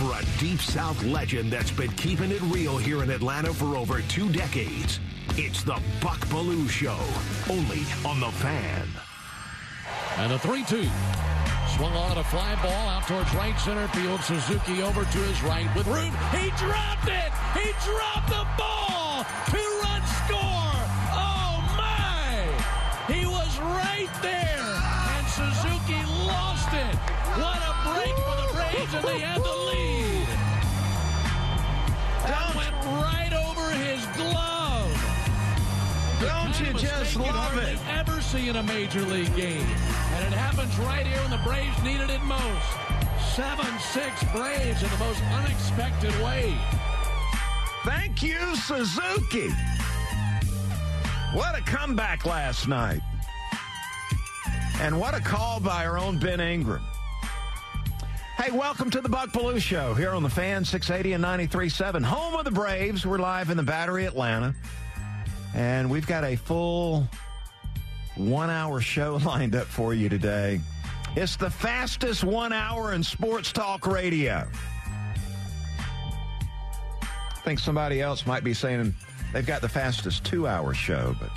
For 0.00 0.18
a 0.18 0.40
Deep 0.40 0.60
South 0.60 1.04
legend 1.04 1.52
that's 1.52 1.70
been 1.70 1.92
keeping 1.92 2.30
it 2.30 2.40
real 2.44 2.78
here 2.78 3.02
in 3.02 3.10
Atlanta 3.10 3.52
for 3.52 3.76
over 3.76 4.00
two 4.00 4.30
decades. 4.30 4.98
It's 5.36 5.62
the 5.62 5.78
Buck 6.00 6.18
Belue 6.28 6.70
Show, 6.70 6.98
only 7.52 7.84
on 8.08 8.18
the 8.18 8.30
fan. 8.40 8.88
And 10.16 10.32
a 10.32 10.38
3 10.38 10.64
2. 10.64 10.88
Swung 11.76 11.92
on 11.92 12.16
a 12.16 12.24
fly 12.24 12.54
ball 12.62 12.88
out 12.88 13.06
towards 13.06 13.34
right 13.34 13.58
center 13.60 13.88
field. 13.88 14.22
Suzuki 14.22 14.80
over 14.80 15.04
to 15.04 15.18
his 15.18 15.42
right 15.42 15.68
with 15.76 15.86
room. 15.86 16.14
He 16.32 16.48
dropped 16.56 17.08
it! 17.08 17.32
He 17.52 17.68
dropped 17.84 18.30
the 18.30 18.46
ball! 18.56 19.26
Two 19.52 19.70
run 19.84 20.02
score! 20.24 20.80
Oh 21.12 21.60
my! 21.76 22.48
He 23.12 23.26
was 23.26 23.58
right 23.60 24.10
there! 24.22 24.80
And 25.12 25.26
Suzuki 25.28 26.19
lost! 26.72 26.98
What 27.38 27.60
a 27.62 27.74
break 27.88 28.14
for 28.16 28.36
the 28.36 28.48
Braves, 28.54 28.94
and 28.94 29.04
they 29.04 29.20
had 29.20 29.42
the 29.42 29.56
lead! 29.70 30.26
That 32.26 32.54
went 32.54 32.74
right 33.00 33.32
over 33.32 33.70
his 33.70 34.04
glove! 34.16 34.90
Don't 36.20 36.60
you 36.60 36.72
just 36.78 37.14
you 37.14 37.22
love 37.22 37.56
it? 37.58 37.78
ever 37.88 38.20
see 38.20 38.48
in 38.48 38.56
a 38.56 38.62
major 38.62 39.00
league 39.02 39.34
game. 39.34 39.66
And 40.12 40.24
it 40.26 40.32
happens 40.36 40.78
right 40.80 41.06
here 41.06 41.20
when 41.22 41.30
the 41.30 41.40
Braves 41.44 41.82
needed 41.82 42.10
it 42.10 42.22
most. 42.22 42.40
7-6 43.34 44.32
Braves 44.32 44.82
in 44.82 44.90
the 44.90 44.98
most 44.98 45.22
unexpected 45.32 46.12
way. 46.22 46.56
Thank 47.84 48.22
you, 48.22 48.54
Suzuki. 48.56 49.50
What 51.32 51.56
a 51.56 51.62
comeback 51.62 52.26
last 52.26 52.68
night. 52.68 53.00
And 54.80 54.98
what 54.98 55.14
a 55.14 55.20
call 55.20 55.60
by 55.60 55.84
our 55.84 55.98
own 55.98 56.18
Ben 56.18 56.40
Ingram. 56.40 56.80
Hey, 58.38 58.50
welcome 58.50 58.88
to 58.92 59.02
the 59.02 59.10
Buck 59.10 59.28
Belue 59.28 59.60
Show 59.60 59.92
here 59.92 60.12
on 60.12 60.22
the 60.22 60.30
Fan 60.30 60.64
680 60.64 61.12
and 61.12 61.22
93.7. 61.22 62.02
Home 62.02 62.34
of 62.34 62.46
the 62.46 62.50
Braves. 62.50 63.04
We're 63.04 63.18
live 63.18 63.50
in 63.50 63.58
the 63.58 63.62
Battery, 63.62 64.06
Atlanta. 64.06 64.54
And 65.54 65.90
we've 65.90 66.06
got 66.06 66.24
a 66.24 66.34
full 66.34 67.06
one 68.16 68.48
hour 68.48 68.80
show 68.80 69.16
lined 69.26 69.54
up 69.54 69.66
for 69.66 69.92
you 69.92 70.08
today. 70.08 70.62
It's 71.14 71.36
the 71.36 71.50
fastest 71.50 72.24
one 72.24 72.54
hour 72.54 72.94
in 72.94 73.02
sports 73.02 73.52
talk 73.52 73.86
radio. 73.86 74.48
I 77.02 77.40
think 77.44 77.58
somebody 77.58 78.00
else 78.00 78.24
might 78.24 78.44
be 78.44 78.54
saying 78.54 78.94
they've 79.34 79.46
got 79.46 79.60
the 79.60 79.68
fastest 79.68 80.24
two 80.24 80.46
hour 80.46 80.72
show, 80.72 81.14
but 81.20 81.30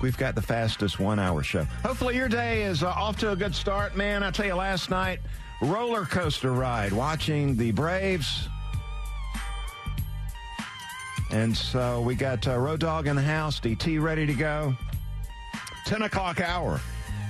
we've 0.00 0.16
got 0.16 0.34
the 0.34 0.42
fastest 0.42 0.98
one 0.98 1.18
hour 1.18 1.42
show. 1.42 1.64
Hopefully, 1.84 2.16
your 2.16 2.28
day 2.28 2.62
is 2.62 2.82
uh, 2.82 2.88
off 2.88 3.18
to 3.18 3.32
a 3.32 3.36
good 3.36 3.54
start, 3.54 3.96
man. 3.96 4.22
I 4.22 4.30
tell 4.30 4.46
you, 4.46 4.54
last 4.54 4.90
night, 4.90 5.20
roller 5.60 6.04
coaster 6.04 6.52
ride 6.52 6.92
watching 6.92 7.56
the 7.56 7.72
Braves. 7.72 8.48
And 11.30 11.56
so 11.56 12.00
we 12.00 12.14
got 12.14 12.46
uh, 12.48 12.56
Road 12.58 12.80
Dog 12.80 13.06
in 13.06 13.16
the 13.16 13.22
house, 13.22 13.60
DT 13.60 14.00
ready 14.00 14.24
to 14.26 14.34
go. 14.34 14.74
10 15.84 16.02
o'clock 16.02 16.40
hour. 16.40 16.80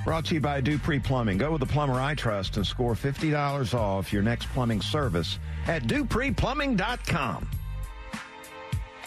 Brought 0.04 0.24
to 0.26 0.34
you 0.34 0.40
by 0.40 0.60
Dupree 0.60 1.00
Plumbing. 1.00 1.38
Go 1.38 1.52
with 1.52 1.60
the 1.60 1.66
plumber 1.66 2.00
I 2.00 2.14
trust 2.14 2.56
and 2.56 2.66
score 2.66 2.94
$50 2.94 3.74
off 3.74 4.12
your 4.12 4.22
next 4.22 4.46
plumbing 4.46 4.80
service 4.80 5.38
at 5.66 5.82
dupreeplumbing.com. 5.84 7.48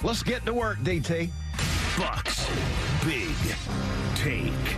Let's 0.04 0.24
get 0.24 0.46
to 0.46 0.54
work, 0.54 0.78
DT. 0.80 1.30
Bucks 1.98 2.50
Big 3.06 3.36
Take. 4.14 4.78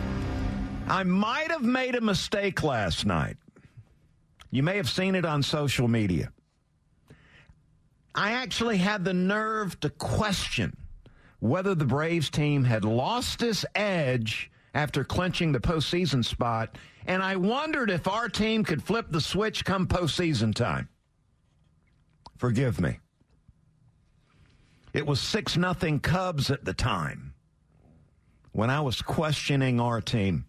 I 0.87 1.03
might 1.03 1.51
have 1.51 1.63
made 1.63 1.95
a 1.95 1.99
mistake 1.99 2.63
last 2.63 3.05
night. 3.05 3.35
You 4.49 4.63
may 4.63 4.77
have 4.77 4.89
seen 4.89 5.15
it 5.15 5.25
on 5.25 5.43
social 5.43 5.89
media. 5.89 6.31
I 8.15 8.31
actually 8.31 8.77
had 8.77 9.03
the 9.03 9.13
nerve 9.13 9.77
to 9.81 9.89
question 9.89 10.77
whether 11.39 11.75
the 11.75 11.83
Braves 11.83 12.29
team 12.29 12.63
had 12.63 12.85
lost 12.85 13.41
its 13.41 13.65
edge 13.75 14.49
after 14.73 15.03
clinching 15.03 15.51
the 15.51 15.59
postseason 15.59 16.23
spot, 16.23 16.77
and 17.05 17.21
I 17.21 17.35
wondered 17.35 17.89
if 17.89 18.07
our 18.07 18.29
team 18.29 18.63
could 18.63 18.81
flip 18.81 19.07
the 19.09 19.19
switch 19.19 19.65
come 19.65 19.85
postseason 19.85 20.55
time. 20.55 20.87
Forgive 22.37 22.79
me. 22.79 22.99
It 24.93 25.05
was 25.05 25.19
6 25.19 25.57
nothing 25.57 25.99
Cubs 25.99 26.49
at 26.49 26.63
the 26.63 26.73
time 26.73 27.32
when 28.53 28.69
I 28.69 28.81
was 28.81 29.01
questioning 29.01 29.79
our 29.79 29.99
team. 29.99 30.45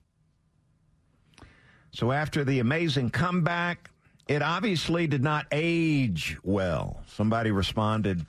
So 1.90 2.12
after 2.12 2.44
the 2.44 2.60
amazing 2.60 3.10
comeback, 3.10 3.90
it 4.28 4.42
obviously 4.42 5.06
did 5.06 5.22
not 5.22 5.46
age 5.52 6.36
well. 6.42 7.02
Somebody 7.06 7.50
responded 7.50 8.24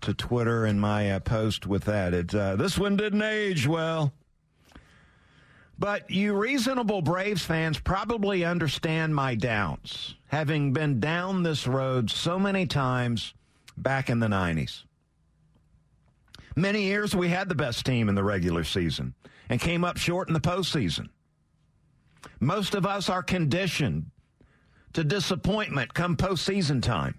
to 0.00 0.14
Twitter 0.14 0.66
in 0.66 0.80
my 0.80 1.10
uh, 1.10 1.20
post 1.20 1.66
with 1.66 1.84
that. 1.84 2.14
It, 2.14 2.34
uh, 2.34 2.56
this 2.56 2.78
one 2.78 2.96
didn't 2.96 3.22
age 3.22 3.66
well. 3.66 4.12
But 5.78 6.10
you 6.10 6.34
reasonable 6.34 7.00
Braves 7.00 7.42
fans 7.42 7.78
probably 7.78 8.44
understand 8.44 9.14
my 9.14 9.34
doubts, 9.34 10.14
having 10.26 10.72
been 10.74 11.00
down 11.00 11.42
this 11.42 11.66
road 11.66 12.10
so 12.10 12.38
many 12.38 12.66
times 12.66 13.32
back 13.78 14.10
in 14.10 14.20
the 14.20 14.26
90s. 14.26 14.84
Many 16.56 16.82
years 16.82 17.14
we 17.14 17.28
had 17.28 17.48
the 17.48 17.54
best 17.54 17.86
team 17.86 18.08
in 18.08 18.14
the 18.14 18.24
regular 18.24 18.64
season 18.64 19.14
and 19.48 19.60
came 19.60 19.84
up 19.84 19.96
short 19.96 20.28
in 20.28 20.34
the 20.34 20.40
postseason. 20.40 21.08
Most 22.40 22.74
of 22.74 22.86
us 22.86 23.08
are 23.08 23.22
conditioned 23.22 24.10
to 24.92 25.04
disappointment 25.04 25.94
come 25.94 26.16
postseason 26.16 26.82
time. 26.82 27.18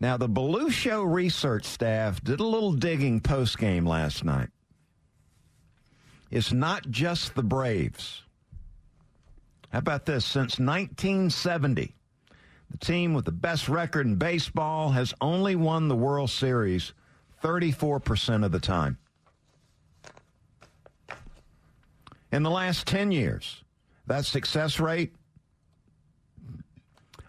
Now, 0.00 0.16
the 0.16 0.28
Belue 0.28 0.70
Show 0.70 1.02
research 1.02 1.64
staff 1.64 2.22
did 2.22 2.40
a 2.40 2.44
little 2.46 2.72
digging 2.72 3.20
post 3.20 3.58
game 3.58 3.86
last 3.86 4.24
night. 4.24 4.50
It's 6.30 6.52
not 6.52 6.90
just 6.90 7.34
the 7.34 7.42
Braves. 7.42 8.22
How 9.70 9.78
about 9.78 10.04
this? 10.04 10.24
Since 10.24 10.58
1970, 10.58 11.94
the 12.74 12.84
team 12.84 13.14
with 13.14 13.24
the 13.24 13.30
best 13.30 13.68
record 13.68 14.04
in 14.04 14.16
baseball 14.16 14.90
has 14.90 15.14
only 15.20 15.54
won 15.54 15.86
the 15.86 15.94
World 15.94 16.28
Series 16.28 16.92
34% 17.40 18.44
of 18.44 18.50
the 18.50 18.58
time. 18.58 18.98
In 22.32 22.42
the 22.42 22.50
last 22.50 22.88
10 22.88 23.12
years, 23.12 23.62
that 24.08 24.24
success 24.24 24.80
rate, 24.80 25.14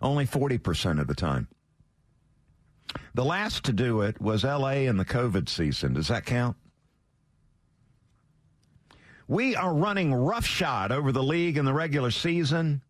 only 0.01 0.25
40% 0.25 0.99
of 0.99 1.05
the 1.05 1.13
time. 1.13 1.47
The 3.13 3.25
last 3.25 3.65
to 3.65 3.71
do 3.71 4.01
it 4.01 4.19
was 4.19 4.43
LA 4.43 4.87
in 4.89 4.97
the 4.97 5.05
COVID 5.05 5.47
season. 5.47 5.93
Does 5.93 6.07
that 6.07 6.25
count? 6.25 6.57
We 9.27 9.55
are 9.55 9.75
running 9.75 10.11
roughshod 10.11 10.91
over 10.91 11.11
the 11.11 11.23
league 11.23 11.57
in 11.57 11.65
the 11.65 11.73
regular 11.73 12.09
season, 12.09 12.81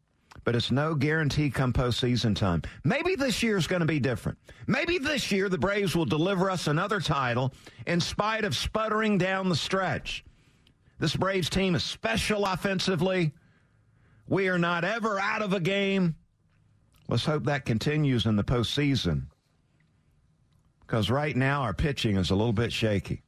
but 0.45 0.55
it's 0.55 0.71
no 0.71 0.93
guarantee 0.95 1.49
come 1.49 1.73
postseason 1.73 2.35
time. 2.35 2.61
Maybe 2.83 3.15
this 3.15 3.43
year 3.43 3.57
is 3.57 3.67
going 3.67 3.81
to 3.81 3.85
be 3.85 3.99
different. 3.99 4.37
Maybe 4.67 4.99
this 4.99 5.31
year 5.31 5.49
the 5.49 5.57
Braves 5.57 5.95
will 5.95 6.05
deliver 6.05 6.49
us 6.49 6.67
another 6.67 7.01
title 7.01 7.51
in 7.87 7.99
spite 7.99 8.45
of 8.45 8.55
sputtering 8.55 9.17
down 9.17 9.49
the 9.49 9.55
stretch. 9.55 10.23
This 10.99 11.15
Braves 11.15 11.49
team 11.49 11.75
is 11.75 11.83
special 11.83 12.45
offensively. 12.45 13.33
We 14.27 14.47
are 14.47 14.59
not 14.59 14.85
ever 14.85 15.19
out 15.19 15.41
of 15.41 15.51
a 15.51 15.59
game. 15.59 16.15
Let's 17.09 17.25
hope 17.25 17.45
that 17.45 17.65
continues 17.65 18.25
in 18.25 18.35
the 18.35 18.43
postseason. 18.43 19.23
Because 20.81 21.09
right 21.09 21.35
now 21.35 21.63
our 21.63 21.73
pitching 21.73 22.17
is 22.17 22.29
a 22.29 22.35
little 22.35 22.53
bit 22.53 22.71
shaky. 22.71 23.23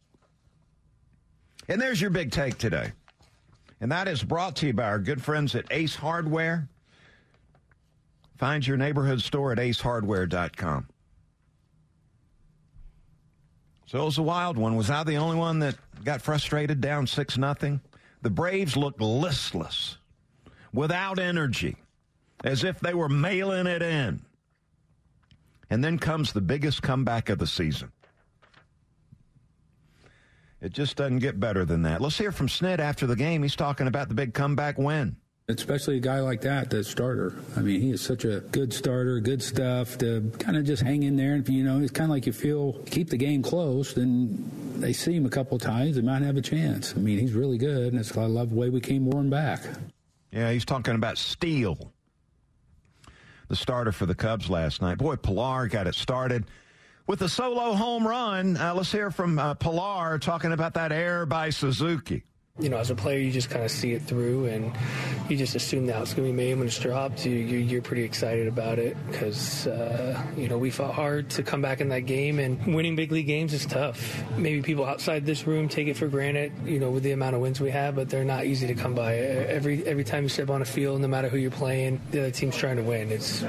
And 1.68 1.82
there's 1.82 2.00
your 2.00 2.12
big 2.12 2.32
take 2.32 2.60
today. 2.60 2.92
And 3.82 3.92
that 3.92 4.08
is 4.08 4.24
brought 4.24 4.56
to 4.58 4.68
you 4.68 4.74
by 4.74 4.84
our 4.84 5.00
good 5.00 5.22
friends 5.22 5.56
at 5.56 5.66
Ace 5.72 5.96
Hardware. 5.96 6.70
Find 8.38 8.66
your 8.66 8.78
neighborhood 8.78 9.22
store 9.22 9.52
at 9.52 9.58
acehardware.com. 9.58 10.88
So 13.88 14.02
it 14.02 14.06
was 14.06 14.18
a 14.18 14.24
wild 14.24 14.58
one. 14.58 14.76
Was 14.76 14.90
I 14.90 15.04
the 15.04 15.16
only 15.16 15.38
one 15.38 15.60
that 15.60 15.76
got 16.04 16.22
frustrated 16.22 16.82
down 16.82 17.08
6 17.08 17.38
nothing? 17.38 17.82
The 18.22 18.30
Braves 18.30 18.76
looked 18.76 19.02
listless 19.02 19.98
without 20.74 21.20
energy, 21.20 21.78
as 22.44 22.64
if 22.64 22.80
they 22.80 22.94
were 22.94 23.10
mailing 23.10 23.66
it 23.66 23.82
in. 23.82 24.22
And 25.70 25.84
then 25.84 25.98
comes 25.98 26.32
the 26.32 26.42
biggest 26.42 26.82
comeback 26.82 27.30
of 27.30 27.40
the 27.40 27.48
season. 27.48 27.92
It 30.62 30.74
just 30.74 30.96
doesn't 30.96 31.20
get 31.20 31.40
better 31.40 31.66
than 31.66 31.84
that. 31.84 32.02
Let's 32.02 32.18
hear 32.18 32.32
from 32.32 32.48
Snit 32.48 32.80
after 32.80 33.06
the 33.06 33.16
game. 33.16 33.42
He's 33.42 33.56
talking 33.56 33.88
about 33.88 34.10
the 34.10 34.16
big 34.16 34.34
comeback 34.34 34.78
win. 34.78 35.16
Especially 35.50 35.96
a 35.96 36.02
guy 36.02 36.20
like 36.20 36.42
that, 36.42 36.70
the 36.70 36.84
starter. 36.84 37.34
I 37.56 37.62
mean, 37.62 37.80
he 37.80 37.92
is 37.92 38.02
such 38.02 38.26
a 38.26 38.42
good 38.52 38.74
starter, 38.74 39.22
good 39.22 39.42
stuff 39.42 39.98
to 40.00 40.30
kind 40.40 40.58
of 40.58 40.66
just 40.66 40.84
hang 40.84 41.04
in 41.04 41.16
there. 41.16 41.36
And, 41.36 41.48
you 41.48 41.64
know, 41.64 41.80
it's 41.80 41.92
kind 41.92 42.12
of 42.12 42.14
like 42.14 42.26
you 42.26 42.34
feel 42.34 42.74
keep 42.88 43.10
the 43.10 43.16
game 43.16 43.42
close, 43.42 43.94
then 43.94 44.52
they 44.76 44.92
see 44.92 45.16
him 45.16 45.26
a 45.26 45.30
couple 45.30 45.58
times, 45.58 45.96
they 45.96 46.02
might 46.02 46.22
have 46.22 46.36
a 46.36 46.42
chance. 46.42 46.94
I 46.94 47.00
mean, 47.00 47.18
he's 47.18 47.32
really 47.32 47.58
good, 47.58 47.94
and 47.94 48.12
I 48.18 48.26
love 48.26 48.50
the 48.50 48.56
way 48.58 48.70
we 48.70 48.82
came 48.82 49.10
roaring 49.10 49.30
back. 49.30 49.62
Yeah, 50.34 50.52
he's 50.52 50.66
talking 50.66 50.96
about 50.96 51.18
Steele, 51.18 51.94
the 53.48 53.56
starter 53.56 53.94
for 53.94 54.06
the 54.06 54.16
Cubs 54.16 54.50
last 54.50 54.82
night. 54.82 54.98
Boy, 54.98 55.16
Pillar 55.16 55.70
got 55.70 55.88
it 55.88 55.96
started 55.96 56.44
with 57.08 57.22
a 57.22 57.30
solo 57.30 57.72
home 57.72 58.06
run. 58.06 58.58
Uh, 58.58 58.74
let's 58.76 58.92
hear 58.92 59.12
from 59.12 59.40
uh, 59.40 59.54
Pillar 59.54 60.20
talking 60.20 60.52
about 60.52 60.74
that 60.74 60.92
error 60.92 61.26
by 61.26 61.52
Suzuki 61.52 62.26
you 62.60 62.70
know, 62.70 62.78
as 62.78 62.90
a 62.90 62.96
player, 62.96 63.20
you 63.20 63.32
just 63.32 63.50
kind 63.50 63.64
of 63.64 63.72
see 63.72 63.94
it 63.94 64.02
through 64.02 64.46
and 64.46 64.72
you 65.30 65.38
just 65.38 65.56
assume 65.56 65.86
that 65.88 66.02
it's 66.02 66.14
going 66.14 66.28
to 66.28 66.34
be 66.34 66.36
made 66.36 66.58
when 66.58 66.68
it's 66.68 66.80
dropped. 66.80 67.26
You, 67.26 67.34
you're 67.34 67.82
pretty 67.82 68.04
excited 68.04 68.48
about 68.48 68.80
it 68.80 68.98
because, 69.12 69.68
uh, 69.68 70.22
you 70.36 70.48
know, 70.48 70.58
we 70.58 70.72
fought 70.72 70.94
hard 70.94 71.30
to 71.32 71.44
come 71.44 71.62
back 71.62 71.82
in 71.82 71.90
that 71.90 72.02
game 72.02 72.40
and 72.40 72.74
winning 72.74 72.96
big 72.96 73.12
league 73.12 73.28
games 73.28 73.54
is 73.54 73.66
tough. 73.66 74.24
Maybe 74.38 74.62
people 74.62 74.86
outside 74.86 75.26
this 75.26 75.46
room 75.46 75.70
take 75.70 75.88
it 75.88 75.98
for 75.98 76.08
granted, 76.08 76.52
you 76.66 76.80
know, 76.80 76.90
with 76.90 77.04
the 77.04 77.12
amount 77.12 77.36
of 77.36 77.42
wins 77.42 77.62
we 77.62 77.70
have, 77.72 77.96
but 77.96 78.10
they're 78.10 78.26
not 78.26 78.46
easy 78.46 78.68
to 78.68 78.76
come 78.76 78.96
by. 78.96 79.16
Every, 79.16 79.86
every 79.86 80.04
time 80.04 80.24
you 80.24 80.30
step 80.30 80.50
on 80.50 80.62
a 80.62 80.66
field, 80.66 81.02
no 81.02 81.08
matter 81.08 81.30
who 81.30 81.38
you're 81.38 81.52
playing, 81.52 82.02
the 82.12 82.22
other 82.22 82.32
team's 82.32 82.58
trying 82.58 82.78
to 82.78 82.84
win. 82.84 83.12
It's 83.12 83.44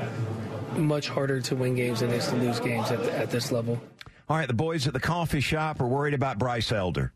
much 0.77 1.09
harder 1.09 1.41
to 1.41 1.57
win 1.57 1.75
games 1.75 2.01
than 2.01 2.11
it 2.11 2.17
is 2.17 2.29
to 2.29 2.37
lose 2.37 2.61
games 2.61 2.91
at, 2.91 3.01
at 3.01 3.31
this 3.31 3.51
level. 3.51 3.81
All 4.29 4.37
right, 4.37 4.47
the 4.47 4.55
boys 4.55 4.87
at 4.87 4.93
the 4.93 5.01
coffee 5.01 5.41
shop 5.41 5.81
are 5.81 5.87
worried 5.87 6.13
about 6.13 6.39
Bryce 6.39 6.71
Elder. 6.71 7.13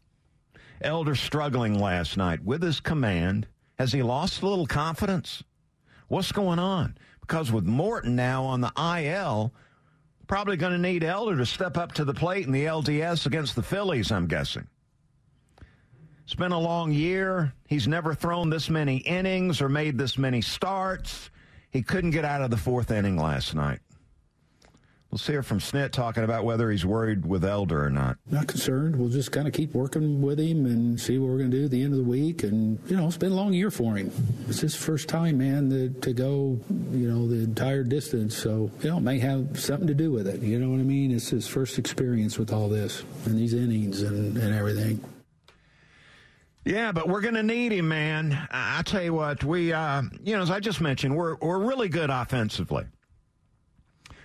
Elder 0.84 1.14
struggling 1.14 1.78
last 1.78 2.16
night 2.16 2.44
with 2.44 2.62
his 2.62 2.80
command. 2.80 3.46
Has 3.78 3.92
he 3.92 4.02
lost 4.02 4.42
a 4.42 4.48
little 4.48 4.66
confidence? 4.66 5.42
What's 6.08 6.32
going 6.32 6.58
on? 6.58 6.96
Because 7.20 7.50
with 7.50 7.64
Morton 7.64 8.14
now 8.14 8.44
on 8.44 8.60
the 8.60 8.72
IL, 8.76 9.52
probably 10.26 10.56
going 10.56 10.72
to 10.72 10.78
need 10.78 11.04
Elder 11.04 11.36
to 11.36 11.46
step 11.46 11.76
up 11.76 11.92
to 11.92 12.04
the 12.04 12.14
plate 12.14 12.46
in 12.46 12.52
the 12.52 12.64
LDS 12.64 13.26
against 13.26 13.56
the 13.56 13.62
Phillies, 13.62 14.12
I'm 14.12 14.26
guessing. 14.26 14.66
It's 16.24 16.34
been 16.34 16.52
a 16.52 16.58
long 16.58 16.92
year. 16.92 17.52
He's 17.66 17.88
never 17.88 18.14
thrown 18.14 18.50
this 18.50 18.70
many 18.70 18.98
innings 18.98 19.60
or 19.60 19.68
made 19.68 19.98
this 19.98 20.16
many 20.16 20.40
starts. 20.40 21.30
He 21.70 21.82
couldn't 21.82 22.10
get 22.10 22.24
out 22.24 22.42
of 22.42 22.50
the 22.50 22.56
fourth 22.56 22.90
inning 22.90 23.16
last 23.16 23.54
night. 23.54 23.80
Let's 25.12 25.26
hear 25.26 25.42
from 25.42 25.58
Snit 25.58 25.92
talking 25.92 26.24
about 26.24 26.46
whether 26.46 26.70
he's 26.70 26.86
worried 26.86 27.26
with 27.26 27.44
Elder 27.44 27.84
or 27.84 27.90
not. 27.90 28.16
Not 28.30 28.46
concerned. 28.46 28.96
We'll 28.96 29.10
just 29.10 29.30
kind 29.30 29.46
of 29.46 29.52
keep 29.52 29.74
working 29.74 30.22
with 30.22 30.40
him 30.40 30.64
and 30.64 30.98
see 30.98 31.18
what 31.18 31.28
we're 31.28 31.36
going 31.36 31.50
to 31.50 31.58
do 31.58 31.64
at 31.66 31.70
the 31.70 31.82
end 31.82 31.92
of 31.92 31.98
the 31.98 32.10
week. 32.10 32.44
And, 32.44 32.78
you 32.86 32.96
know, 32.96 33.08
it's 33.08 33.18
been 33.18 33.32
a 33.32 33.34
long 33.34 33.52
year 33.52 33.70
for 33.70 33.96
him. 33.96 34.10
It's 34.48 34.60
his 34.60 34.74
first 34.74 35.10
time, 35.10 35.36
man, 35.36 35.68
to, 35.68 35.90
to 36.00 36.14
go, 36.14 36.58
you 36.92 37.10
know, 37.10 37.28
the 37.28 37.44
entire 37.44 37.84
distance. 37.84 38.34
So, 38.34 38.70
you 38.80 38.88
know, 38.88 38.96
it 38.96 39.02
may 39.02 39.18
have 39.18 39.60
something 39.60 39.86
to 39.86 39.92
do 39.92 40.10
with 40.10 40.26
it. 40.26 40.40
You 40.40 40.58
know 40.58 40.70
what 40.70 40.80
I 40.80 40.84
mean? 40.84 41.10
It's 41.10 41.28
his 41.28 41.46
first 41.46 41.78
experience 41.78 42.38
with 42.38 42.50
all 42.50 42.70
this 42.70 43.04
and 43.26 43.38
these 43.38 43.52
innings 43.52 44.00
and, 44.00 44.38
and 44.38 44.54
everything. 44.54 45.04
Yeah, 46.64 46.90
but 46.92 47.06
we're 47.06 47.20
going 47.20 47.34
to 47.34 47.42
need 47.42 47.72
him, 47.72 47.88
man. 47.88 48.32
I, 48.50 48.78
I 48.78 48.82
tell 48.82 49.02
you 49.02 49.12
what, 49.12 49.44
we, 49.44 49.74
uh, 49.74 50.04
you 50.24 50.34
know, 50.34 50.40
as 50.40 50.50
I 50.50 50.58
just 50.58 50.80
mentioned, 50.80 51.14
we're, 51.14 51.36
we're 51.36 51.58
really 51.58 51.90
good 51.90 52.08
offensively. 52.08 52.86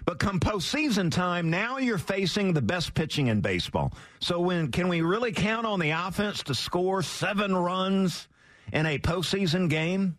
But 0.08 0.20
come 0.20 0.40
postseason 0.40 1.12
time, 1.12 1.50
now 1.50 1.80
you're 1.80 1.98
facing 1.98 2.54
the 2.54 2.62
best 2.62 2.94
pitching 2.94 3.28
in 3.28 3.42
baseball. 3.42 3.92
So 4.22 4.40
when 4.40 4.72
can 4.72 4.88
we 4.88 5.02
really 5.02 5.34
count 5.34 5.68
on 5.68 5.82
the 5.82 5.90
offense 5.90 6.44
to 6.44 6.56
score 6.56 7.02
seven 7.02 7.54
runs 7.54 8.30
in 8.72 8.86
a 8.86 9.00
postseason 9.00 9.70
game 9.70 10.18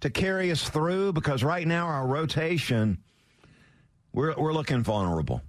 to 0.00 0.10
carry 0.10 0.50
us 0.50 0.68
through? 0.68 1.14
Because 1.14 1.42
right 1.42 1.66
now 1.66 1.86
our 1.86 2.06
rotation, 2.06 2.98
we're 4.12 4.34
we're 4.36 4.52
looking 4.52 4.82
vulnerable. 4.82 5.40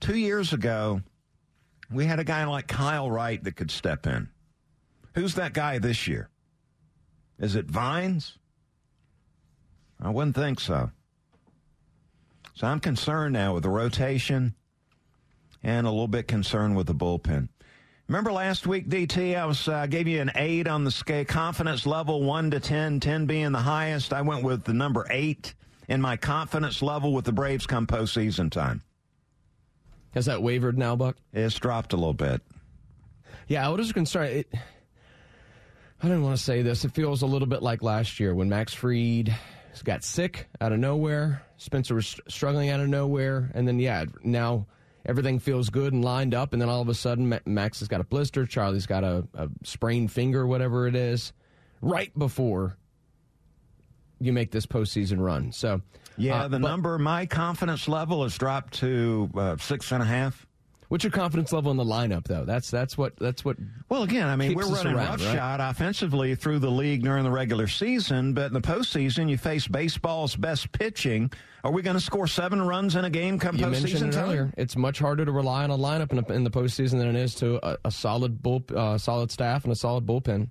Two 0.00 0.16
years 0.16 0.54
ago, 0.54 1.02
we 1.90 2.06
had 2.06 2.20
a 2.20 2.24
guy 2.24 2.46
like 2.46 2.68
Kyle 2.68 3.10
Wright 3.10 3.44
that 3.44 3.54
could 3.54 3.70
step 3.70 4.06
in. 4.06 4.30
Who's 5.14 5.34
that 5.34 5.52
guy 5.52 5.78
this 5.78 6.08
year? 6.08 6.30
Is 7.38 7.54
it 7.54 7.66
Vines? 7.66 8.38
I 10.00 10.08
wouldn't 10.08 10.36
think 10.36 10.58
so. 10.58 10.90
So 12.54 12.66
I'm 12.66 12.80
concerned 12.80 13.32
now 13.32 13.54
with 13.54 13.62
the 13.62 13.70
rotation 13.70 14.54
and 15.62 15.86
a 15.86 15.90
little 15.90 16.08
bit 16.08 16.28
concerned 16.28 16.76
with 16.76 16.86
the 16.86 16.94
bullpen. 16.94 17.48
Remember 18.08 18.32
last 18.32 18.66
week, 18.66 18.88
DT, 18.88 19.38
I 19.38 19.46
was 19.46 19.68
uh, 19.68 19.86
gave 19.86 20.06
you 20.06 20.20
an 20.20 20.32
eight 20.34 20.66
on 20.66 20.84
the 20.84 20.90
scale, 20.90 21.24
confidence 21.24 21.86
level 21.86 22.22
one 22.22 22.50
to 22.50 22.60
10, 22.60 23.00
10 23.00 23.26
being 23.26 23.52
the 23.52 23.58
highest. 23.58 24.12
I 24.12 24.22
went 24.22 24.44
with 24.44 24.64
the 24.64 24.74
number 24.74 25.06
eight 25.08 25.54
in 25.88 26.00
my 26.00 26.16
confidence 26.16 26.82
level 26.82 27.12
with 27.12 27.24
the 27.24 27.32
Braves 27.32 27.66
come 27.66 27.86
postseason 27.86 28.50
time. 28.50 28.82
Has 30.12 30.26
that 30.26 30.42
wavered 30.42 30.76
now, 30.76 30.94
Buck? 30.94 31.16
It's 31.32 31.54
dropped 31.58 31.94
a 31.94 31.96
little 31.96 32.12
bit. 32.12 32.42
Yeah, 33.48 33.66
I 33.66 33.70
was 33.70 33.86
just 33.86 33.94
concerned. 33.94 34.30
It, 34.30 34.54
I 36.02 36.08
didn't 36.08 36.22
want 36.22 36.36
to 36.36 36.42
say 36.42 36.62
this. 36.62 36.84
It 36.84 36.92
feels 36.92 37.22
a 37.22 37.26
little 37.26 37.48
bit 37.48 37.62
like 37.62 37.82
last 37.82 38.20
year 38.20 38.34
when 38.34 38.48
Max 38.48 38.74
Fried 38.74 39.34
got 39.84 40.04
sick 40.04 40.48
out 40.60 40.72
of 40.72 40.80
nowhere. 40.80 41.42
Spencer 41.62 41.94
was 41.94 42.18
struggling 42.28 42.70
out 42.70 42.80
of 42.80 42.88
nowhere, 42.88 43.50
and 43.54 43.68
then 43.68 43.78
yeah, 43.78 44.04
now 44.24 44.66
everything 45.06 45.38
feels 45.38 45.70
good 45.70 45.92
and 45.92 46.04
lined 46.04 46.34
up, 46.34 46.52
and 46.52 46.60
then 46.60 46.68
all 46.68 46.82
of 46.82 46.88
a 46.88 46.94
sudden 46.94 47.38
Max 47.46 47.78
has 47.78 47.88
got 47.88 48.00
a 48.00 48.04
blister, 48.04 48.46
Charlie's 48.46 48.86
got 48.86 49.04
a, 49.04 49.24
a 49.34 49.48
sprained 49.62 50.10
finger, 50.10 50.44
whatever 50.44 50.88
it 50.88 50.96
is, 50.96 51.32
right 51.80 52.16
before 52.18 52.76
you 54.18 54.32
make 54.32 54.50
this 54.50 54.66
postseason 54.66 55.20
run. 55.20 55.52
So 55.52 55.80
yeah, 56.16 56.42
uh, 56.42 56.48
the 56.48 56.58
but, 56.58 56.68
number, 56.68 56.98
my 56.98 57.26
confidence 57.26 57.86
level 57.86 58.24
has 58.24 58.36
dropped 58.36 58.74
to 58.74 59.30
uh, 59.36 59.56
six 59.56 59.92
and 59.92 60.02
a 60.02 60.06
half. 60.06 60.46
What's 60.92 61.04
your 61.04 61.10
confidence 61.10 61.54
level 61.54 61.70
in 61.70 61.78
the 61.78 61.86
lineup, 61.86 62.24
though? 62.24 62.44
That's 62.44 62.70
that's 62.70 62.98
what 62.98 63.16
that's 63.16 63.46
what. 63.46 63.56
Well, 63.88 64.02
again, 64.02 64.28
I 64.28 64.36
mean, 64.36 64.52
we're 64.52 64.66
running 64.66 64.92
around, 64.92 65.22
roughshod 65.22 65.58
right? 65.58 65.70
offensively 65.70 66.34
through 66.34 66.58
the 66.58 66.70
league 66.70 67.02
during 67.02 67.24
the 67.24 67.30
regular 67.30 67.66
season, 67.66 68.34
but 68.34 68.48
in 68.48 68.52
the 68.52 68.60
postseason, 68.60 69.30
you 69.30 69.38
face 69.38 69.66
baseball's 69.66 70.36
best 70.36 70.70
pitching. 70.72 71.32
Are 71.64 71.72
we 71.72 71.80
going 71.80 71.96
to 71.96 72.00
score 72.02 72.26
seven 72.26 72.60
runs 72.60 72.94
in 72.94 73.06
a 73.06 73.10
game 73.10 73.38
come 73.38 73.56
you 73.56 73.64
postseason 73.64 74.12
time? 74.12 74.24
Earlier, 74.24 74.52
it's 74.58 74.76
much 74.76 74.98
harder 74.98 75.24
to 75.24 75.32
rely 75.32 75.64
on 75.64 75.70
a 75.70 75.78
lineup 75.78 76.12
in, 76.12 76.18
a, 76.18 76.32
in 76.34 76.44
the 76.44 76.50
postseason 76.50 76.98
than 76.98 77.08
it 77.08 77.16
is 77.16 77.34
to 77.36 77.66
a, 77.66 77.78
a 77.86 77.90
solid 77.90 78.42
bull, 78.42 78.62
uh, 78.76 78.98
solid 78.98 79.30
staff 79.30 79.64
and 79.64 79.72
a 79.72 79.76
solid 79.76 80.04
bullpen. 80.04 80.50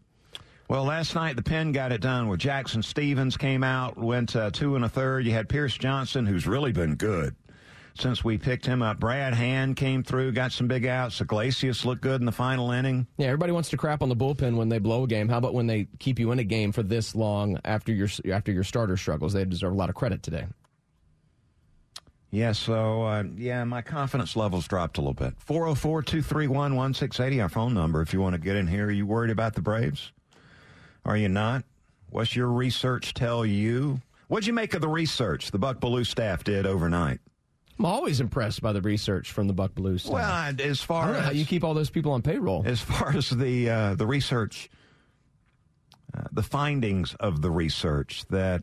Well, 0.67 0.85
last 0.85 1.13
night 1.13 1.35
the 1.35 1.43
pen 1.43 1.71
got 1.71 1.91
it 1.91 2.01
done 2.01 2.29
with 2.29 2.39
Jackson 2.39 2.81
Stephens 2.81 3.37
came 3.37 3.63
out, 3.63 3.95
went 3.95 4.35
uh, 4.35 4.49
two 4.49 4.75
and 4.75 4.85
a 4.85 4.89
third. 4.89 5.23
You 5.23 5.33
had 5.33 5.49
Pierce 5.49 5.77
Johnson, 5.77 6.25
who's 6.25 6.47
really 6.47 6.71
been 6.71 6.95
good 6.95 7.35
since 7.95 8.23
we 8.23 8.37
picked 8.37 8.65
him 8.65 8.81
up. 8.81 8.99
Brad 8.99 9.33
Hand 9.33 9.75
came 9.75 10.03
through, 10.03 10.31
got 10.31 10.51
some 10.51 10.67
big 10.67 10.85
outs. 10.85 11.19
Iglesias 11.21 11.85
looked 11.85 12.01
good 12.01 12.21
in 12.21 12.25
the 12.25 12.31
final 12.31 12.71
inning. 12.71 13.07
Yeah, 13.17 13.27
everybody 13.27 13.51
wants 13.51 13.69
to 13.69 13.77
crap 13.77 14.01
on 14.01 14.09
the 14.09 14.15
bullpen 14.15 14.55
when 14.55 14.69
they 14.69 14.79
blow 14.79 15.03
a 15.03 15.07
game. 15.07 15.29
How 15.29 15.37
about 15.37 15.53
when 15.53 15.67
they 15.67 15.87
keep 15.99 16.19
you 16.19 16.31
in 16.31 16.39
a 16.39 16.43
game 16.43 16.71
for 16.71 16.83
this 16.83 17.15
long 17.15 17.59
after 17.65 17.91
your 17.91 18.09
after 18.31 18.51
your 18.51 18.63
starter 18.63 18.97
struggles? 18.97 19.33
They 19.33 19.45
deserve 19.45 19.73
a 19.73 19.75
lot 19.75 19.89
of 19.89 19.95
credit 19.95 20.23
today. 20.23 20.45
Yeah, 22.33 22.53
so, 22.53 23.03
uh, 23.03 23.23
yeah, 23.35 23.65
my 23.65 23.81
confidence 23.81 24.37
level's 24.37 24.65
dropped 24.65 24.97
a 24.97 25.01
little 25.01 25.13
bit. 25.13 25.33
404 25.39 26.01
231 26.01 26.75
1680, 26.77 27.41
our 27.41 27.49
phone 27.49 27.73
number, 27.73 28.01
if 28.01 28.13
you 28.13 28.21
want 28.21 28.35
to 28.35 28.39
get 28.39 28.55
in 28.55 28.67
here. 28.67 28.85
Are 28.85 28.91
you 28.91 29.05
worried 29.05 29.31
about 29.31 29.53
the 29.53 29.61
Braves? 29.61 30.13
Are 31.03 31.17
you 31.17 31.27
not? 31.27 31.65
What's 32.09 32.33
your 32.33 32.47
research 32.47 33.13
tell 33.13 33.45
you? 33.45 34.01
What'd 34.29 34.47
you 34.47 34.53
make 34.53 34.73
of 34.73 34.79
the 34.79 34.87
research 34.87 35.51
the 35.51 35.59
Buck 35.59 35.81
Belue 35.81 36.05
staff 36.05 36.45
did 36.45 36.65
overnight? 36.65 37.19
I'm 37.81 37.85
always 37.85 38.19
impressed 38.19 38.61
by 38.61 38.73
the 38.73 38.81
research 38.81 39.31
from 39.31 39.47
the 39.47 39.53
Buck 39.53 39.73
Belue 39.73 39.99
staff. 39.99 40.13
Well, 40.13 40.55
as 40.59 40.81
far 40.81 41.15
as 41.15 41.25
how 41.25 41.31
you 41.31 41.45
keep 41.45 41.63
all 41.63 41.73
those 41.73 41.89
people 41.89 42.11
on 42.11 42.21
payroll, 42.21 42.61
as 42.63 42.79
far 42.79 43.09
as 43.17 43.31
the 43.31 43.71
uh, 43.71 43.95
the 43.95 44.05
research, 44.05 44.69
uh, 46.15 46.25
the 46.31 46.43
findings 46.43 47.15
of 47.15 47.41
the 47.41 47.49
research 47.49 48.23
that 48.29 48.61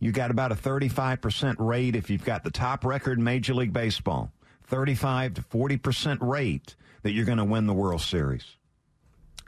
you 0.00 0.10
got 0.10 0.30
about 0.30 0.52
a 0.52 0.54
35% 0.54 1.56
rate 1.58 1.94
if 1.94 2.08
you've 2.08 2.24
got 2.24 2.44
the 2.44 2.50
top 2.50 2.86
record 2.86 3.18
in 3.18 3.24
Major 3.24 3.52
League 3.52 3.74
Baseball, 3.74 4.32
35 4.68 5.34
to 5.34 5.42
40% 5.42 6.16
rate 6.22 6.74
that 7.02 7.12
you're 7.12 7.26
going 7.26 7.36
to 7.36 7.44
win 7.44 7.66
the 7.66 7.74
World 7.74 8.00
Series. 8.00 8.56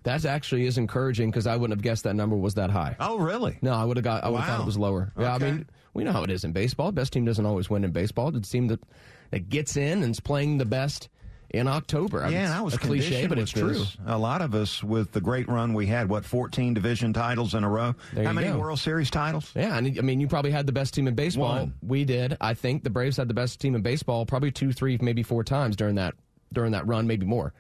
That 0.02 0.26
actually 0.26 0.66
is 0.66 0.76
encouraging 0.76 1.30
because 1.30 1.46
I 1.46 1.56
wouldn't 1.56 1.78
have 1.78 1.82
guessed 1.82 2.04
that 2.04 2.14
number 2.14 2.36
was 2.36 2.54
that 2.54 2.68
high. 2.68 2.94
Oh, 3.00 3.16
really? 3.16 3.56
No, 3.62 3.72
I 3.72 3.84
would 3.84 3.96
have 3.96 4.04
got. 4.04 4.22
I 4.22 4.28
would 4.28 4.40
have 4.40 4.48
wow. 4.48 4.56
thought 4.56 4.62
it 4.64 4.66
was 4.66 4.76
lower. 4.76 5.12
Okay. 5.16 5.24
Yeah, 5.24 5.34
I 5.34 5.38
mean, 5.38 5.66
we 5.94 6.04
know 6.04 6.12
how 6.12 6.22
it 6.22 6.30
is 6.30 6.44
in 6.44 6.52
baseball. 6.52 6.92
Best 6.92 7.12
team 7.12 7.24
doesn't 7.24 7.46
always 7.46 7.70
win 7.70 7.84
in 7.84 7.92
baseball. 7.92 8.28
It's 8.28 8.48
The 8.48 8.52
team 8.58 8.68
that 8.68 8.80
that 9.30 9.48
gets 9.48 9.76
in 9.76 10.02
and 10.02 10.12
is 10.12 10.20
playing 10.20 10.58
the 10.58 10.64
best 10.64 11.08
in 11.50 11.68
October. 11.68 12.22
I 12.22 12.26
mean, 12.26 12.32
Yeah, 12.34 12.40
it's 12.42 12.50
and 12.50 12.58
I 12.58 12.62
was 12.62 12.74
a 12.74 12.78
cliche, 12.78 13.26
but 13.26 13.38
it's 13.38 13.52
true. 13.52 13.84
A 14.06 14.18
lot 14.18 14.42
of 14.42 14.54
us 14.54 14.82
with 14.82 15.12
the 15.12 15.20
great 15.20 15.48
run 15.48 15.72
we 15.72 15.86
had, 15.86 16.08
what, 16.08 16.24
14 16.24 16.74
division 16.74 17.12
titles 17.12 17.54
in 17.54 17.64
a 17.64 17.68
row? 17.68 17.94
There 18.12 18.24
How 18.24 18.32
many 18.32 18.48
go. 18.48 18.58
World 18.58 18.78
Series 18.80 19.10
titles? 19.10 19.50
Yeah, 19.54 19.74
I 19.74 19.80
mean, 19.80 20.20
you 20.20 20.26
probably 20.26 20.50
had 20.50 20.66
the 20.66 20.72
best 20.72 20.94
team 20.94 21.06
in 21.06 21.14
baseball. 21.14 21.60
One. 21.60 21.74
We 21.82 22.04
did. 22.04 22.36
I 22.40 22.54
think 22.54 22.82
the 22.82 22.90
Braves 22.90 23.16
had 23.16 23.28
the 23.28 23.34
best 23.34 23.60
team 23.60 23.74
in 23.74 23.82
baseball, 23.82 24.26
probably 24.26 24.50
two, 24.50 24.72
three, 24.72 24.98
maybe 25.00 25.22
four 25.22 25.44
times 25.44 25.76
during 25.76 25.94
that 25.94 26.14
during 26.52 26.72
that 26.72 26.86
run, 26.86 27.06
maybe 27.06 27.26
more. 27.26 27.52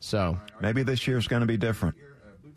So 0.00 0.38
Maybe 0.60 0.82
this 0.82 1.06
year's 1.06 1.28
going 1.28 1.40
to 1.40 1.46
be 1.46 1.56
different. 1.56 1.96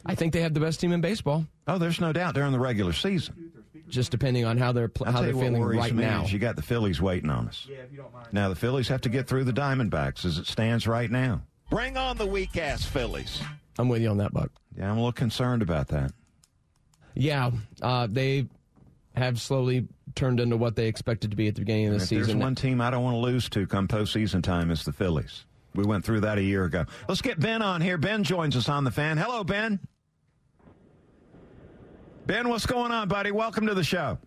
I 0.05 0.15
think 0.15 0.33
they 0.33 0.41
have 0.41 0.53
the 0.53 0.59
best 0.59 0.79
team 0.79 0.93
in 0.93 1.01
baseball. 1.01 1.45
Oh, 1.67 1.77
there's 1.77 1.99
no 1.99 2.13
doubt 2.13 2.33
during 2.33 2.51
the 2.51 2.59
regular 2.59 2.93
season. 2.93 3.51
Just 3.91 4.09
depending 4.11 4.45
on 4.45 4.57
how 4.57 4.71
they're 4.71 4.87
pl- 4.87 5.07
I'll 5.07 5.13
how 5.13 5.21
they're 5.21 5.33
feeling 5.33 5.61
right 5.61 5.93
now. 5.93 6.25
you 6.25 6.39
got 6.39 6.55
the 6.55 6.61
Phillies 6.61 7.01
waiting 7.01 7.29
on 7.29 7.47
us. 7.47 7.67
Yeah, 7.69 7.77
if 7.77 7.91
you 7.91 7.97
don't 7.97 8.13
mind. 8.13 8.27
Now 8.31 8.49
the 8.49 8.55
Phillies 8.55 8.87
have 8.87 9.01
to 9.01 9.09
get 9.09 9.27
through 9.27 9.43
the 9.43 9.53
Diamondbacks 9.53 10.25
as 10.25 10.37
it 10.37 10.47
stands 10.47 10.87
right 10.87 11.11
now. 11.11 11.41
Bring 11.69 11.97
on 11.97 12.17
the 12.17 12.25
weak 12.25 12.57
ass 12.57 12.83
Phillies. 12.85 13.41
I'm 13.77 13.87
with 13.89 14.01
you 14.01 14.09
on 14.09 14.17
that, 14.17 14.33
Buck. 14.33 14.51
Yeah, 14.77 14.85
I'm 14.89 14.97
a 14.97 14.99
little 15.01 15.11
concerned 15.11 15.61
about 15.61 15.87
that. 15.89 16.11
Yeah, 17.13 17.51
uh, 17.81 18.07
they 18.09 18.47
have 19.15 19.39
slowly 19.39 19.87
turned 20.15 20.39
into 20.39 20.55
what 20.57 20.75
they 20.75 20.87
expected 20.87 21.31
to 21.31 21.37
be 21.37 21.47
at 21.47 21.55
the 21.55 21.61
beginning 21.61 21.87
of 21.87 21.91
the 21.97 22.03
If 22.03 22.09
there's 22.09 22.25
season. 22.27 22.39
one 22.39 22.55
team 22.55 22.79
I 22.81 22.89
don't 22.89 23.03
want 23.03 23.15
to 23.15 23.19
lose 23.19 23.49
to 23.49 23.67
come 23.67 23.87
postseason 23.87 24.41
time, 24.41 24.71
it's 24.71 24.83
the 24.85 24.93
Phillies. 24.93 25.45
We 25.75 25.83
went 25.85 26.03
through 26.05 26.21
that 26.21 26.37
a 26.37 26.41
year 26.41 26.65
ago. 26.65 26.85
Let's 27.07 27.21
get 27.21 27.39
Ben 27.39 27.61
on 27.61 27.81
here. 27.81 27.97
Ben 27.97 28.23
joins 28.23 28.55
us 28.55 28.67
on 28.69 28.83
the 28.83 28.91
fan. 28.91 29.17
Hello, 29.17 29.43
Ben. 29.43 29.79
Ben, 32.31 32.47
what's 32.47 32.65
going 32.65 32.93
on, 32.93 33.09
buddy? 33.09 33.31
Welcome 33.31 33.67
to 33.67 33.73
the 33.73 33.83
show. 33.83 34.17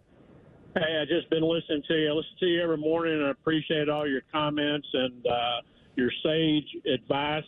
Hey, 0.75 1.01
I 1.01 1.07
just 1.07 1.31
been 1.31 1.43
listening 1.43 1.83
to 1.89 1.95
you. 1.95 2.11
I 2.11 2.13
listen 2.13 2.33
to 2.41 2.47
you 2.47 2.63
every 2.63 2.77
morning, 2.77 3.15
and 3.15 3.25
I 3.25 3.31
appreciate 3.31 3.89
all 3.89 4.07
your 4.07 4.21
comments 4.31 4.87
and 4.93 5.27
uh, 5.27 5.63
your 5.97 6.11
sage 6.23 6.67
advice. 6.85 7.47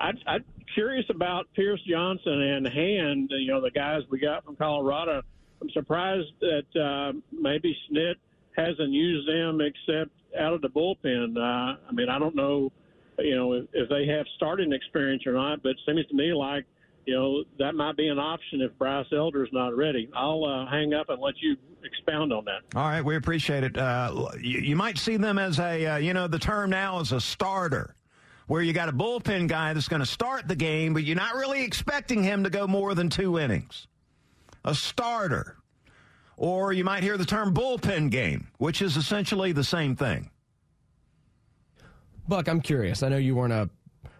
I, 0.00 0.12
I'm 0.26 0.44
curious 0.72 1.04
about 1.10 1.52
Pierce 1.52 1.82
Johnson 1.86 2.40
and 2.40 2.66
Hand. 2.66 3.30
You 3.32 3.52
know, 3.52 3.60
the 3.60 3.70
guys 3.70 4.00
we 4.08 4.18
got 4.18 4.46
from 4.46 4.56
Colorado. 4.56 5.20
I'm 5.60 5.68
surprised 5.74 6.32
that 6.40 6.80
uh, 6.80 7.12
maybe 7.30 7.76
Snit 7.92 8.14
hasn't 8.56 8.92
used 8.92 9.28
them 9.28 9.60
except 9.60 10.10
out 10.40 10.54
of 10.54 10.62
the 10.62 10.70
bullpen. 10.70 11.36
Uh, 11.36 11.76
I 11.86 11.92
mean, 11.92 12.08
I 12.08 12.18
don't 12.18 12.34
know, 12.34 12.72
you 13.18 13.36
know, 13.36 13.52
if, 13.52 13.66
if 13.74 13.90
they 13.90 14.06
have 14.06 14.24
starting 14.36 14.72
experience 14.72 15.26
or 15.26 15.32
not, 15.32 15.62
but 15.62 15.72
it 15.72 15.80
seems 15.84 16.06
to 16.06 16.14
me 16.14 16.32
like 16.32 16.64
you 17.06 17.14
know, 17.14 17.44
that 17.58 17.74
might 17.74 17.96
be 17.96 18.08
an 18.08 18.18
option 18.18 18.60
if 18.60 18.76
Bryce 18.78 19.06
Elder's 19.12 19.48
not 19.52 19.76
ready. 19.76 20.10
I'll 20.14 20.44
uh, 20.44 20.68
hang 20.68 20.92
up 20.92 21.08
and 21.08 21.22
let 21.22 21.34
you 21.40 21.56
expound 21.84 22.32
on 22.32 22.44
that. 22.46 22.76
All 22.76 22.88
right, 22.88 23.02
we 23.02 23.14
appreciate 23.14 23.62
it. 23.62 23.78
Uh, 23.78 24.30
you, 24.40 24.58
you 24.58 24.76
might 24.76 24.98
see 24.98 25.16
them 25.16 25.38
as 25.38 25.60
a, 25.60 25.86
uh, 25.86 25.96
you 25.96 26.12
know, 26.12 26.26
the 26.26 26.38
term 26.38 26.70
now 26.70 26.98
is 26.98 27.12
a 27.12 27.20
starter, 27.20 27.94
where 28.48 28.60
you 28.60 28.72
got 28.72 28.88
a 28.88 28.92
bullpen 28.92 29.46
guy 29.46 29.72
that's 29.72 29.88
going 29.88 30.00
to 30.00 30.06
start 30.06 30.48
the 30.48 30.56
game, 30.56 30.94
but 30.94 31.04
you're 31.04 31.16
not 31.16 31.36
really 31.36 31.62
expecting 31.62 32.24
him 32.24 32.42
to 32.42 32.50
go 32.50 32.66
more 32.66 32.94
than 32.94 33.08
two 33.08 33.38
innings. 33.38 33.86
A 34.64 34.74
starter. 34.74 35.56
Or 36.36 36.72
you 36.72 36.84
might 36.84 37.04
hear 37.04 37.16
the 37.16 37.24
term 37.24 37.54
bullpen 37.54 38.10
game, 38.10 38.48
which 38.58 38.82
is 38.82 38.96
essentially 38.96 39.52
the 39.52 39.64
same 39.64 39.94
thing. 39.96 40.30
Buck, 42.28 42.48
I'm 42.48 42.60
curious. 42.60 43.04
I 43.04 43.08
know 43.08 43.16
you 43.16 43.36
weren't 43.36 43.52
a 43.52 43.70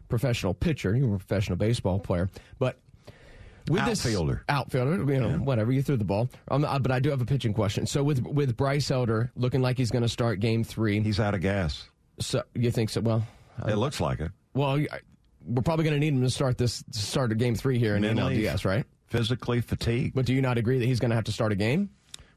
professional 0.09 0.55
pitcher; 0.55 0.95
you 0.97 1.09
were 1.09 1.17
a 1.17 1.19
professional 1.19 1.57
baseball 1.57 1.99
player, 1.99 2.29
but 2.59 2.79
with 3.69 3.81
Outfielder. 3.83 4.35
this 4.35 4.43
outfielder, 4.49 5.13
you 5.13 5.21
know, 5.21 5.31
whatever 5.39 5.73
you 5.73 5.83
threw 5.83 5.97
the 5.97 6.05
ball. 6.05 6.29
Um, 6.49 6.63
but 6.63 6.91
I 6.93 7.01
do 7.01 7.11
have 7.11 7.21
a 7.21 7.25
pitching 7.25 7.53
question. 7.53 7.87
So 7.87 8.05
with 8.05 8.23
with 8.23 8.57
Bryce 8.57 8.91
Elder 8.91 9.33
looking 9.35 9.61
like 9.61 9.77
he's 9.77 9.91
going 9.91 10.03
to 10.05 10.09
start 10.09 10.39
Game 10.41 10.63
Three, 10.63 11.01
He's 11.01 11.19
out 11.19 11.35
of 11.35 11.41
gas. 11.41 11.89
so 12.21 12.43
you 12.55 12.71
think 12.71 12.91
so? 12.91 13.01
Well, 13.01 13.27
It 13.67 13.75
looks 13.77 14.01
like 14.01 14.21
it. 14.21 14.31
well, 14.55 14.79
we're 15.45 15.63
probably 15.63 15.85
going 15.85 15.95
to 15.95 16.01
need 16.01 16.13
him 16.15 16.23
to 16.23 16.31
start 16.31 16.59
this 16.59 16.85
start 16.93 17.33
a 17.33 17.35
Game 17.35 17.55
Three 17.57 17.79
here 17.79 17.97
in 17.97 18.03
Mentally. 18.03 18.39
NLDS, 18.43 18.65
right? 18.65 18.85
Physically 19.09 19.61
fatigued. 19.61 20.15
But 20.15 20.27
do 20.27 20.35
you 20.35 20.43
not 20.43 20.59
agree 20.59 20.79
that 20.79 20.87
he's 20.87 21.01
going 21.01 21.11
to 21.11 21.15
have 21.17 21.25
to 21.25 21.33
start 21.33 21.51
a 21.53 21.57
game? 21.57 21.91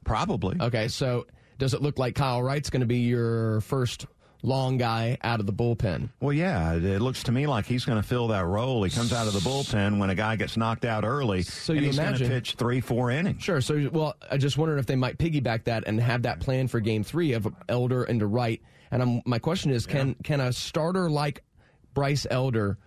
Probably. 0.06 0.58
Okay, 0.60 0.88
so 0.88 1.28
does 1.60 1.74
it 1.74 1.82
look 1.82 2.00
like 2.00 2.16
Kyle 2.16 2.42
Wright's 2.42 2.70
going 2.70 2.82
to 2.82 2.86
be 2.88 3.00
your 3.00 3.62
first 3.62 4.06
long 4.42 4.78
guy 4.78 5.18
out 5.22 5.40
of 5.40 5.46
the 5.46 5.54
bullpen? 5.54 6.10
Well, 6.20 6.34
yeah, 6.34 6.74
it- 6.74 7.02
looks 7.02 7.24
to 7.24 7.32
me 7.32 7.48
like 7.48 7.66
he's 7.66 7.86
going 7.86 8.02
to 8.02 8.08
fill 8.08 8.28
that 8.30 8.46
role. 8.46 8.84
He 8.84 8.90
comes 8.90 9.12
out 9.14 9.28
of 9.28 9.34
the 9.34 9.40
bullpen 9.40 10.00
when 10.00 10.10
a 10.10 10.16
guy 10.16 10.36
gets 10.36 10.56
knocked 10.58 10.86
out 10.86 11.04
early, 11.04 11.42
So 11.44 11.74
and 11.74 11.82
you 11.82 11.88
he's 11.88 11.98
going 12.00 12.16
to 12.16 12.28
pitch 12.28 12.56
three, 12.56 12.82
four 12.82 13.12
innings. 13.12 13.44
Sure. 13.44 13.62
So, 13.62 13.90
well, 13.92 14.16
I 14.30 14.38
just 14.38 14.58
wondered 14.58 14.80
if 14.80 14.86
they 14.86 14.96
might 14.96 15.18
piggyback 15.18 15.66
that 15.66 15.84
and 15.88 16.00
have 16.00 16.22
that 16.24 16.40
plan 16.40 16.68
for 16.68 16.80
Game 16.80 17.04
Three 17.04 17.34
of 17.34 17.48
Elder 17.68 18.04
and 18.04 18.20
to 18.22 18.28
Wright. 18.28 18.62
And 18.92 19.02
I'm, 19.02 19.22
my 19.26 19.40
question 19.40 19.72
is, 19.72 19.86
can 19.86 20.16
can 20.24 20.40
a 20.40 20.52
starter 20.54 21.10
like 21.10 21.44
Bryce 21.94 22.26
Elder 22.30 22.78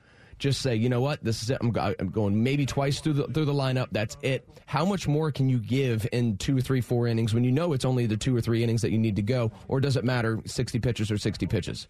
just 0.42 0.60
say, 0.60 0.74
you 0.74 0.88
know 0.88 1.00
what, 1.00 1.22
this 1.22 1.40
is 1.40 1.50
it. 1.50 1.58
I'm, 1.60 1.74
I'm 1.76 2.10
going 2.10 2.42
maybe 2.42 2.66
twice 2.66 2.98
through 3.00 3.12
the 3.12 3.24
through 3.28 3.44
the 3.44 3.54
lineup. 3.54 3.86
That's 3.92 4.16
it. 4.22 4.46
How 4.66 4.84
much 4.84 5.06
more 5.06 5.30
can 5.30 5.48
you 5.48 5.58
give 5.58 6.06
in 6.12 6.36
two, 6.36 6.60
three, 6.60 6.80
four 6.80 7.06
innings 7.06 7.32
when 7.32 7.44
you 7.44 7.52
know 7.52 7.72
it's 7.72 7.84
only 7.84 8.06
the 8.06 8.16
two 8.16 8.36
or 8.36 8.40
three 8.40 8.62
innings 8.64 8.82
that 8.82 8.90
you 8.90 8.98
need 8.98 9.14
to 9.16 9.22
go, 9.22 9.52
or 9.68 9.80
does 9.80 9.96
it 9.96 10.04
matter 10.04 10.40
sixty 10.44 10.80
pitches 10.80 11.12
or 11.12 11.16
sixty 11.16 11.46
pitches? 11.46 11.86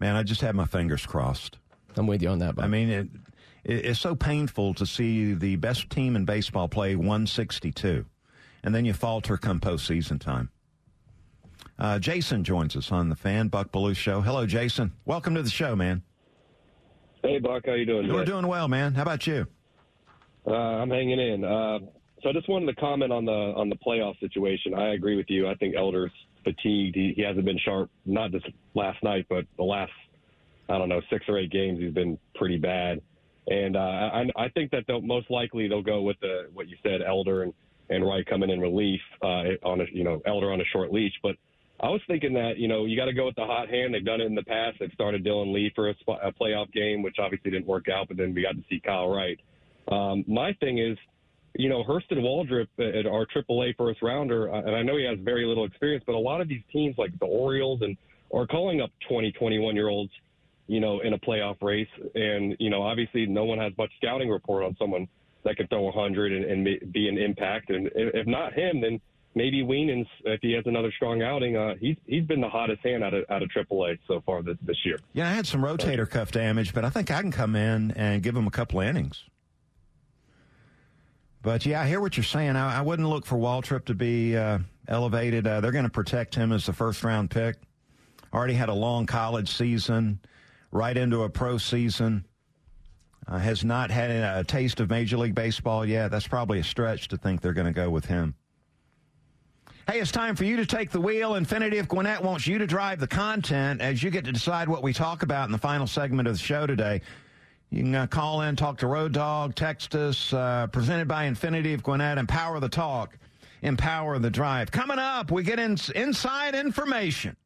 Man, 0.00 0.16
I 0.16 0.22
just 0.22 0.42
have 0.42 0.54
my 0.54 0.66
fingers 0.66 1.06
crossed. 1.06 1.58
I'm 1.96 2.06
with 2.06 2.22
you 2.22 2.28
on 2.28 2.40
that. 2.40 2.56
Bob. 2.56 2.64
I 2.66 2.68
mean, 2.68 2.90
it, 2.90 3.08
it, 3.64 3.86
it's 3.86 4.00
so 4.00 4.14
painful 4.14 4.74
to 4.74 4.84
see 4.84 5.32
the 5.32 5.56
best 5.56 5.88
team 5.88 6.14
in 6.14 6.26
baseball 6.26 6.68
play 6.68 6.96
162, 6.96 8.04
and 8.64 8.74
then 8.74 8.84
you 8.84 8.92
falter 8.92 9.38
come 9.38 9.60
postseason 9.60 10.20
time. 10.20 10.50
Uh, 11.78 11.98
Jason 11.98 12.44
joins 12.44 12.76
us 12.76 12.92
on 12.92 13.08
the 13.08 13.16
Fan 13.16 13.48
Buck 13.48 13.72
Belue 13.72 13.96
Show. 13.96 14.20
Hello, 14.20 14.44
Jason. 14.46 14.92
Welcome 15.06 15.36
to 15.36 15.42
the 15.42 15.50
show, 15.50 15.74
man. 15.74 16.02
Hey, 17.24 17.38
Buck, 17.38 17.62
how 17.64 17.72
you 17.72 17.86
doing? 17.86 18.12
We're 18.12 18.26
doing 18.26 18.46
well, 18.46 18.68
man. 18.68 18.92
How 18.92 19.00
about 19.00 19.26
you? 19.26 19.46
Uh, 20.46 20.52
I'm 20.52 20.90
hanging 20.90 21.18
in. 21.18 21.42
Uh, 21.42 21.78
so 22.22 22.28
I 22.28 22.32
just 22.34 22.50
wanted 22.50 22.66
to 22.66 22.74
comment 22.74 23.12
on 23.12 23.24
the 23.24 23.32
on 23.32 23.70
the 23.70 23.76
playoff 23.76 24.20
situation. 24.20 24.74
I 24.74 24.92
agree 24.92 25.16
with 25.16 25.30
you. 25.30 25.48
I 25.48 25.54
think 25.54 25.74
Elder's 25.74 26.12
fatigued. 26.44 26.94
He, 26.94 27.14
he 27.16 27.22
hasn't 27.22 27.46
been 27.46 27.58
sharp, 27.64 27.90
not 28.04 28.30
just 28.30 28.46
last 28.74 29.02
night, 29.02 29.24
but 29.30 29.46
the 29.56 29.62
last 29.62 29.92
I 30.68 30.76
don't 30.76 30.90
know 30.90 31.00
six 31.10 31.24
or 31.26 31.38
eight 31.38 31.50
games. 31.50 31.80
He's 31.80 31.94
been 31.94 32.18
pretty 32.34 32.58
bad, 32.58 33.00
and 33.46 33.74
uh, 33.74 33.80
I, 33.80 34.24
I 34.36 34.48
think 34.50 34.70
that 34.72 34.84
they'll 34.86 35.00
most 35.00 35.30
likely 35.30 35.66
they'll 35.66 35.80
go 35.80 36.02
with 36.02 36.20
the 36.20 36.50
what 36.52 36.68
you 36.68 36.76
said, 36.82 37.00
Elder 37.00 37.44
and 37.44 37.54
and 37.88 38.04
Wright 38.06 38.26
coming 38.26 38.50
in 38.50 38.60
relief 38.60 39.00
uh, 39.22 39.44
on 39.62 39.80
a 39.80 39.84
you 39.90 40.04
know 40.04 40.20
Elder 40.26 40.52
on 40.52 40.60
a 40.60 40.64
short 40.72 40.92
leash, 40.92 41.14
but. 41.22 41.36
I 41.80 41.88
was 41.88 42.00
thinking 42.06 42.32
that 42.34 42.56
you 42.56 42.68
know 42.68 42.84
you 42.84 42.96
got 42.96 43.06
to 43.06 43.12
go 43.12 43.26
with 43.26 43.34
the 43.34 43.44
hot 43.44 43.68
hand. 43.68 43.94
They've 43.94 44.04
done 44.04 44.20
it 44.20 44.26
in 44.26 44.34
the 44.34 44.44
past. 44.44 44.78
They've 44.78 44.92
started 44.94 45.24
Dylan 45.24 45.52
Lee 45.52 45.72
for 45.74 45.90
a, 45.90 45.94
a 46.22 46.32
playoff 46.32 46.72
game, 46.72 47.02
which 47.02 47.16
obviously 47.18 47.50
didn't 47.50 47.66
work 47.66 47.88
out. 47.88 48.08
But 48.08 48.16
then 48.16 48.34
we 48.34 48.42
got 48.42 48.54
to 48.54 48.64
see 48.70 48.80
Kyle 48.80 49.08
Wright. 49.08 49.38
Um, 49.88 50.24
my 50.26 50.52
thing 50.60 50.78
is, 50.78 50.96
you 51.54 51.68
know, 51.68 51.84
Hurston 51.84 52.18
Waldrop 52.18 52.68
at 52.78 53.06
our 53.06 53.26
AAA 53.26 53.76
first 53.76 54.02
rounder, 54.02 54.52
uh, 54.52 54.60
and 54.60 54.74
I 54.74 54.82
know 54.82 54.96
he 54.96 55.04
has 55.04 55.18
very 55.22 55.44
little 55.46 55.64
experience, 55.64 56.04
but 56.06 56.14
a 56.14 56.18
lot 56.18 56.40
of 56.40 56.48
these 56.48 56.62
teams 56.72 56.96
like 56.96 57.16
the 57.18 57.26
Orioles 57.26 57.82
and 57.82 57.96
are 58.32 58.46
calling 58.46 58.80
up 58.80 58.90
20, 59.08 59.32
21 59.32 59.74
year 59.74 59.88
olds, 59.88 60.12
you 60.66 60.80
know, 60.80 61.00
in 61.00 61.12
a 61.12 61.18
playoff 61.18 61.60
race. 61.60 61.88
And 62.14 62.56
you 62.58 62.70
know, 62.70 62.82
obviously, 62.82 63.26
no 63.26 63.44
one 63.44 63.58
has 63.58 63.72
much 63.76 63.90
scouting 63.98 64.28
report 64.28 64.64
on 64.64 64.76
someone 64.78 65.08
that 65.44 65.56
can 65.56 65.66
throw 65.68 65.82
100 65.82 66.32
and, 66.32 66.44
and 66.44 66.92
be 66.92 67.08
an 67.08 67.18
impact. 67.18 67.70
And 67.70 67.90
if 67.94 68.26
not 68.26 68.54
him, 68.54 68.80
then 68.80 69.00
maybe 69.34 69.62
Winans, 69.62 70.06
if 70.24 70.40
he 70.42 70.52
has 70.52 70.64
another 70.66 70.92
strong 70.92 71.22
outing, 71.22 71.56
uh, 71.56 71.74
he's 71.80 71.96
he's 72.06 72.24
been 72.24 72.40
the 72.40 72.48
hottest 72.48 72.84
hand 72.84 73.02
out 73.04 73.14
of 73.14 73.24
out 73.30 73.42
of 73.42 73.48
AAA 73.48 73.98
so 74.06 74.22
far 74.24 74.42
this 74.42 74.56
this 74.62 74.76
year. 74.84 74.98
Yeah, 75.12 75.28
I 75.28 75.32
had 75.32 75.46
some 75.46 75.62
rotator 75.62 76.08
cuff 76.08 76.30
damage, 76.30 76.74
but 76.74 76.84
I 76.84 76.90
think 76.90 77.10
I 77.10 77.20
can 77.20 77.30
come 77.30 77.56
in 77.56 77.90
and 77.92 78.22
give 78.22 78.36
him 78.36 78.46
a 78.46 78.50
couple 78.50 78.80
innings. 78.80 79.24
But 81.42 81.66
yeah, 81.66 81.82
I 81.82 81.86
hear 81.86 82.00
what 82.00 82.16
you're 82.16 82.24
saying. 82.24 82.56
I, 82.56 82.78
I 82.78 82.80
wouldn't 82.80 83.08
look 83.08 83.26
for 83.26 83.36
Waldrop 83.36 83.84
to 83.86 83.94
be 83.94 84.34
uh, 84.36 84.60
elevated. 84.88 85.46
Uh, 85.46 85.60
they're 85.60 85.72
going 85.72 85.84
to 85.84 85.90
protect 85.90 86.34
him 86.34 86.52
as 86.52 86.64
the 86.64 86.72
first 86.72 87.04
round 87.04 87.30
pick. 87.30 87.56
Already 88.32 88.54
had 88.54 88.70
a 88.70 88.74
long 88.74 89.04
college 89.04 89.50
season, 89.54 90.20
right 90.72 90.96
into 90.96 91.22
a 91.22 91.28
pro 91.28 91.58
season. 91.58 92.24
Uh, 93.26 93.38
has 93.38 93.64
not 93.64 93.90
had 93.90 94.10
a 94.10 94.44
taste 94.44 94.80
of 94.80 94.90
Major 94.90 95.16
League 95.16 95.34
Baseball 95.34 95.86
yet. 95.86 96.10
That's 96.10 96.28
probably 96.28 96.58
a 96.58 96.64
stretch 96.64 97.08
to 97.08 97.16
think 97.16 97.40
they're 97.40 97.54
going 97.54 97.66
to 97.66 97.72
go 97.72 97.88
with 97.88 98.04
him. 98.04 98.34
Hey, 99.86 100.00
it's 100.00 100.10
time 100.10 100.34
for 100.34 100.44
you 100.44 100.56
to 100.56 100.64
take 100.64 100.90
the 100.90 101.00
wheel. 101.00 101.32
Infiniti 101.32 101.78
of 101.78 101.88
Gwinnett 101.88 102.22
wants 102.22 102.46
you 102.46 102.56
to 102.56 102.66
drive 102.66 103.00
the 103.00 103.06
content 103.06 103.82
as 103.82 104.02
you 104.02 104.10
get 104.10 104.24
to 104.24 104.32
decide 104.32 104.66
what 104.66 104.82
we 104.82 104.94
talk 104.94 105.22
about 105.22 105.44
in 105.44 105.52
the 105.52 105.58
final 105.58 105.86
segment 105.86 106.26
of 106.26 106.32
the 106.32 106.42
show 106.42 106.66
today. 106.66 107.02
You 107.68 107.82
can 107.82 107.94
uh, 107.94 108.06
call 108.06 108.40
in, 108.40 108.56
talk 108.56 108.78
to 108.78 108.86
Road 108.86 109.12
Dog, 109.12 109.54
text 109.54 109.94
us, 109.94 110.32
uh, 110.32 110.68
presented 110.68 111.06
by 111.06 111.28
Infiniti 111.28 111.74
of 111.74 111.82
Gwinnett. 111.82 112.16
Empower 112.16 112.60
the 112.60 112.68
talk, 112.68 113.18
empower 113.60 114.18
the 114.18 114.30
drive. 114.30 114.70
Coming 114.70 114.98
up, 114.98 115.30
we 115.30 115.42
get 115.42 115.58
in, 115.58 115.76
inside 115.94 116.54
information 116.54 117.36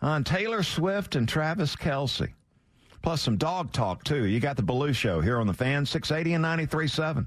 on 0.00 0.22
Taylor 0.22 0.62
Swift 0.62 1.16
and 1.16 1.28
Travis 1.28 1.74
Kelce. 1.74 2.32
Plus 3.02 3.22
some 3.22 3.38
dog 3.38 3.72
talk, 3.72 4.04
too. 4.04 4.26
You 4.26 4.38
got 4.38 4.56
the 4.56 4.62
Belue 4.62 4.94
Show 4.94 5.20
here 5.20 5.40
on 5.40 5.48
the 5.48 5.54
fan, 5.54 5.84
680 5.84 6.34
and 6.34 6.44
93.7. 6.44 7.26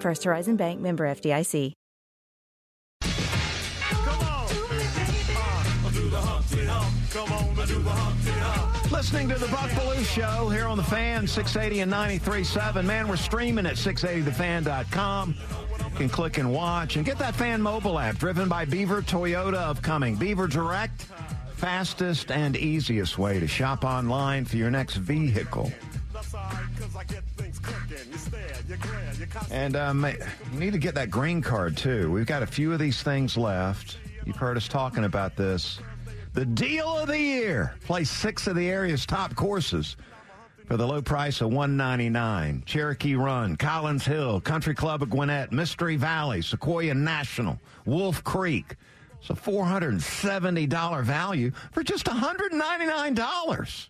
First 0.00 0.24
Horizon 0.24 0.56
Bank 0.56 0.80
member 0.80 1.04
FDIC. 1.04 1.74
Listening 8.90 9.28
to 9.28 9.36
the 9.38 9.46
Buck 9.48 9.70
Belue 9.70 10.04
Show 10.04 10.48
here 10.48 10.66
on 10.66 10.76
the 10.76 10.82
Fan, 10.82 11.26
680 11.26 11.80
and 11.82 11.92
93.7. 11.92 12.84
Man, 12.84 13.06
we're 13.06 13.16
streaming 13.16 13.64
at 13.64 13.76
680thefan.com. 13.76 15.34
You 15.92 15.96
can 15.96 16.08
click 16.08 16.38
and 16.38 16.52
watch 16.52 16.96
and 16.96 17.04
get 17.04 17.18
that 17.18 17.34
Fan 17.36 17.62
mobile 17.62 17.98
app 17.98 18.18
driven 18.18 18.48
by 18.48 18.64
Beaver 18.64 19.02
Toyota 19.02 19.54
of 19.54 19.82
Cumming. 19.82 20.16
Beaver 20.16 20.48
Direct, 20.48 21.02
fastest 21.54 22.30
and 22.30 22.56
easiest 22.56 23.18
way 23.18 23.38
to 23.38 23.46
shop 23.46 23.84
online 23.84 24.44
for 24.44 24.56
your 24.56 24.70
next 24.70 24.96
vehicle. 24.96 25.72
And 29.50 29.76
um, 29.76 30.04
you 30.52 30.58
need 30.58 30.72
to 30.72 30.78
get 30.78 30.94
that 30.94 31.10
green 31.10 31.42
card, 31.42 31.76
too. 31.76 32.10
We've 32.10 32.26
got 32.26 32.42
a 32.42 32.46
few 32.46 32.72
of 32.72 32.78
these 32.78 33.02
things 33.02 33.36
left. 33.36 33.98
You've 34.24 34.36
heard 34.36 34.56
us 34.56 34.68
talking 34.68 35.04
about 35.04 35.36
this. 35.36 35.80
The 36.34 36.44
deal 36.44 36.98
of 36.98 37.08
the 37.08 37.18
year. 37.18 37.74
Play 37.84 38.04
six 38.04 38.46
of 38.46 38.56
the 38.56 38.68
area's 38.68 39.06
top 39.06 39.34
courses 39.34 39.96
for 40.66 40.76
the 40.76 40.86
low 40.86 41.00
price 41.00 41.40
of 41.40 41.48
199 41.48 42.62
Cherokee 42.66 43.14
Run, 43.14 43.56
Collins 43.56 44.04
Hill, 44.04 44.40
Country 44.40 44.74
Club 44.74 45.02
of 45.02 45.08
Gwinnett, 45.10 45.50
Mystery 45.50 45.96
Valley, 45.96 46.40
Sequoyah 46.40 46.94
National, 46.94 47.58
Wolf 47.86 48.22
Creek. 48.22 48.76
It's 49.20 49.30
a 49.30 49.34
$470 49.34 51.04
value 51.04 51.50
for 51.72 51.82
just 51.82 52.04
$199. 52.04 53.88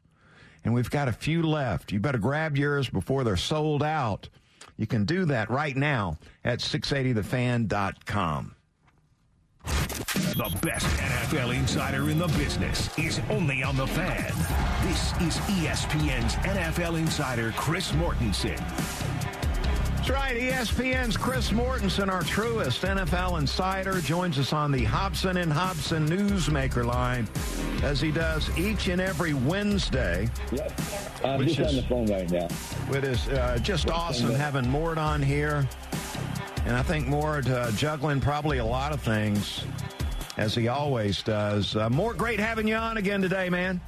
And 0.65 0.75
we've 0.75 0.91
got 0.91 1.09
a 1.09 1.13
few 1.13 1.43
left. 1.43 1.93
You 1.93 2.01
better 2.01 2.19
grab 2.19 2.57
yours 2.57 2.89
before 2.89 3.25
they're 3.25 3.37
sold 3.37 3.83
out. 3.83 4.29
You 4.77 4.87
can 4.87 5.05
do 5.05 5.25
that 5.27 5.51
right 5.51 5.77
now 5.77 6.19
at 6.45 6.61
680thefan.com. 6.61 8.55
The 9.65 10.59
best 10.63 10.87
NFL 10.87 11.55
insider 11.55 12.11
in 12.11 12.19
the 12.19 12.29
business 12.29 12.97
is 12.97 13.21
only 13.29 13.63
on 13.63 13.77
the 13.77 13.87
fan. 13.89 14.33
This 14.89 15.13
is 15.21 15.37
ESPN's 15.49 16.37
NFL 16.37 16.99
insider, 16.99 17.53
Chris 17.57 17.93
Mortensen. 17.93 19.18
That's 20.09 20.21
right. 20.23 20.41
ESPN's 20.41 21.19
Chris 21.19 21.51
Mortensen, 21.51 22.09
our 22.09 22.23
truest 22.23 22.81
NFL 22.81 23.41
insider, 23.41 24.01
joins 24.01 24.39
us 24.39 24.55
on 24.55 24.73
the 24.73 24.83
Hobson 24.83 25.37
and 25.37 25.53
Hobson 25.53 26.09
Newsmaker 26.09 26.87
line 26.87 27.29
as 27.83 28.01
he 28.01 28.11
does 28.11 28.49
each 28.57 28.89
and 28.89 29.03
every 29.03 29.35
Wednesday. 29.35 30.31
Yep. 30.51 30.81
I'm 31.23 31.47
just 31.47 31.61
on 31.61 31.77
the 31.77 31.83
phone 31.83 32.07
right 32.07 32.31
now. 32.31 32.49
It 32.97 33.05
is 33.05 33.29
uh, 33.29 33.59
just 33.61 33.91
awesome 33.91 34.31
having 34.31 34.67
Mort 34.71 34.97
on 34.97 35.21
here. 35.21 35.69
And 36.65 36.75
I 36.75 36.83
think 36.83 37.07
Mort 37.07 37.47
uh, 37.47 37.71
juggling 37.73 38.23
probably 38.23 38.59
a 38.59 38.65
lot 38.65 38.93
of 38.93 39.03
things, 39.03 39.63
as 40.39 40.55
he 40.55 40.69
always 40.69 41.23
does. 41.23 41.77
Uh, 41.77 41.91
Mort, 41.91 42.17
great 42.17 42.41
having 42.41 42.67
you 42.67 42.77
on 42.77 42.97
again 42.97 43.21
today, 43.21 43.51
man. 43.51 43.79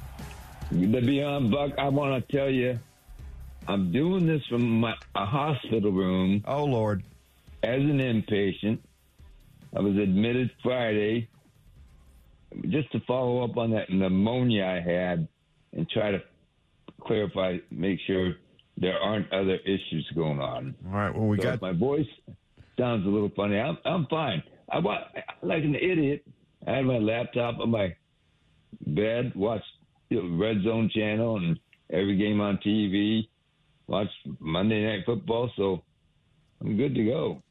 To 0.68 1.00
be 1.00 1.22
on, 1.22 1.50
Buck. 1.50 1.72
I 1.78 1.88
want 1.88 2.28
to 2.28 2.36
tell 2.36 2.50
you, 2.50 2.78
I'm 3.70 3.92
doing 3.92 4.26
this 4.26 4.42
from 4.48 4.80
my, 4.80 4.94
a 5.14 5.24
hospital 5.24 5.92
room. 5.92 6.42
Oh, 6.46 6.64
Lord. 6.64 7.02
As 7.62 7.80
an 7.80 7.98
inpatient. 7.98 8.78
I 9.76 9.80
was 9.80 9.96
admitted 9.96 10.50
Friday 10.62 11.28
just 12.68 12.90
to 12.92 13.00
follow 13.06 13.44
up 13.44 13.56
on 13.56 13.70
that 13.70 13.90
pneumonia 13.90 14.64
I 14.64 14.80
had 14.80 15.28
and 15.72 15.88
try 15.88 16.10
to 16.10 16.20
clarify, 17.00 17.58
make 17.70 18.00
sure 18.06 18.34
there 18.76 18.98
aren't 18.98 19.32
other 19.32 19.58
issues 19.64 20.10
going 20.16 20.40
on. 20.40 20.74
All 20.86 20.92
right. 20.92 21.14
Well, 21.14 21.28
we 21.28 21.36
So 21.36 21.44
got 21.44 21.62
my 21.62 21.72
voice 21.72 22.08
sounds 22.80 23.06
a 23.06 23.10
little 23.10 23.30
funny. 23.36 23.58
I'm 23.58 23.78
I'm 23.84 24.06
fine. 24.06 24.42
I 24.72 24.78
wa 24.78 24.98
like 25.42 25.62
an 25.64 25.74
idiot. 25.74 26.24
I 26.66 26.76
had 26.76 26.84
my 26.84 26.98
laptop 26.98 27.58
on 27.60 27.70
my 27.70 27.94
bed, 28.86 29.32
watched 29.34 29.64
you 30.08 30.22
know, 30.22 30.44
Red 30.44 30.62
Zone 30.64 30.90
channel 30.94 31.36
and 31.36 31.58
every 31.90 32.16
game 32.16 32.40
on 32.40 32.58
TV. 32.58 33.28
Watched 33.90 34.28
Monday 34.38 34.84
Night 34.84 35.04
Football, 35.04 35.50
so 35.56 35.82
I'm 36.60 36.76
good 36.76 36.94
to 36.94 37.04
go. 37.04 37.42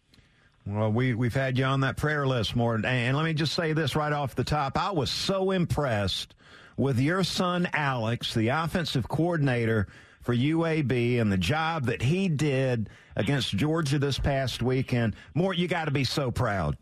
Well, 0.65 0.89
we, 0.89 1.13
we've 1.13 1.33
had 1.33 1.57
you 1.57 1.65
on 1.65 1.81
that 1.81 1.97
prayer 1.97 2.25
list, 2.25 2.55
Mort. 2.55 2.85
And 2.85 3.17
let 3.17 3.25
me 3.25 3.33
just 3.33 3.53
say 3.53 3.73
this 3.73 3.93
right 3.93 4.13
off 4.13 4.35
the 4.35 4.45
top. 4.45 4.77
I 4.77 4.91
was 4.91 5.11
so 5.11 5.51
impressed 5.51 6.35
with 6.77 6.97
your 6.97 7.25
son, 7.25 7.67
Alex, 7.73 8.33
the 8.33 8.47
offensive 8.47 9.09
coordinator 9.09 9.89
for 10.21 10.33
UAB, 10.33 11.19
and 11.19 11.29
the 11.29 11.37
job 11.37 11.87
that 11.87 12.01
he 12.01 12.29
did 12.29 12.89
against 13.17 13.57
Georgia 13.57 13.99
this 13.99 14.17
past 14.17 14.63
weekend. 14.63 15.17
Mort, 15.33 15.57
you 15.57 15.67
got 15.67 15.85
to 15.85 15.91
be 15.91 16.05
so 16.05 16.31
proud. 16.31 16.77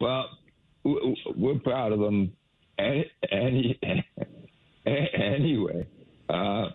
Well, 0.00 0.30
we're 0.82 1.58
proud 1.62 1.92
of 1.92 2.00
him. 2.00 2.32
Any, 2.78 3.78
anyway, 4.86 5.86
uh, 6.30 6.70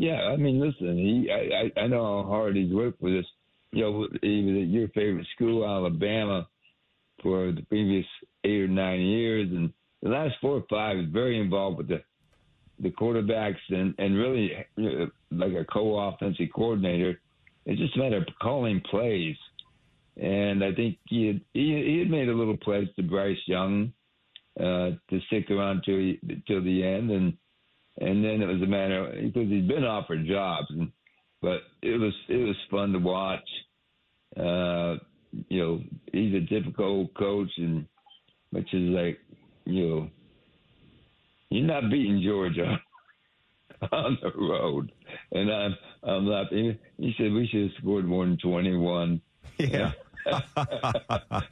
yeah. 0.00 0.22
I 0.22 0.36
mean, 0.36 0.60
listen. 0.60 0.96
He, 0.96 1.30
I, 1.30 1.80
I, 1.80 1.86
know 1.86 2.22
how 2.22 2.28
hard 2.28 2.56
he's 2.56 2.72
worked 2.72 3.00
for 3.00 3.10
this. 3.10 3.26
You 3.72 3.82
know, 3.82 4.08
he 4.22 4.42
was 4.42 4.62
at 4.62 4.68
your 4.68 4.88
favorite 4.88 5.26
school, 5.34 5.64
Alabama, 5.64 6.48
for 7.22 7.52
the 7.52 7.62
previous 7.68 8.06
eight 8.44 8.62
or 8.62 8.68
nine 8.68 9.00
years, 9.00 9.48
and 9.50 9.72
the 10.02 10.08
last 10.08 10.34
four 10.40 10.56
or 10.56 10.64
five, 10.70 10.96
he's 10.96 11.12
very 11.12 11.38
involved 11.38 11.78
with 11.78 11.88
the 11.88 12.02
the 12.80 12.90
quarterbacks 12.90 13.60
and 13.68 13.94
and 13.98 14.16
really 14.16 14.52
you 14.76 14.98
know, 14.98 15.10
like 15.30 15.52
a 15.52 15.66
co-offensive 15.70 16.48
coordinator. 16.54 17.20
It's 17.66 17.78
just 17.78 17.94
a 17.96 17.98
matter 17.98 18.16
of 18.16 18.26
calling 18.40 18.80
plays. 18.90 19.36
And 20.16 20.64
I 20.64 20.74
think 20.74 20.98
he 21.08 21.26
had, 21.26 21.40
he, 21.52 21.60
he 21.60 21.98
had 22.00 22.10
made 22.10 22.28
a 22.28 22.34
little 22.34 22.56
pledge 22.56 22.88
to 22.96 23.02
Bryce 23.02 23.38
Young 23.46 23.92
uh, 24.58 24.90
to 25.08 25.20
stick 25.26 25.50
around 25.50 25.82
till 25.84 26.14
till 26.46 26.64
the 26.64 26.82
end, 26.82 27.10
and 27.10 27.34
and 28.00 28.24
then 28.24 28.42
it 28.42 28.46
was 28.46 28.62
a 28.62 28.66
matter 28.66 29.12
because 29.22 29.48
he's 29.48 29.68
been 29.68 29.84
offered 29.84 30.26
jobs, 30.26 30.66
and, 30.70 30.90
but 31.42 31.60
it 31.82 32.00
was 32.00 32.14
it 32.28 32.36
was 32.36 32.56
fun 32.70 32.92
to 32.92 32.98
watch. 32.98 33.48
Uh, 34.36 34.96
you 35.48 35.60
know, 35.60 35.80
he's 36.12 36.34
a 36.34 36.40
difficult 36.40 37.12
coach, 37.14 37.50
and 37.58 37.86
which 38.50 38.72
is 38.72 38.88
like, 38.90 39.18
you 39.64 39.88
know, 39.88 40.10
you're 41.50 41.66
not 41.66 41.90
beating 41.90 42.22
Georgia 42.24 42.80
on 43.92 44.18
the 44.22 44.32
road, 44.36 44.92
and 45.32 45.50
I'm 45.52 45.76
I'm 46.02 46.26
not. 46.26 46.46
He 46.50 47.14
said 47.18 47.32
we 47.32 47.48
should 47.50 47.62
have 47.62 47.82
scored 47.82 48.06
more 48.06 48.24
than 48.24 48.38
twenty 48.38 48.76
one. 48.76 49.20
Yeah. 49.58 49.92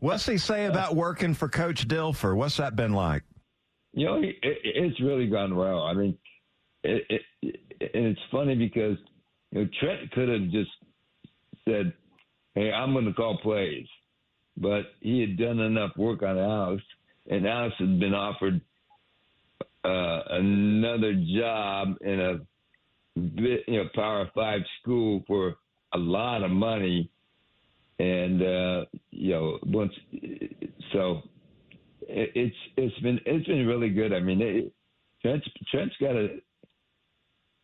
What's 0.00 0.26
he 0.26 0.38
say 0.38 0.66
about 0.66 0.94
working 0.94 1.34
for 1.34 1.48
Coach 1.48 1.88
Dilfer? 1.88 2.36
What's 2.36 2.58
that 2.58 2.76
been 2.76 2.92
like? 2.92 3.22
You 3.92 4.06
know, 4.06 4.16
it, 4.22 4.36
it's 4.42 5.00
really 5.00 5.26
gone 5.26 5.56
well. 5.56 5.82
I 5.82 5.94
mean, 5.94 6.16
it, 6.84 7.22
it, 7.42 7.60
and 7.94 8.06
it's 8.06 8.20
funny 8.30 8.54
because 8.54 8.96
you 9.50 9.62
know 9.62 9.68
Trent 9.80 10.10
could 10.12 10.28
have 10.28 10.50
just 10.50 10.70
said, 11.64 11.92
"Hey, 12.54 12.70
I'm 12.72 12.92
going 12.92 13.06
to 13.06 13.12
call 13.12 13.38
plays," 13.42 13.86
but 14.56 14.82
he 15.00 15.20
had 15.20 15.38
done 15.38 15.58
enough 15.60 15.96
work 15.96 16.22
on 16.22 16.38
Alex, 16.38 16.82
and 17.30 17.46
Alex 17.46 17.74
had 17.78 17.98
been 17.98 18.14
offered 18.14 18.60
uh, 19.84 20.20
another 20.30 21.14
job 21.14 21.96
in 22.00 22.20
a 22.20 22.38
you 23.16 23.58
know, 23.68 23.84
Power 23.94 24.30
Five 24.34 24.60
school 24.80 25.22
for 25.26 25.56
a 25.94 25.98
lot 25.98 26.42
of 26.42 26.50
money, 26.50 27.10
and 27.98 28.42
uh, 28.42 28.84
you 29.10 29.30
know, 29.30 29.58
once 29.64 29.92
so 30.92 31.22
it, 32.08 32.32
it's 32.34 32.56
it's 32.76 32.98
been 33.00 33.20
it's 33.26 33.46
been 33.46 33.66
really 33.66 33.90
good. 33.90 34.12
I 34.12 34.20
mean, 34.20 34.40
it, 34.40 34.72
Trent's 35.22 35.46
Trent's 35.70 35.94
got 36.00 36.16
a 36.16 36.38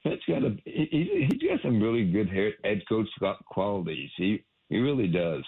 Trent's 0.02 0.24
got 0.28 0.44
a 0.44 0.56
he, 0.64 1.28
he's 1.30 1.48
got 1.48 1.62
some 1.62 1.82
really 1.82 2.10
good 2.10 2.28
head 2.28 2.82
coach 2.88 3.08
qualities. 3.50 4.10
He 4.16 4.44
he 4.68 4.78
really 4.78 5.08
does. 5.08 5.44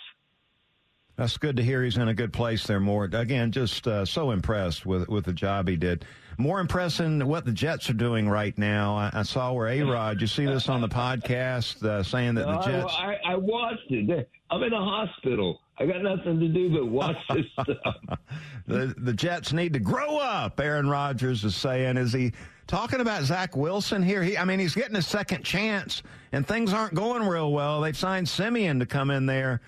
That's 1.16 1.38
good 1.38 1.57
to 1.57 1.62
hear. 1.62 1.83
He's 1.83 1.96
in 1.96 2.09
a 2.09 2.14
good 2.14 2.33
place 2.33 2.66
there, 2.66 2.79
Mort. 2.79 3.14
Again, 3.14 3.50
just 3.50 3.87
uh, 3.88 4.05
so 4.05 4.33
impressed 4.33 4.85
with 4.85 5.09
with 5.09 5.24
the 5.24 5.33
job 5.33 5.66
he 5.66 5.76
did. 5.76 6.05
More 6.37 6.61
impressed 6.61 6.98
than 6.98 7.26
what 7.26 7.46
the 7.46 7.52
Jets 7.52 7.88
are 7.88 7.94
doing 7.94 8.29
right 8.29 8.57
now. 8.59 8.94
I, 8.96 9.11
I 9.14 9.22
saw 9.22 9.52
where 9.55 9.68
A 9.68 9.83
Rod. 9.83 10.20
You 10.20 10.26
see 10.26 10.44
this 10.44 10.68
on 10.68 10.83
the 10.83 10.88
podcast 10.88 11.83
uh, 11.83 12.02
saying 12.02 12.35
that 12.35 12.46
no, 12.46 12.59
the 12.59 12.66
Jets. 12.66 12.94
I, 12.98 13.14
I, 13.24 13.33
I 13.33 13.37
watched 13.37 13.90
it. 13.90 14.29
I'm 14.50 14.62
in 14.62 14.72
a 14.74 14.85
hospital. 14.85 15.61
I 15.79 15.87
got 15.87 16.02
nothing 16.02 16.38
to 16.38 16.48
do 16.48 16.70
but 16.70 16.87
watch 16.87 17.16
this 17.31 17.46
stuff. 17.62 18.18
the 18.66 18.94
the 18.98 19.14
Jets 19.14 19.55
need 19.55 19.72
to 19.72 19.81
grow 19.81 20.18
up. 20.18 20.61
Aaron 20.61 20.88
Rodgers 20.88 21.44
is 21.44 21.57
saying. 21.57 21.96
Is 21.96 22.12
he 22.12 22.33
talking 22.66 23.00
about 23.00 23.22
Zach 23.22 23.57
Wilson 23.57 24.02
here? 24.02 24.22
He, 24.22 24.37
I 24.37 24.44
mean, 24.44 24.59
he's 24.59 24.74
getting 24.74 24.96
a 24.96 25.02
second 25.02 25.44
chance, 25.44 26.02
and 26.33 26.46
things 26.46 26.74
aren't 26.74 26.92
going 26.92 27.26
real 27.26 27.52
well. 27.52 27.81
They've 27.81 27.96
signed 27.96 28.29
Siemian 28.29 28.81
to 28.81 28.87
come 28.87 29.11
in 29.11 29.24
there 29.24 29.62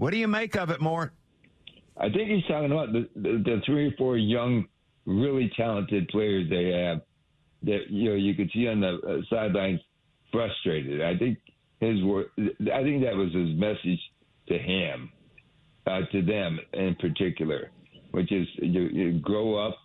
what 0.00 0.12
do 0.12 0.16
you 0.16 0.28
make 0.28 0.56
of 0.56 0.70
it, 0.70 0.80
Mort? 0.80 1.12
I 1.98 2.08
think 2.08 2.30
he's 2.30 2.44
talking 2.48 2.72
about 2.72 2.90
the, 2.94 3.06
the, 3.16 3.42
the 3.44 3.60
three 3.66 3.88
or 3.88 3.92
four 3.98 4.16
young, 4.16 4.64
really 5.04 5.52
talented 5.54 6.08
players 6.08 6.48
they 6.48 6.70
have 6.70 7.02
that 7.64 7.90
you 7.90 8.08
know 8.08 8.16
you 8.16 8.34
could 8.34 8.50
see 8.54 8.66
on 8.66 8.80
the 8.80 8.98
uh, 9.06 9.20
sidelines 9.28 9.80
frustrated. 10.32 11.02
I 11.02 11.18
think 11.18 11.36
his 11.80 12.02
word. 12.02 12.28
I 12.38 12.82
think 12.82 13.02
that 13.04 13.14
was 13.14 13.30
his 13.34 13.50
message 13.58 14.00
to 14.48 14.58
him, 14.58 15.10
uh, 15.86 16.00
to 16.12 16.22
them 16.22 16.58
in 16.72 16.94
particular, 16.94 17.70
which 18.12 18.32
is 18.32 18.46
you, 18.56 18.84
you 18.84 19.18
grow 19.18 19.56
up, 19.56 19.76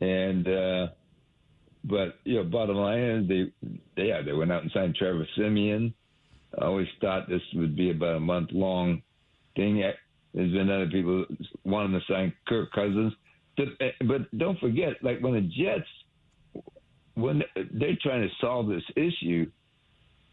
and 0.00 0.46
uh, 0.46 0.86
but 1.82 2.20
you 2.22 2.36
know, 2.36 2.44
bottom 2.44 2.76
line 2.76 3.00
is 3.00 3.28
they 3.28 4.04
yeah 4.04 4.22
they 4.22 4.32
went 4.32 4.52
out 4.52 4.62
and 4.62 4.70
signed 4.72 4.94
Trevor 4.94 5.26
Siemian. 5.36 5.92
I 6.56 6.66
always 6.66 6.86
thought 7.00 7.28
this 7.28 7.42
would 7.54 7.74
be 7.74 7.90
about 7.90 8.14
a 8.14 8.20
month 8.20 8.50
long 8.52 9.02
thing. 9.56 9.82
There's 10.34 10.52
been 10.52 10.70
other 10.70 10.88
people 10.88 11.26
wanting 11.64 11.98
to 11.98 12.12
sign 12.12 12.32
Kirk 12.48 12.72
Cousins. 12.72 13.12
But 13.56 14.36
don't 14.36 14.58
forget, 14.58 14.94
like 15.02 15.20
when 15.20 15.34
the 15.34 15.40
Jets, 15.42 16.64
when 17.14 17.42
they're 17.54 17.96
trying 18.02 18.22
to 18.22 18.34
solve 18.40 18.68
this 18.68 18.82
issue 18.96 19.50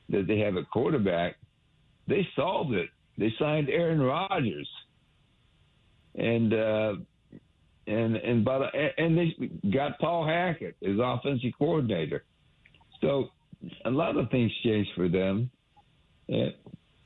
that 0.10 0.26
they 0.28 0.40
have 0.40 0.56
a 0.56 0.64
quarterback, 0.64 1.36
they 2.08 2.28
solved 2.36 2.74
it. 2.74 2.90
They 3.18 3.32
signed 3.38 3.70
Aaron 3.70 4.02
Rodgers, 4.02 4.70
and 6.16 6.54
uh, 6.54 6.94
and 7.86 8.16
and 8.16 8.44
but 8.44 8.74
and 8.98 9.18
they 9.18 9.70
got 9.70 10.00
Paul 10.00 10.26
Hackett 10.26 10.76
as 10.84 10.98
offensive 11.00 11.52
coordinator. 11.60 12.24
So 13.02 13.30
a 13.86 13.90
lot 13.92 14.18
of 14.18 14.30
things 14.32 14.52
changed 14.64 14.90
for 14.96 15.08
them, 15.08 15.52
and, 16.28 16.54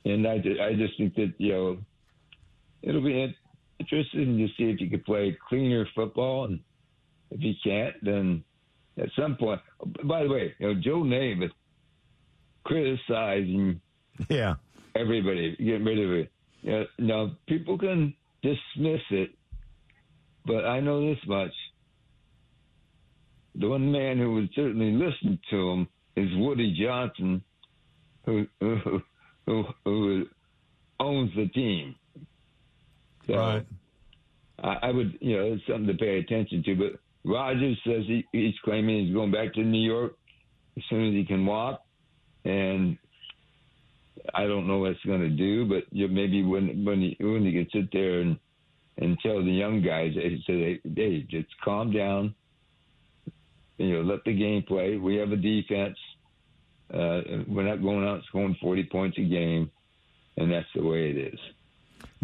and 0.06 0.28
I 0.28 0.36
I 0.64 0.74
just 0.76 0.98
think 0.98 1.16
that 1.16 1.34
you 1.38 1.52
know 1.52 1.78
it'll 2.86 3.04
be 3.04 3.36
interesting 3.80 4.38
to 4.38 4.48
see 4.56 4.70
if 4.70 4.80
you 4.80 4.90
can 4.90 5.02
play 5.02 5.38
cleaner 5.50 5.88
football, 5.94 6.46
and 6.46 6.60
if 7.32 7.42
you 7.42 7.54
can't, 7.64 7.96
then 8.02 8.44
at 8.98 9.10
some 9.20 9.36
point. 9.36 9.60
By 10.04 10.24
the 10.24 10.30
way, 10.30 10.54
you 10.60 10.68
know 10.68 10.82
Joe 10.82 11.04
Namath 11.04 11.52
criticizing 12.64 13.82
yeah 14.30 14.56
everybody, 14.96 15.56
getting 15.58 15.84
rid 15.84 16.00
of 16.00 16.12
it. 16.12 16.32
You 16.62 16.72
know, 16.72 16.86
now 17.00 17.32
people 17.48 17.78
can 17.78 18.16
dismiss 18.42 19.02
it, 19.12 19.32
but 20.46 20.66
I 20.66 20.80
know 20.80 21.02
this 21.10 21.20
much: 21.28 21.54
the 23.56 23.68
one 23.68 23.92
man 23.92 24.18
who 24.20 24.36
would 24.36 24.50
certainly 24.56 24.92
listen 24.92 25.40
to 25.50 25.70
him 25.72 25.88
is 26.16 26.30
Woody 26.36 26.78
Johnson, 26.80 27.44
who 28.26 28.48
who, 28.60 29.02
who, 29.46 29.64
who 29.84 30.26
owns 31.00 31.32
the 31.36 31.48
team. 31.48 31.96
So 33.28 33.36
right. 33.36 33.66
I, 34.62 34.78
I 34.84 34.92
would, 34.92 35.18
you 35.22 35.38
know, 35.38 35.54
it's 35.54 35.64
something 35.68 35.88
to 35.88 35.94
pay 35.94 36.20
attention 36.20 36.64
to. 36.64 36.76
But 36.76 37.00
Rodgers 37.30 37.78
says 37.86 38.04
he, 38.08 38.26
he's 38.32 38.54
claiming 38.64 39.06
he's 39.06 39.14
going 39.14 39.32
back 39.32 39.54
to 39.54 39.62
New 39.62 39.86
York 39.86 40.14
as 40.78 40.84
soon 40.90 41.08
as 41.10 41.14
he 41.14 41.26
can 41.26 41.46
walk, 41.46 41.82
and 42.44 42.98
I 44.34 44.46
don't 44.46 44.68
know 44.68 44.80
what 44.80 44.92
it's 44.92 45.06
going 45.06 45.22
to 45.22 45.30
do. 45.30 45.66
But 45.68 45.84
you 45.92 46.08
know, 46.08 46.14
maybe 46.14 46.44
when 46.44 46.86
when 46.86 47.02
he 47.02 47.18
when 47.20 47.46
he 47.46 47.52
can 47.54 47.68
sit 47.74 47.90
there 47.92 48.22
and 48.22 48.38
and 48.98 49.18
tell 49.20 49.44
the 49.44 49.52
young 49.52 49.82
guys, 49.82 50.14
they 50.16 50.42
say, 50.48 50.80
hey, 50.96 51.28
just 51.30 51.50
calm 51.64 51.92
down. 51.92 52.34
You 53.78 53.94
know, 53.94 54.02
let 54.04 54.24
the 54.24 54.34
game 54.34 54.64
play. 54.66 54.96
We 54.96 55.18
have 55.18 55.32
a 55.32 55.36
defense. 55.36 55.98
Uh, 56.94 57.22
we're 57.48 57.68
not 57.68 57.82
going 57.82 58.08
out 58.08 58.22
scoring 58.28 58.56
40 58.62 58.84
points 58.92 59.18
a 59.18 59.24
game, 59.24 59.70
and 60.38 60.52
that's 60.52 60.68
the 60.76 60.84
way 60.84 61.10
it 61.10 61.34
is. 61.34 61.40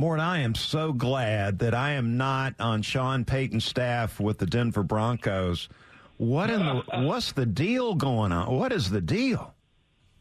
Mort, 0.02 0.20
I 0.20 0.40
am 0.40 0.56
so 0.56 0.94
glad 0.94 1.60
that 1.60 1.76
I 1.76 1.92
am 1.92 2.18
not 2.18 2.56
on 2.60 2.82
Sean 2.82 3.24
Payton's 3.24 3.66
staff 3.66 4.20
with 4.20 4.40
the 4.40 4.48
Denver 4.48 4.82
Broncos. 4.82 5.70
What 6.18 6.50
in 6.50 6.58
the 6.58 6.82
what's 7.06 7.34
the 7.34 7.46
deal 7.46 7.94
going 7.94 8.32
on? 8.32 8.52
What 8.52 8.74
is 8.74 8.90
the 8.90 9.00
deal? 9.00 9.54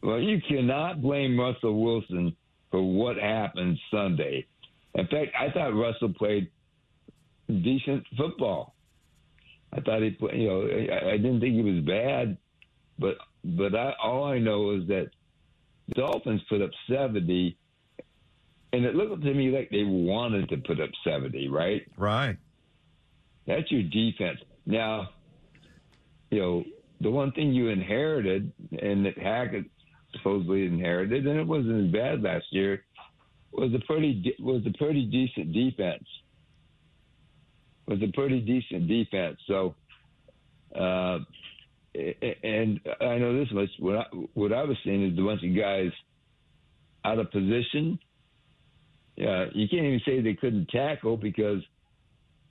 Well, 0.03 0.19
you 0.19 0.39
cannot 0.47 1.01
blame 1.01 1.39
Russell 1.39 1.81
Wilson 1.81 2.35
for 2.69 2.83
what 2.83 3.17
happened 3.17 3.79
Sunday. 3.89 4.45
In 4.93 5.07
fact, 5.07 5.31
I 5.35 5.49
thought 5.49 5.73
Russell 5.73 6.13
played 6.13 6.51
decent 7.47 8.05
football. 8.15 8.75
I 9.73 9.81
thought 9.81 10.03
he, 10.03 10.11
played, 10.11 10.39
you 10.41 10.47
know, 10.47 10.61
I, 10.61 11.13
I 11.13 11.17
didn't 11.17 11.39
think 11.39 11.55
he 11.55 11.63
was 11.63 11.83
bad, 11.83 12.37
but 12.99 13.15
but 13.43 13.73
I, 13.73 13.93
all 14.03 14.25
I 14.25 14.37
know 14.37 14.75
is 14.75 14.87
that 14.89 15.09
the 15.87 15.95
Dolphins 15.95 16.41
put 16.49 16.61
up 16.61 16.69
seventy 16.87 17.57
and 18.73 18.85
it 18.85 18.95
looked 18.95 19.23
to 19.23 19.33
me 19.33 19.49
like 19.49 19.69
they 19.69 19.83
wanted 19.83 20.49
to 20.49 20.57
put 20.57 20.79
up 20.79 20.89
70, 21.03 21.49
right? 21.49 21.81
Right. 21.97 22.37
That's 23.45 23.69
your 23.71 23.83
defense. 23.83 24.39
Now, 24.65 25.09
you 26.29 26.39
know, 26.39 26.63
the 27.01 27.09
one 27.09 27.31
thing 27.33 27.51
you 27.51 27.69
inherited 27.69 28.51
and 28.81 29.05
that 29.05 29.17
Hackett 29.17 29.65
supposedly 30.13 30.65
inherited, 30.65 31.25
and 31.27 31.39
it 31.39 31.47
wasn't 31.47 31.87
as 31.87 31.91
bad 31.91 32.21
last 32.21 32.45
year, 32.51 32.83
was 33.51 33.73
a 33.73 33.85
pretty 33.85 34.33
was 34.39 34.61
a 34.65 34.77
pretty 34.77 35.05
decent 35.05 35.51
defense. 35.51 36.05
Was 37.87 37.99
a 38.01 38.11
pretty 38.13 38.39
decent 38.39 38.87
defense. 38.87 39.37
So, 39.47 39.75
uh, 40.73 41.19
and 41.93 42.79
I 43.01 43.17
know 43.17 43.37
this 43.37 43.51
much. 43.51 43.69
What 43.79 43.97
I, 43.97 44.03
what 44.33 44.53
I 44.53 44.63
was 44.63 44.77
seeing 44.83 45.11
is 45.11 45.19
a 45.19 45.21
bunch 45.21 45.43
of 45.43 45.55
guys 45.57 45.91
out 47.03 47.19
of 47.19 47.31
position 47.31 47.99
uh, 49.19 49.45
you 49.53 49.67
can't 49.67 49.85
even 49.85 50.01
say 50.05 50.21
they 50.21 50.33
couldn't 50.33 50.69
tackle 50.69 51.17
because 51.17 51.61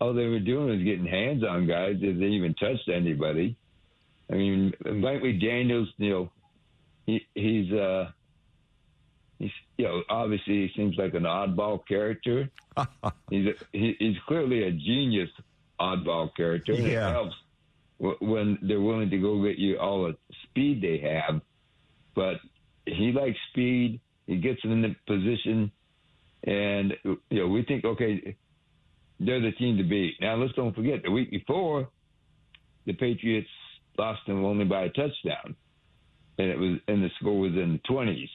all 0.00 0.14
they 0.14 0.26
were 0.26 0.40
doing 0.40 0.68
was 0.68 0.82
getting 0.82 1.06
hands 1.06 1.44
on 1.44 1.66
guys 1.66 1.96
if 2.00 2.18
they 2.18 2.26
even 2.26 2.54
touched 2.54 2.88
anybody. 2.88 3.56
I 4.30 4.34
mean, 4.34 4.72
Mike 4.84 5.22
Daniels, 5.40 5.88
you 5.96 6.10
know, 6.10 6.30
he, 7.06 7.26
he's, 7.34 7.72
uh, 7.72 8.10
he's, 9.38 9.50
you 9.76 9.86
know, 9.86 10.02
obviously 10.08 10.68
he 10.68 10.70
seems 10.76 10.96
like 10.96 11.14
an 11.14 11.24
oddball 11.24 11.86
character. 11.86 12.48
he's, 13.30 13.46
a, 13.46 13.54
he, 13.72 13.96
he's 13.98 14.16
clearly 14.26 14.62
a 14.62 14.70
genius 14.70 15.30
oddball 15.80 16.34
character. 16.34 16.72
And 16.72 16.84
yeah. 16.84 17.08
it 17.08 17.12
helps 17.12 17.34
when 17.98 18.58
they're 18.62 18.80
willing 18.80 19.10
to 19.10 19.18
go 19.18 19.42
get 19.42 19.58
you 19.58 19.78
all 19.78 20.04
the 20.04 20.16
speed 20.44 20.80
they 20.80 20.98
have. 20.98 21.40
But 22.14 22.36
he 22.86 23.12
likes 23.12 23.38
speed. 23.50 24.00
He 24.26 24.36
gets 24.36 24.60
in 24.64 24.82
the 24.82 24.94
position 25.06 25.72
and 26.44 26.94
you 27.04 27.18
know, 27.30 27.48
we 27.48 27.62
think, 27.64 27.84
okay, 27.84 28.36
they're 29.18 29.40
the 29.40 29.52
team 29.52 29.76
to 29.76 29.84
beat. 29.84 30.14
Now 30.20 30.36
let's 30.36 30.54
don't 30.54 30.74
forget 30.74 31.02
the 31.02 31.10
week 31.10 31.30
before, 31.30 31.88
the 32.86 32.94
Patriots 32.94 33.48
lost 33.98 34.20
them 34.26 34.44
only 34.44 34.64
by 34.64 34.84
a 34.84 34.88
touchdown, 34.88 35.54
and 36.38 36.48
it 36.48 36.58
was 36.58 36.78
and 36.88 37.02
the 37.02 37.10
score 37.20 37.38
was 37.38 37.52
in 37.52 37.72
the 37.72 37.80
twenties. 37.92 38.30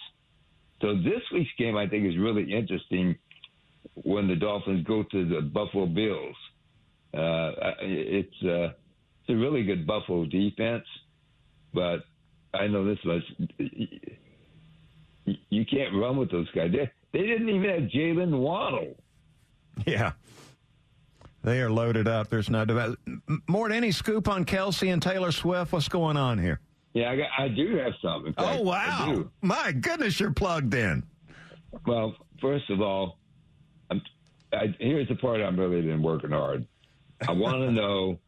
So 0.82 0.96
this 0.96 1.22
week's 1.34 1.50
game, 1.58 1.78
I 1.78 1.88
think, 1.88 2.06
is 2.06 2.18
really 2.18 2.54
interesting 2.54 3.16
when 4.04 4.28
the 4.28 4.36
Dolphins 4.36 4.86
go 4.86 5.04
to 5.04 5.26
the 5.28 5.42
Buffalo 5.42 5.88
Bills. 5.88 6.36
Uh, 7.14 7.52
it's 7.82 8.44
uh, 8.44 8.74
it's 9.22 9.30
a 9.30 9.36
really 9.36 9.64
good 9.64 9.88
Buffalo 9.88 10.26
defense, 10.26 10.84
but 11.74 12.02
I 12.54 12.68
know 12.68 12.86
this 12.86 13.00
much: 13.04 13.24
you 15.50 15.66
can't 15.66 15.96
run 15.96 16.18
with 16.18 16.30
those 16.30 16.52
guys. 16.52 16.72
They're, 16.72 16.92
they 17.16 17.26
didn't 17.26 17.48
even 17.48 17.70
have 17.70 17.90
Jaylen 17.90 18.40
Waddle. 18.40 18.94
Yeah. 19.86 20.12
They 21.44 21.62
are 21.62 21.70
loaded 21.70 22.10
up. 22.10 22.30
There's 22.30 22.50
no 22.50 22.66
debate. 22.66 22.98
More 23.48 23.70
than 23.70 23.78
any 23.78 23.92
scoop 23.94 24.28
on 24.28 24.44
Kelce 24.44 24.92
and 24.92 25.02
Taylor 25.02 25.32
Swift? 25.32 25.72
What's 25.72 25.88
going 25.88 26.18
on 26.18 26.38
here? 26.38 26.60
Yeah, 26.94 27.12
I, 27.12 27.16
got, 27.16 27.30
I 27.38 27.48
do 27.48 27.78
have 27.78 27.94
something. 28.02 28.34
oh, 28.38 28.62
wow. 28.62 29.30
My 29.42 29.72
goodness, 29.72 30.20
you're 30.20 30.32
plugged 30.32 30.74
in. 30.74 31.04
Well, 31.86 32.16
first 32.42 32.70
of 32.70 32.82
all, 32.82 33.18
I, 33.90 34.76
here's 34.80 35.08
the 35.08 35.16
part 35.16 35.40
I'm 35.40 35.58
really 35.58 35.82
been 35.84 36.04
working 36.04 36.32
hard. 36.32 36.68
I 37.26 37.32
want 37.32 37.58
to 37.60 37.72
know 37.72 38.20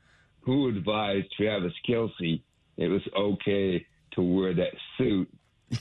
who 0.41 0.69
advised 0.69 1.27
Travis 1.35 1.73
Kelce 1.89 2.41
it 2.77 2.87
was 2.87 3.01
okay 3.17 3.85
to 4.11 4.21
wear 4.21 4.53
that 4.53 4.73
suit. 4.97 5.27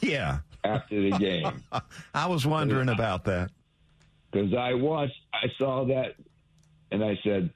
Yeah. 0.01 0.39
After 0.67 1.11
the 1.11 1.17
game, 1.19 1.63
I 2.15 2.27
was 2.27 2.47
wondering 2.47 2.89
about 2.89 3.25
that 3.25 3.51
because 4.31 4.53
I 4.55 4.75
watched, 4.75 5.15
I 5.33 5.47
saw 5.59 5.87
that, 5.87 6.15
and 6.91 7.03
I 7.05 7.19
said, 7.25 7.51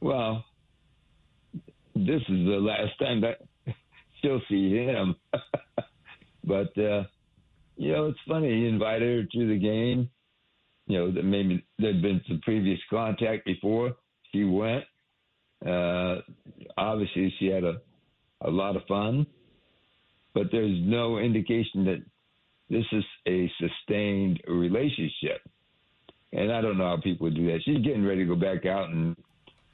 "Well, 0.00 0.44
this 1.94 2.20
is 2.20 2.46
the 2.46 2.60
last 2.60 2.98
time 2.98 3.22
that 3.22 3.38
she'll 4.20 4.42
see 4.48 4.74
him." 4.74 5.16
but 6.44 6.76
uh, 6.78 7.04
you 7.76 7.92
know, 7.92 8.06
it's 8.06 8.18
funny. 8.28 8.48
He 8.48 8.68
invited 8.68 9.02
her 9.02 9.28
to 9.40 9.48
the 9.48 9.58
game. 9.58 10.10
You 10.86 10.98
know, 10.98 11.12
that 11.12 11.24
maybe 11.24 11.64
there'd 11.78 12.02
been 12.02 12.20
some 12.28 12.40
previous 12.42 12.78
contact 12.90 13.44
before. 13.44 13.96
She 14.32 14.44
went. 14.44 14.84
Uh, 15.64 16.16
obviously, 16.76 17.32
she 17.38 17.46
had 17.46 17.64
a 17.64 17.80
a 18.44 18.50
lot 18.50 18.76
of 18.76 18.82
fun, 18.86 19.26
but 20.34 20.48
there's 20.50 20.78
no 20.82 21.18
indication 21.18 21.84
that 21.84 22.02
this 22.72 22.86
is 22.90 23.04
a 23.28 23.52
sustained 23.60 24.40
relationship. 24.48 25.42
And 26.32 26.50
I 26.50 26.62
don't 26.62 26.78
know 26.78 26.86
how 26.86 26.96
people 26.96 27.28
do 27.30 27.52
that. 27.52 27.60
She's 27.62 27.84
getting 27.84 28.02
ready 28.02 28.20
to 28.20 28.34
go 28.34 28.34
back 28.34 28.64
out 28.64 28.88
and 28.88 29.14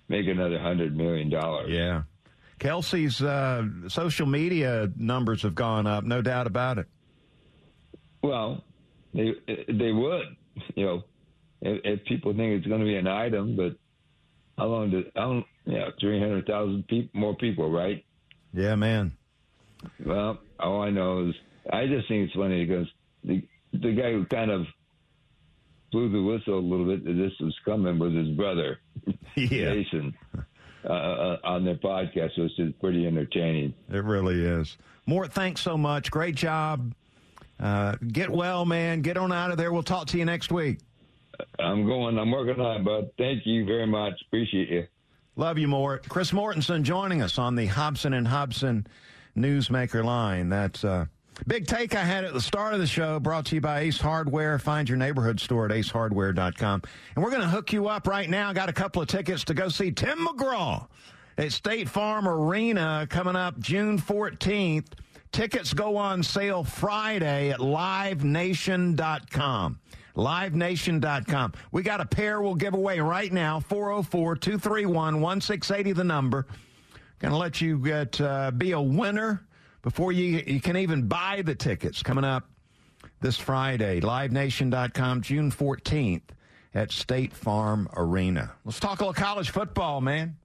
make 0.09 0.27
another 0.27 0.59
hundred 0.59 0.97
million 0.97 1.31
dollars. 1.31 1.71
Yeah. 1.71 2.03
Kelce's 2.59 3.23
uh, 3.23 3.63
social 3.87 4.27
media 4.27 4.91
numbers 4.97 5.43
have 5.43 5.55
gone 5.55 5.87
up, 5.87 6.03
no 6.03 6.21
doubt 6.23 6.49
about 6.49 6.79
it. 6.79 6.87
Well, 8.21 8.65
they 9.15 9.35
they 9.69 9.93
would, 9.93 10.37
you 10.75 10.85
know, 10.85 11.05
if, 11.61 11.81
if 11.85 12.05
people 12.07 12.33
think 12.33 12.59
it's 12.59 12.67
going 12.67 12.81
to 12.81 12.87
be 12.87 12.97
an 12.97 13.07
item, 13.07 13.55
but 13.55 13.77
how 14.59 14.67
long 14.67 14.91
did 14.91 15.07
I 15.15 15.21
don't, 15.21 15.47
yeah, 15.67 15.91
three 16.01 16.19
hundred 16.19 16.49
thousand 16.49 16.89
people, 16.89 17.21
more 17.21 17.37
people, 17.37 17.71
right? 17.71 18.05
Yeah, 18.53 18.75
man. 18.75 19.13
Well, 20.05 20.39
all 20.59 20.83
I 20.83 20.91
know 20.91 21.29
is 21.29 21.37
I 21.73 21.87
just 21.87 22.09
think 22.09 22.27
it's 22.27 22.35
funny 22.35 22.65
because 22.65 22.87
the 23.25 23.43
the 23.73 23.93
guy 23.93 24.13
who 24.13 24.25
kind 24.27 24.51
of 24.51 24.67
blew 25.93 26.11
the 26.11 26.23
whistle 26.23 26.59
a 26.59 26.61
little 26.61 26.87
bit 26.87 27.05
that 27.05 27.13
this 27.13 27.33
was 27.41 27.55
coming 27.65 27.99
was 27.99 28.13
his 28.15 28.29
brother, 28.37 28.79
yeah. 29.37 29.73
Jason, 29.75 30.15
uh, 30.85 30.93
uh, 30.93 31.37
on 31.45 31.65
their 31.65 31.77
podcast, 31.77 32.39
which 32.39 32.59
is 32.59 32.73
pretty 32.81 33.07
entertaining. 33.07 33.75
It 33.91 34.05
really 34.05 34.45
is. 34.45 34.77
Mort, 35.07 35.33
thanks 35.33 35.61
so 35.61 35.77
much. 35.77 36.11
Great 36.11 36.35
job. 36.35 36.93
Uh, 37.59 37.97
get 38.07 38.31
well, 38.31 38.65
man. 38.65 39.01
Get 39.03 39.17
on 39.17 39.33
out 39.33 39.51
of 39.51 39.57
there. 39.57 39.73
We'll 39.73 39.83
talk 39.83 40.07
to 40.09 40.19
you 40.19 40.25
next 40.25 40.53
week. 40.53 40.79
I'm 41.59 41.87
going. 41.87 42.19
I'm 42.19 42.31
working 42.31 42.61
on 42.61 42.81
it, 42.81 42.85
bud. 42.85 43.11
Thank 43.19 43.47
you 43.47 43.65
very 43.65 43.87
much. 43.87 44.15
Appreciate 44.27 44.69
you. 44.69 44.87
Love 45.37 45.57
you, 45.57 45.69
Mort. 45.69 46.09
Chris 46.09 46.33
Mortensen 46.33 46.83
joining 46.83 47.23
us 47.23 47.39
on 47.39 47.55
the 47.55 47.67
Hobson 47.67 48.13
and 48.13 48.27
Hobson 48.27 48.87
Newsmaker 49.37 50.05
line. 50.05 50.49
That's 50.49 50.85
uh, 50.85 51.07
big 51.47 51.67
take 51.67 51.95
I 51.95 52.05
had 52.05 52.25
at 52.25 52.33
the 52.33 52.41
start 52.41 52.75
of 52.75 52.81
the 52.81 52.87
show, 52.87 53.21
brought 53.21 53.47
to 53.47 53.55
you 53.55 53.61
by 53.61 53.81
Ace 53.81 54.01
Hardware. 54.01 54.59
Find 54.59 54.89
your 54.89 54.99
neighborhood 54.99 55.41
store 55.41 55.67
at 55.67 55.71
acehardware.com. 55.71 56.83
And 57.15 57.25
we're 57.25 57.31
going 57.31 57.43
to 57.43 57.49
hook 57.49 57.73
you 57.73 57.89
up 57.89 58.07
right 58.07 58.29
now. 58.29 58.53
Got 58.53 58.69
a 58.69 58.73
couple 58.73 59.01
of 59.01 59.09
tickets 59.09 59.45
to 59.45 59.55
go 59.55 59.69
see 59.69 59.91
Tim 59.91 60.27
McGraw 60.27 60.87
at 61.37 61.53
State 61.53 61.89
Farm 61.89 62.27
Arena 62.27 63.07
coming 63.09 63.37
up 63.37 63.59
June 63.59 63.99
14th. 63.99 64.87
Tickets 65.31 65.75
go 65.75 65.97
on 65.97 66.23
sale 66.23 66.65
Friday 66.65 67.51
at 67.51 67.61
livenation.com 67.61 69.79
livenation.com. 70.17 71.53
We 71.71 71.83
got 71.83 72.01
a 72.01 72.05
pair 72.05 72.43
we'll 72.43 72.57
give 72.57 72.75
away 72.75 72.99
right 72.99 73.33
now 73.33 73.61
404 73.61 74.37
231 74.37 75.21
1680, 75.21 75.93
the 75.93 76.03
number. 76.03 76.49
Going 77.21 77.33
to 77.33 77.39
let 77.39 77.61
you 77.61 77.79
get 77.79 78.21
uh, 78.21 78.51
be 78.51 78.73
a 78.73 78.81
winner 78.81 79.47
before 79.89 80.13
you, 80.13 80.43
you 80.47 80.61
can 80.61 80.77
even 80.77 81.09
buy 81.09 81.41
the 81.41 81.55
tickets 81.55 82.03
coming 82.03 82.23
up 82.23 82.47
this 83.23 83.39
Friday. 83.39 84.03
LiveNation.com, 84.03 85.23
June 85.23 85.51
14th 85.51 86.21
at 86.75 86.93
State 86.93 87.33
Farm 87.33 87.89
Arena. 87.97 88.53
Let's 88.67 88.79
talk 88.81 89.01
a 89.01 89.07
little 89.07 89.15
college 89.15 89.49
football, 89.49 90.03
man. 90.03 90.37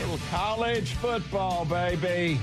Little 0.00 0.18
college 0.32 0.94
football, 0.94 1.64
baby. 1.64 2.40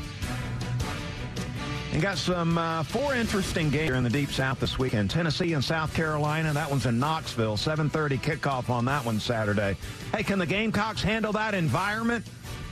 And 1.91 2.01
got 2.01 2.17
some 2.17 2.57
uh, 2.57 2.83
four 2.83 3.15
interesting 3.15 3.69
games 3.69 3.83
here 3.83 3.95
in 3.95 4.05
the 4.05 4.09
Deep 4.09 4.31
South 4.31 4.61
this 4.61 4.79
weekend. 4.79 5.11
Tennessee 5.11 5.51
and 5.51 5.61
South 5.61 5.93
Carolina. 5.93 6.53
That 6.53 6.69
one's 6.69 6.85
in 6.85 6.97
Knoxville. 6.97 7.57
7:30 7.57 8.17
kickoff 8.21 8.69
on 8.69 8.85
that 8.85 9.03
one 9.03 9.19
Saturday. 9.19 9.75
Hey, 10.15 10.23
can 10.23 10.39
the 10.39 10.45
Gamecocks 10.45 11.01
handle 11.01 11.33
that 11.33 11.53
environment? 11.53 12.25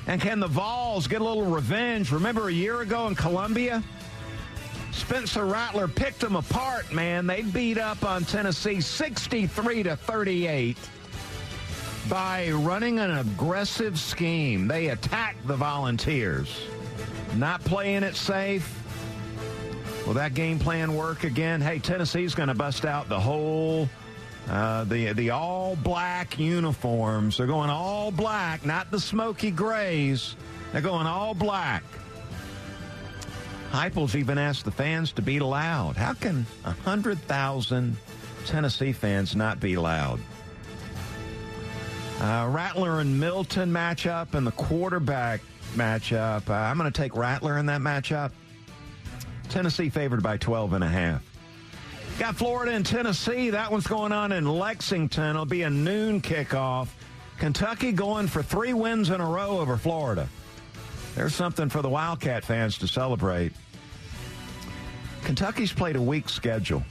And 0.09 0.19
can 0.19 0.39
the 0.39 0.47
Vols 0.47 1.05
get 1.05 1.21
a 1.21 1.23
little 1.23 1.45
revenge? 1.45 2.11
Remember 2.11 2.49
a 2.49 2.51
year 2.51 2.81
ago 2.81 3.05
in 3.05 3.13
Columbia? 3.13 3.83
Spencer 4.91 5.45
Rattler 5.45 5.87
picked 5.87 6.19
them 6.19 6.35
apart, 6.35 6.91
man. 6.91 7.27
They 7.27 7.43
beat 7.43 7.77
up 7.77 8.03
on 8.03 8.23
Tennessee 8.25 8.81
63 8.81 9.83
to 9.83 9.95
38 9.95 10.77
by 12.09 12.49
running 12.49 12.97
an 12.97 13.19
aggressive 13.19 13.99
scheme. 13.99 14.67
They 14.67 14.87
attacked 14.87 15.45
the 15.45 15.55
Volunteers, 15.55 16.59
not 17.35 17.63
playing 17.63 18.01
it 18.01 18.15
safe 18.15 18.79
Will 20.09 20.15
that 20.15 20.33
game 20.33 20.57
plan 20.57 20.95
work 20.95 21.23
again? 21.23 21.61
Hey, 21.61 21.77
Tennessee's 21.77 22.33
going 22.33 22.49
to 22.49 22.55
bust 22.55 22.83
out 22.83 23.09
the 23.09 23.19
whole 23.19 23.87
uh, 24.49 24.83
the 24.85 25.13
the 25.13 25.29
all 25.29 25.75
black 25.77 26.39
uniforms. 26.39 27.37
They're 27.37 27.47
going 27.47 27.69
all 27.69 28.11
black, 28.11 28.65
not 28.65 28.89
the 28.89 28.99
smoky 28.99 29.51
grays. 29.51 30.35
They're 30.71 30.81
going 30.81 31.07
all 31.07 31.33
black. 31.33 31.83
Heupel's 33.71 34.15
even 34.15 34.37
asked 34.39 34.65
the 34.65 34.71
fans 34.71 35.11
to 35.13 35.21
be 35.21 35.39
loud. 35.39 35.95
How 35.95 36.13
can 36.13 36.45
hundred 36.83 37.19
thousand 37.19 37.97
Tennessee 38.45 38.91
fans 38.91 39.35
not 39.35 39.59
be 39.59 39.77
loud? 39.77 40.19
Uh, 42.19 42.49
Rattler 42.49 42.99
and 42.99 43.19
Milton 43.19 43.71
matchup 43.71 44.33
and 44.33 44.45
the 44.45 44.51
quarterback 44.51 45.41
matchup. 45.75 46.49
Uh, 46.49 46.53
I'm 46.53 46.77
going 46.77 46.91
to 46.91 47.01
take 47.01 47.15
Rattler 47.15 47.57
in 47.57 47.67
that 47.67 47.81
matchup. 47.81 48.31
Tennessee 49.47 49.89
favored 49.89 50.21
by 50.21 50.37
12 50.37 50.73
and 50.73 50.83
a 50.83 50.87
half. 50.87 51.23
Got 52.19 52.35
Florida 52.35 52.73
and 52.73 52.85
Tennessee. 52.85 53.49
That 53.49 53.71
one's 53.71 53.87
going 53.87 54.11
on 54.11 54.33
in 54.33 54.45
Lexington. 54.45 55.29
It'll 55.29 55.45
be 55.45 55.61
a 55.61 55.69
noon 55.69 56.19
kickoff. 56.19 56.89
Kentucky 57.37 57.93
going 57.93 58.27
for 58.27 58.43
three 58.43 58.73
wins 58.73 59.09
in 59.09 59.21
a 59.21 59.25
row 59.25 59.59
over 59.59 59.77
Florida. 59.77 60.27
There's 61.15 61.33
something 61.33 61.69
for 61.69 61.81
the 61.81 61.87
Wildcat 61.87 62.43
fans 62.43 62.77
to 62.79 62.89
celebrate. 62.89 63.53
Kentucky's 65.23 65.71
played 65.71 65.95
a 65.95 66.01
weak 66.01 66.27
schedule. 66.27 66.83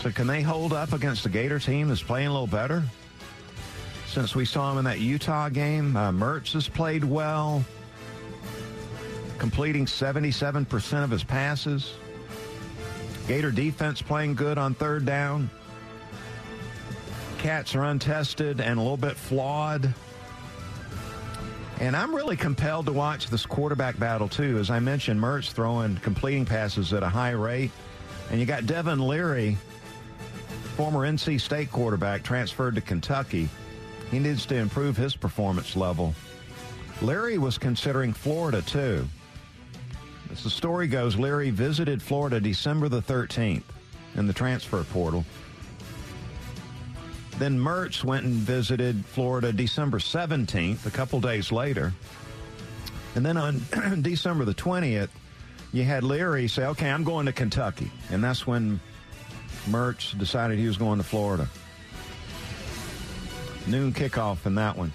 So 0.00 0.10
can 0.10 0.26
they 0.26 0.42
hold 0.42 0.72
up 0.72 0.92
against 0.92 1.22
the 1.22 1.28
Gator 1.28 1.60
team 1.60 1.86
that's 1.86 2.02
playing 2.02 2.26
a 2.26 2.32
little 2.32 2.48
better? 2.48 2.82
Since 4.08 4.34
we 4.34 4.44
saw 4.44 4.70
them 4.70 4.78
in 4.78 4.84
that 4.86 4.98
Utah 4.98 5.50
game, 5.50 5.96
uh, 5.96 6.10
Mertz 6.10 6.54
has 6.54 6.68
played 6.68 7.04
well 7.04 7.64
completing 9.38 9.86
77% 9.86 11.04
of 11.04 11.10
his 11.10 11.22
passes. 11.22 11.92
Gator 13.28 13.50
defense 13.50 14.00
playing 14.00 14.34
good 14.34 14.56
on 14.56 14.74
third 14.74 15.04
down. 15.04 15.50
Cats 17.38 17.74
are 17.74 17.84
untested 17.84 18.60
and 18.60 18.78
a 18.78 18.82
little 18.82 18.96
bit 18.96 19.16
flawed. 19.16 19.92
And 21.80 21.94
I'm 21.94 22.14
really 22.14 22.36
compelled 22.36 22.86
to 22.86 22.92
watch 22.92 23.26
this 23.26 23.44
quarterback 23.44 23.98
battle, 23.98 24.28
too. 24.28 24.58
As 24.58 24.70
I 24.70 24.78
mentioned, 24.78 25.20
Mertz 25.20 25.50
throwing 25.50 25.96
completing 25.96 26.44
passes 26.44 26.92
at 26.92 27.02
a 27.02 27.08
high 27.08 27.32
rate. 27.32 27.70
And 28.30 28.40
you 28.40 28.46
got 28.46 28.66
Devin 28.66 29.00
Leary, 29.00 29.58
former 30.76 31.00
NC 31.00 31.40
State 31.40 31.70
quarterback, 31.70 32.22
transferred 32.22 32.76
to 32.76 32.80
Kentucky. 32.80 33.48
He 34.10 34.18
needs 34.18 34.46
to 34.46 34.56
improve 34.56 34.96
his 34.96 35.14
performance 35.14 35.76
level. 35.76 36.14
Leary 37.02 37.38
was 37.38 37.58
considering 37.58 38.12
Florida, 38.12 38.62
too. 38.62 39.06
As 40.32 40.42
the 40.42 40.50
story 40.50 40.86
goes, 40.86 41.16
Leary 41.16 41.50
visited 41.50 42.02
Florida 42.02 42.40
December 42.40 42.88
the 42.88 43.02
13th 43.02 43.62
in 44.16 44.26
the 44.26 44.32
transfer 44.32 44.82
portal. 44.84 45.24
Then 47.38 47.58
Mertz 47.58 48.02
went 48.02 48.24
and 48.24 48.34
visited 48.34 49.04
Florida 49.04 49.52
December 49.52 49.98
17th, 49.98 50.86
a 50.86 50.90
couple 50.90 51.20
days 51.20 51.52
later. 51.52 51.92
And 53.14 53.24
then 53.24 53.36
on 53.36 53.62
December 54.02 54.44
the 54.44 54.54
20th, 54.54 55.10
you 55.72 55.84
had 55.84 56.02
Leary 56.02 56.48
say, 56.48 56.66
okay, 56.66 56.90
I'm 56.90 57.04
going 57.04 57.26
to 57.26 57.32
Kentucky. 57.32 57.90
And 58.10 58.24
that's 58.24 58.46
when 58.46 58.80
Mertz 59.68 60.16
decided 60.18 60.58
he 60.58 60.66
was 60.66 60.76
going 60.78 60.98
to 60.98 61.04
Florida. 61.04 61.48
Noon 63.66 63.92
kickoff 63.92 64.46
in 64.46 64.54
that 64.54 64.76
one. 64.76 64.92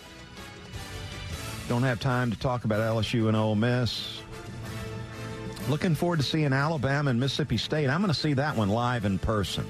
Don't 1.68 1.84
have 1.84 2.00
time 2.00 2.32
to 2.32 2.40
talk 2.40 2.66
about 2.66 2.80
LSU 2.80 3.28
and 3.28 3.38
Ole 3.38 3.56
Miss. 3.56 4.22
Looking 5.70 5.96
forward 5.96 6.20
to 6.20 6.26
seeing 6.26 6.54
Alabama 6.54 7.12
and 7.12 7.20
Mississippi 7.20 7.58
State. 7.58 7.88
I'm 7.88 8.02
going 8.02 8.14
to 8.14 8.20
see 8.20 8.34
that 8.34 8.56
one 8.56 8.70
live 8.70 9.06
in 9.06 9.20
person. 9.20 9.66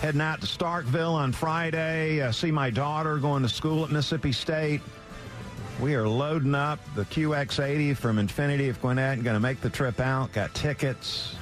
Heading 0.00 0.20
out 0.20 0.40
to 0.40 0.46
Starkville 0.46 1.12
on 1.14 1.32
Friday. 1.32 2.20
Uh, 2.20 2.32
see 2.32 2.50
my 2.50 2.70
daughter 2.70 3.18
going 3.18 3.42
to 3.42 3.48
school 3.48 3.84
at 3.84 3.90
Mississippi 3.90 4.32
State. 4.32 4.80
We 5.80 5.94
are 5.94 6.08
loading 6.08 6.54
up 6.54 6.78
the 6.94 7.04
QX80 7.04 7.96
from 7.96 8.16
Infiniti 8.16 8.70
of 8.70 8.80
Gwinnett. 8.80 9.22
Going 9.22 9.34
to 9.34 9.40
make 9.40 9.60
the 9.60 9.70
trip 9.70 10.00
out. 10.00 10.32
Got 10.32 10.54
tickets. 10.54 11.34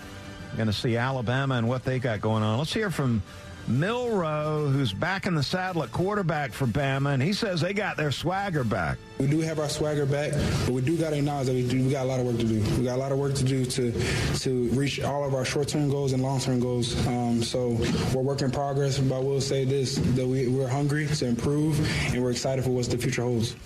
Going 0.56 0.66
to 0.66 0.72
see 0.72 0.96
Alabama 0.96 1.54
and 1.54 1.68
what 1.68 1.84
they 1.84 1.98
got 1.98 2.20
going 2.20 2.42
on. 2.42 2.58
Let's 2.58 2.72
hear 2.72 2.90
from 2.90 3.22
Milroe, 3.68 4.68
who's 4.68 4.92
back 4.92 5.26
in 5.26 5.34
the 5.34 5.42
saddle 5.42 5.82
at 5.82 5.92
quarterback 5.92 6.52
for 6.52 6.66
Bama, 6.66 7.14
and 7.14 7.22
he 7.22 7.32
says 7.32 7.60
they 7.60 7.72
got 7.72 7.96
their 7.96 8.10
swagger 8.10 8.64
back. 8.64 8.98
We 9.18 9.26
do 9.26 9.40
have 9.40 9.58
our 9.58 9.68
swagger 9.68 10.06
back, 10.06 10.32
but 10.64 10.70
we 10.70 10.80
do 10.82 10.96
got 10.96 11.10
to 11.10 11.18
acknowledge 11.18 11.46
that 11.46 11.54
we, 11.54 11.68
do, 11.68 11.84
we 11.84 11.90
got 11.90 12.04
a 12.04 12.08
lot 12.08 12.20
of 12.20 12.26
work 12.26 12.38
to 12.38 12.44
do. 12.44 12.60
We 12.78 12.84
got 12.84 12.96
a 12.96 13.02
lot 13.02 13.12
of 13.12 13.18
work 13.18 13.34
to 13.34 13.44
do 13.44 13.64
to 13.64 13.92
to 14.40 14.68
reach 14.70 15.00
all 15.00 15.24
of 15.24 15.34
our 15.34 15.44
short-term 15.44 15.90
goals 15.90 16.12
and 16.12 16.22
long-term 16.22 16.60
goals. 16.60 16.94
Um, 17.06 17.42
so 17.42 17.78
we're 18.14 18.22
work 18.22 18.42
in 18.42 18.50
progress, 18.50 18.98
but 18.98 19.16
I 19.16 19.20
will 19.20 19.40
say 19.40 19.64
this, 19.64 19.96
that 19.96 20.26
we, 20.26 20.48
we're 20.48 20.68
hungry 20.68 21.06
to 21.06 21.26
improve, 21.26 21.78
and 22.12 22.22
we're 22.22 22.32
excited 22.32 22.64
for 22.64 22.70
what 22.70 22.86
the 22.86 22.98
future 22.98 23.22
holds. 23.22 23.56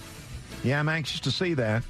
Yeah, 0.63 0.81
I'm 0.81 0.89
anxious 0.89 1.21
to 1.21 1.31
see 1.31 1.55
that. 1.55 1.83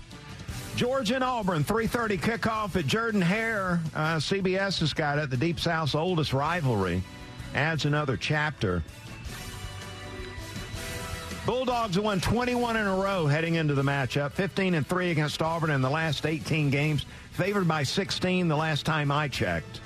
Georgia 0.77 1.15
and 1.15 1.25
Auburn, 1.25 1.63
3.30 1.63 2.19
kickoff 2.19 2.75
at 2.75 2.87
Jordan 2.87 3.23
Hare. 3.23 3.81
Uh, 3.95 4.17
CBS 4.17 4.81
has 4.81 4.93
got 4.93 5.19
it, 5.19 5.31
the 5.31 5.37
Deep 5.37 5.61
South's 5.61 5.95
oldest 5.95 6.33
rivalry 6.33 7.03
adds 7.55 7.85
another 7.85 8.17
chapter. 8.17 8.83
Bulldogs 11.47 11.99
won 11.99 12.21
21 12.21 12.77
in 12.77 12.87
a 12.87 12.97
row 12.97 13.27
heading 13.27 13.57
into 13.57 13.75
the 13.75 13.83
matchup, 13.83 14.33
15 14.33 14.75
and 14.75 14.87
3 14.87 15.11
against 15.11 15.43
Auburn 15.43 15.71
in 15.71 15.83
the 15.83 15.91
last 15.91 16.25
18 16.25 16.71
games, 16.71 17.05
favored 17.33 17.69
by 17.69 17.83
16 17.83 18.49
the 18.49 18.57
last 18.57 18.87
time 18.87 19.11
I 19.11 19.29
checked. 19.29 19.81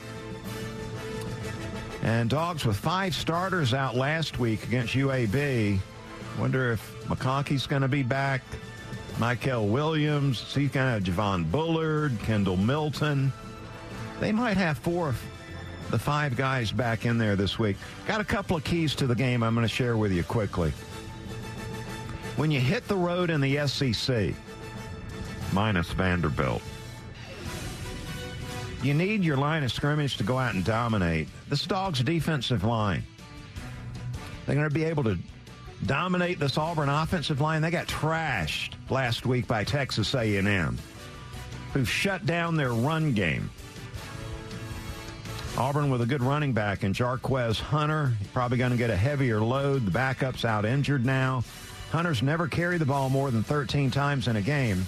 And 2.02 2.30
Dogs 2.30 2.64
with 2.64 2.76
five 2.76 3.12
starters 3.14 3.74
out 3.74 3.96
last 3.96 4.38
week 4.38 4.62
against 4.62 4.94
UAB. 4.94 5.80
Wonder 6.38 6.72
if 6.72 7.04
McConkey's 7.06 7.66
going 7.66 7.82
to 7.82 7.88
be 7.88 8.04
back. 8.04 8.42
Mykel 9.16 9.68
Williams, 9.68 10.38
see 10.38 10.68
kind 10.68 10.96
of 10.96 11.02
Javon 11.02 11.50
Bullard, 11.50 12.16
Kendall 12.20 12.56
Milton. 12.56 13.32
They 14.20 14.30
might 14.30 14.56
have 14.56 14.78
four 14.78 15.12
the 15.90 15.98
five 15.98 16.36
guys 16.36 16.70
back 16.70 17.06
in 17.06 17.18
there 17.18 17.36
this 17.36 17.58
week. 17.58 17.76
Got 18.06 18.20
a 18.20 18.24
couple 18.24 18.56
of 18.56 18.64
keys 18.64 18.94
to 18.96 19.06
the 19.06 19.14
game 19.14 19.42
I'm 19.42 19.54
going 19.54 19.66
to 19.66 19.72
share 19.72 19.96
with 19.96 20.12
you 20.12 20.22
quickly. 20.22 20.72
When 22.36 22.50
you 22.50 22.60
hit 22.60 22.86
the 22.86 22.96
road 22.96 23.30
in 23.30 23.40
the 23.40 23.66
SEC, 23.66 24.34
minus 25.52 25.90
Vanderbilt, 25.92 26.62
you 28.82 28.94
need 28.94 29.24
your 29.24 29.36
line 29.36 29.64
of 29.64 29.72
scrimmage 29.72 30.16
to 30.18 30.24
go 30.24 30.38
out 30.38 30.54
and 30.54 30.64
dominate. 30.64 31.28
This 31.48 31.66
dog's 31.66 32.00
defensive 32.02 32.62
line. 32.62 33.02
They're 34.46 34.54
going 34.54 34.68
to 34.68 34.74
be 34.74 34.84
able 34.84 35.04
to 35.04 35.18
dominate 35.86 36.38
this 36.38 36.56
Auburn 36.56 36.88
offensive 36.88 37.40
line. 37.40 37.60
They 37.60 37.70
got 37.70 37.86
trashed 37.86 38.74
last 38.88 39.26
week 39.26 39.46
by 39.46 39.64
Texas 39.64 40.14
A&M, 40.14 40.78
who 41.72 41.84
shut 41.84 42.24
down 42.24 42.56
their 42.56 42.72
run 42.72 43.14
game. 43.14 43.50
Auburn 45.58 45.90
with 45.90 46.00
a 46.02 46.06
good 46.06 46.22
running 46.22 46.52
back 46.52 46.84
in 46.84 46.92
Jarquez 46.92 47.58
Hunter. 47.58 48.12
Probably 48.32 48.58
going 48.58 48.70
to 48.70 48.76
get 48.76 48.90
a 48.90 48.96
heavier 48.96 49.40
load. 49.40 49.84
The 49.86 49.90
backup's 49.90 50.44
out 50.44 50.64
injured 50.64 51.04
now. 51.04 51.42
Hunter's 51.90 52.22
never 52.22 52.46
carried 52.46 52.80
the 52.80 52.86
ball 52.86 53.10
more 53.10 53.32
than 53.32 53.42
13 53.42 53.90
times 53.90 54.28
in 54.28 54.36
a 54.36 54.40
game. 54.40 54.86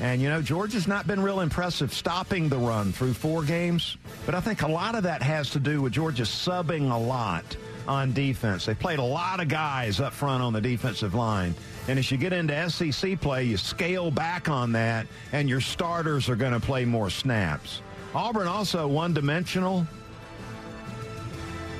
And, 0.00 0.20
you 0.20 0.28
know, 0.28 0.42
Georgia's 0.42 0.86
not 0.86 1.06
been 1.06 1.22
real 1.22 1.40
impressive 1.40 1.90
stopping 1.90 2.50
the 2.50 2.58
run 2.58 2.92
through 2.92 3.14
four 3.14 3.44
games. 3.44 3.96
But 4.26 4.34
I 4.34 4.40
think 4.40 4.60
a 4.60 4.68
lot 4.68 4.94
of 4.94 5.04
that 5.04 5.22
has 5.22 5.48
to 5.50 5.58
do 5.58 5.80
with 5.80 5.94
Georgia 5.94 6.24
subbing 6.24 6.92
a 6.92 6.98
lot 6.98 7.56
on 7.88 8.12
defense. 8.12 8.66
They 8.66 8.74
played 8.74 8.98
a 8.98 9.04
lot 9.04 9.40
of 9.40 9.48
guys 9.48 10.00
up 10.00 10.12
front 10.12 10.42
on 10.42 10.52
the 10.52 10.60
defensive 10.60 11.14
line. 11.14 11.54
And 11.88 11.98
as 11.98 12.10
you 12.10 12.18
get 12.18 12.34
into 12.34 12.68
SEC 12.68 13.18
play, 13.22 13.44
you 13.44 13.56
scale 13.56 14.10
back 14.10 14.50
on 14.50 14.72
that, 14.72 15.06
and 15.32 15.48
your 15.48 15.62
starters 15.62 16.28
are 16.28 16.36
going 16.36 16.52
to 16.52 16.60
play 16.60 16.84
more 16.84 17.08
snaps. 17.08 17.80
Auburn 18.14 18.46
also 18.46 18.86
one 18.86 19.12
dimensional 19.12 19.86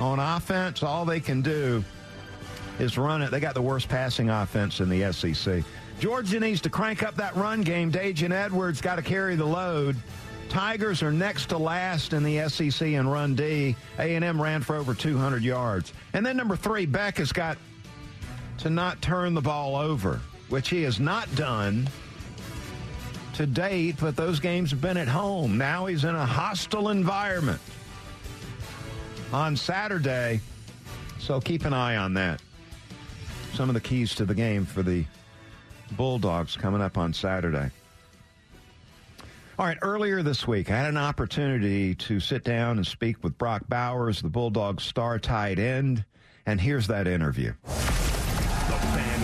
on 0.00 0.18
offense. 0.18 0.82
All 0.82 1.04
they 1.04 1.20
can 1.20 1.42
do 1.42 1.84
is 2.78 2.98
run 2.98 3.22
it. 3.22 3.30
They 3.30 3.38
got 3.38 3.54
the 3.54 3.62
worst 3.62 3.88
passing 3.88 4.30
offense 4.30 4.80
in 4.80 4.88
the 4.88 5.12
SEC. 5.12 5.62
Georgia 6.00 6.40
needs 6.40 6.60
to 6.62 6.70
crank 6.70 7.04
up 7.04 7.14
that 7.16 7.36
run 7.36 7.62
game. 7.62 7.92
Daijun 7.92 8.32
Edwards 8.32 8.80
got 8.80 8.96
to 8.96 9.02
carry 9.02 9.36
the 9.36 9.44
load. 9.44 9.96
Tigers 10.48 11.02
are 11.02 11.12
next 11.12 11.46
to 11.50 11.58
last 11.58 12.12
in 12.12 12.22
the 12.22 12.48
SEC 12.48 12.88
in 12.88 13.08
run 13.08 13.34
D. 13.34 13.76
A&M 13.98 14.40
ran 14.40 14.60
for 14.60 14.74
over 14.76 14.92
200 14.92 15.42
yards. 15.42 15.92
And 16.12 16.26
then 16.26 16.36
number 16.36 16.56
three, 16.56 16.84
Beck 16.84 17.18
has 17.18 17.32
got 17.32 17.58
to 18.58 18.70
not 18.70 19.00
turn 19.00 19.34
the 19.34 19.40
ball 19.40 19.76
over, 19.76 20.20
which 20.48 20.68
he 20.68 20.82
has 20.82 20.98
not 20.98 21.32
done 21.36 21.88
to 23.34 23.46
date, 23.46 23.96
but 24.00 24.16
those 24.16 24.40
games 24.40 24.70
have 24.70 24.80
been 24.80 24.96
at 24.96 25.08
home. 25.08 25.58
Now 25.58 25.86
he's 25.86 26.04
in 26.04 26.14
a 26.14 26.26
hostile 26.26 26.88
environment 26.88 27.60
on 29.32 29.56
Saturday, 29.56 30.40
so 31.18 31.40
keep 31.40 31.64
an 31.64 31.72
eye 31.72 31.96
on 31.96 32.14
that. 32.14 32.40
Some 33.52 33.68
of 33.68 33.74
the 33.74 33.80
keys 33.80 34.14
to 34.16 34.24
the 34.24 34.34
game 34.34 34.64
for 34.64 34.82
the 34.82 35.04
Bulldogs 35.92 36.56
coming 36.56 36.80
up 36.80 36.96
on 36.96 37.12
Saturday. 37.12 37.70
All 39.56 39.66
right, 39.66 39.78
earlier 39.82 40.22
this 40.22 40.48
week, 40.48 40.70
I 40.70 40.76
had 40.76 40.88
an 40.88 40.96
opportunity 40.96 41.94
to 41.94 42.18
sit 42.18 42.42
down 42.42 42.76
and 42.76 42.86
speak 42.86 43.22
with 43.22 43.38
Brock 43.38 43.62
Bowers, 43.68 44.20
the 44.20 44.28
Bulldogs 44.28 44.82
star 44.82 45.20
tight 45.20 45.60
end, 45.60 46.04
and 46.46 46.60
here's 46.60 46.88
that 46.88 47.06
interview 47.06 47.52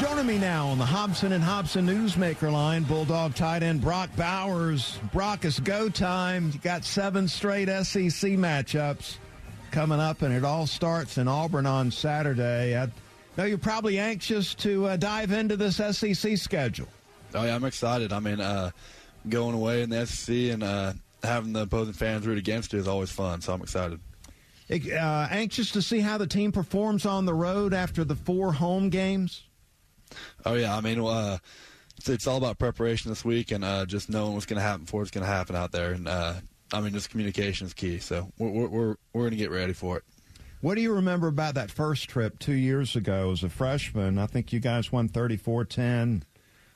Joining 0.00 0.26
me 0.26 0.38
now 0.38 0.68
on 0.68 0.76
the 0.76 0.84
Hobson 0.84 1.32
and 1.32 1.42
Hobson 1.42 1.86
Newsmaker 1.86 2.52
line, 2.52 2.82
Bulldog 2.82 3.34
tight 3.34 3.62
end 3.62 3.80
Brock 3.80 4.10
Bowers. 4.14 4.98
Brock, 5.10 5.46
it's 5.46 5.58
go 5.58 5.88
time. 5.88 6.50
You 6.52 6.58
got 6.58 6.84
seven 6.84 7.26
straight 7.26 7.68
SEC 7.68 8.32
matchups 8.32 9.16
coming 9.70 9.98
up, 9.98 10.20
and 10.20 10.34
it 10.34 10.44
all 10.44 10.66
starts 10.66 11.16
in 11.16 11.28
Auburn 11.28 11.64
on 11.64 11.90
Saturday. 11.90 12.76
I 12.76 12.90
know 13.38 13.44
you're 13.44 13.56
probably 13.56 13.98
anxious 13.98 14.54
to 14.56 14.84
uh, 14.84 14.96
dive 14.96 15.32
into 15.32 15.56
this 15.56 15.76
SEC 15.76 16.36
schedule. 16.36 16.88
Oh 17.34 17.44
yeah, 17.44 17.54
I'm 17.54 17.64
excited. 17.64 18.12
I 18.12 18.20
mean, 18.20 18.38
uh, 18.38 18.72
going 19.30 19.54
away 19.54 19.80
in 19.80 19.88
the 19.88 20.06
SEC 20.06 20.34
and 20.52 20.62
uh, 20.62 20.92
having 21.22 21.54
the 21.54 21.62
opposing 21.62 21.94
fans 21.94 22.26
root 22.26 22.36
against 22.36 22.74
you 22.74 22.78
is 22.78 22.86
always 22.86 23.10
fun. 23.10 23.40
So 23.40 23.54
I'm 23.54 23.62
excited. 23.62 23.98
Uh, 24.70 25.28
anxious 25.30 25.70
to 25.70 25.80
see 25.80 26.00
how 26.00 26.18
the 26.18 26.26
team 26.26 26.52
performs 26.52 27.06
on 27.06 27.24
the 27.24 27.32
road 27.32 27.72
after 27.72 28.04
the 28.04 28.16
four 28.16 28.52
home 28.52 28.90
games. 28.90 29.45
Oh 30.44 30.54
yeah, 30.54 30.76
I 30.76 30.80
mean, 30.80 31.00
uh, 31.00 31.38
it's, 31.98 32.08
it's, 32.08 32.26
all 32.26 32.36
about 32.36 32.58
preparation 32.58 33.10
this 33.10 33.24
week 33.24 33.50
and 33.50 33.64
uh, 33.64 33.86
just 33.86 34.10
knowing 34.10 34.34
what's 34.34 34.46
going 34.46 34.58
to 34.58 34.62
happen 34.62 34.84
before 34.84 35.02
it's 35.02 35.10
going 35.10 35.24
to 35.24 35.32
happen 35.32 35.56
out 35.56 35.72
there. 35.72 35.92
And 35.92 36.08
uh, 36.08 36.34
I 36.72 36.80
mean, 36.80 36.92
just 36.92 37.10
communication 37.10 37.66
is 37.66 37.74
key. 37.74 37.98
So 37.98 38.30
we're 38.38 38.66
we're 38.66 38.96
we're 39.12 39.22
going 39.22 39.30
to 39.30 39.36
get 39.36 39.50
ready 39.50 39.72
for 39.72 39.98
it. 39.98 40.04
What 40.60 40.74
do 40.74 40.80
you 40.80 40.94
remember 40.94 41.28
about 41.28 41.54
that 41.54 41.70
first 41.70 42.08
trip 42.08 42.38
two 42.38 42.54
years 42.54 42.96
ago 42.96 43.30
as 43.30 43.42
a 43.42 43.48
freshman? 43.48 44.18
I 44.18 44.26
think 44.26 44.52
you 44.52 44.58
guys 44.58 44.90
won 44.90 45.08
34-10. 45.08 46.22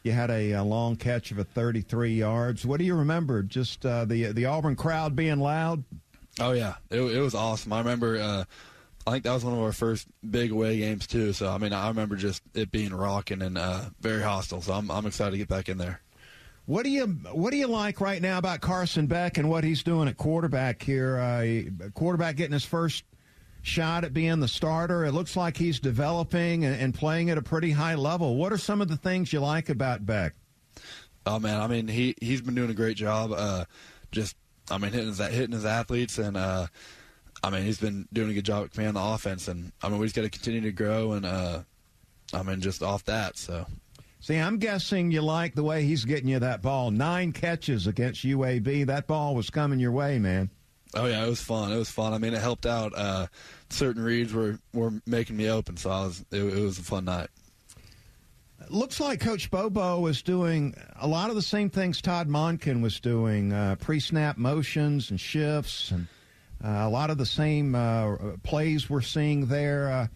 You 0.03 0.13
had 0.13 0.31
a, 0.31 0.53
a 0.53 0.63
long 0.63 0.97
catch 0.97 1.31
of 1.31 1.39
a 1.39 1.45
33 1.45 2.15
yards. 2.15 2.67
What 2.67 2.79
do 2.79 2.85
you 2.85 2.95
remember? 2.95 3.43
Just 3.43 3.85
uh, 3.85 4.05
the 4.05 4.33
the 4.33 4.47
Auburn 4.47 4.77
crowd 4.77 5.17
being 5.17 5.41
loud. 5.41 5.85
Oh 6.39 6.53
yeah, 6.53 6.75
it, 6.91 7.01
it 7.01 7.21
was 7.21 7.35
awesome. 7.35 7.73
I 7.73 7.79
remember 7.79 8.17
uh, 8.17 8.45
I 9.07 9.13
think 9.13 9.25
that 9.25 9.33
was 9.33 9.45
one 9.45 9.55
of 9.55 9.61
our 9.61 9.73
first 9.73 10.07
big 10.29 10.53
away 10.53 10.79
games 10.79 11.07
too. 11.07 11.33
So 11.33 11.49
I 11.49 11.59
mean, 11.59 11.73
I 11.73 11.89
remember 11.89 12.17
just 12.17 12.43
it 12.55 12.71
being 12.71 12.95
rocking 12.95 13.43
and 13.43 13.57
uh, 13.57 13.87
very 14.01 14.23
hostile. 14.23 14.61
So 14.61 14.73
I'm 14.75 14.91
I'm 14.91 15.07
excited 15.07 15.33
to 15.33 15.39
get 15.39 15.49
back 15.49 15.69
in 15.69 15.79
there. 15.79 16.01
What 16.67 16.85
do 16.85 16.91
you 16.91 17.07
What 17.33 17.51
do 17.51 17.57
you 17.57 17.67
like 17.67 18.01
right 18.01 18.21
now 18.21 18.39
about 18.39 18.61
Carson 18.61 19.07
Beck 19.07 19.39
and 19.39 19.49
what 19.49 19.65
he's 19.65 19.83
doing 19.83 20.07
at 20.07 20.17
quarterback 20.17 20.83
here? 20.83 21.19
Uh, 21.19 21.91
quarterback 21.95 22.37
getting 22.37 22.53
his 22.53 22.65
first 22.65 23.05
shot 23.63 24.05
at 24.05 24.13
being 24.13 24.41
the 24.41 24.49
starter. 24.49 25.05
It 25.05 25.13
looks 25.13 25.37
like 25.37 25.57
he's 25.57 25.81
developing 25.81 26.65
and, 26.65 26.81
and, 26.81 26.95
playing 26.95 27.29
at 27.29 27.37
a 27.37 27.43
pretty 27.43 27.73
high 27.73 27.95
level. 27.95 28.37
What 28.37 28.53
are 28.53 28.59
some 28.59 28.81
of 28.81 28.89
the 28.89 28.97
things 28.97 29.33
you 29.33 29.41
like 29.41 29.69
about 29.69 30.07
Beck? 30.07 30.35
Oh 31.27 31.39
man, 31.39 31.61
I 31.61 31.67
mean 31.67 31.89
he 31.89 32.15
he's 32.21 32.43
been 32.43 32.55
doing 32.55 32.71
a 32.71 32.75
great 32.75 32.97
job. 32.97 33.33
Uh, 33.33 33.65
just 34.13 34.37
I 34.71 34.77
mean 34.77 34.93
hitting 34.93 35.09
his 35.09 35.19
hitting 35.19 35.53
his 35.53 35.65
athletes 35.65 36.19
and. 36.19 36.37
I 37.43 37.51
mean, 37.51 37.63
he's 37.63 37.79
been 37.79 38.07
doing 38.13 38.31
a 38.31 38.35
good 38.35 38.45
job 38.45 38.65
at 38.65 38.73
command 38.73 38.97
the 38.97 39.03
offense, 39.03 39.49
and 39.49 39.73
I 39.83 39.89
mean, 39.89 39.99
we 39.99 40.07
just 40.07 40.17
got 40.17 40.23
to 40.23 40.31
continue 40.31 40.61
to 40.63 40.73
grow, 40.73 41.13
and 41.13 41.25
uh, 41.25 41.61
I 42.33 42.43
mean, 42.43 42.61
just 42.61 42.83
off 42.83 43.05
that. 43.05 43.39
So, 43.39 43.67
see, 44.21 44.37
I'm 44.37 44.59
guessing 44.59 45.11
you 45.11 45.23
like 45.23 45.55
the 45.55 45.63
way 45.63 45.85
he's 45.85 46.05
getting 46.05 46.29
you 46.29 46.39
that 46.39 46.63
ball. 46.63 46.91
Nine 46.91 47.33
catches 47.33 47.87
against 47.87 48.25
UAB. 48.25 48.87
That 48.87 49.07
ball 49.07 49.35
was 49.35 49.49
coming 49.49 49.81
your 49.81 49.93
way, 49.93 50.19
man. 50.19 50.51
Oh 50.95 51.07
yeah, 51.07 51.25
it 51.25 51.29
was 51.29 51.41
fun. 51.41 51.73
It 51.73 51.77
was 51.77 51.91
fun. 51.91 52.13
I 52.13 52.19
mean, 52.19 52.35
it 52.35 52.41
helped 52.41 52.67
out. 52.67 52.93
Uh, 52.97 53.29
certain 53.69 54.03
reads 54.03 54.33
were 54.33 54.59
were 54.75 54.93
making 55.07 55.37
me 55.37 55.49
open, 55.49 55.77
so 55.77 55.91
I 55.91 56.05
was. 56.05 56.25
It, 56.31 56.43
it 56.43 56.63
was 56.63 56.79
a 56.79 56.83
fun 56.83 57.05
night. 57.05 57.29
Looks 58.69 59.01
like 59.01 59.21
Coach 59.21 59.51
Bobo 59.51 59.99
was 60.01 60.23
doing 60.23 60.75
a 61.01 61.07
lot 61.07 61.31
of 61.31 61.37
the 61.37 61.43
same 61.43 61.71
things 61.71 62.01
Todd 62.03 62.29
Monken 62.29 62.83
was 62.83 63.01
doing: 63.01 63.53
uh, 63.53 63.77
pre-snap 63.77 64.37
motions 64.37 65.11
and 65.11 65.21
shifts, 65.21 65.93
and 65.93 66.09
a 66.63 66.89
lot 66.89 67.11
of 67.11 67.19
the 67.19 67.27
same 67.27 67.75
uh, 67.75 68.17
plays 68.43 68.91
we're 68.91 69.01
seeing 69.01 69.47
there. 69.47 69.91
Uh, 69.91 70.07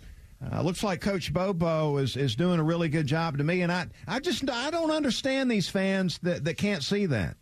uh, 0.53 0.63
looks 0.63 0.83
like 0.83 1.01
Coach 1.01 1.33
Bobo 1.33 1.97
is, 1.97 2.17
is 2.17 2.37
doing 2.37 2.61
a 2.61 2.63
really 2.63 2.89
good 2.89 3.07
job 3.07 3.39
to 3.39 3.45
me, 3.45 3.63
and 3.63 3.73
I 3.73 3.87
I 4.07 4.21
just 4.21 4.49
I 4.51 4.71
don't 4.71 4.91
understand 4.91 5.51
these 5.51 5.69
fans 5.69 6.19
that, 6.19 6.45
that 6.45 6.59
can't 6.59 6.83
see 6.83 7.07
that. 7.07 7.37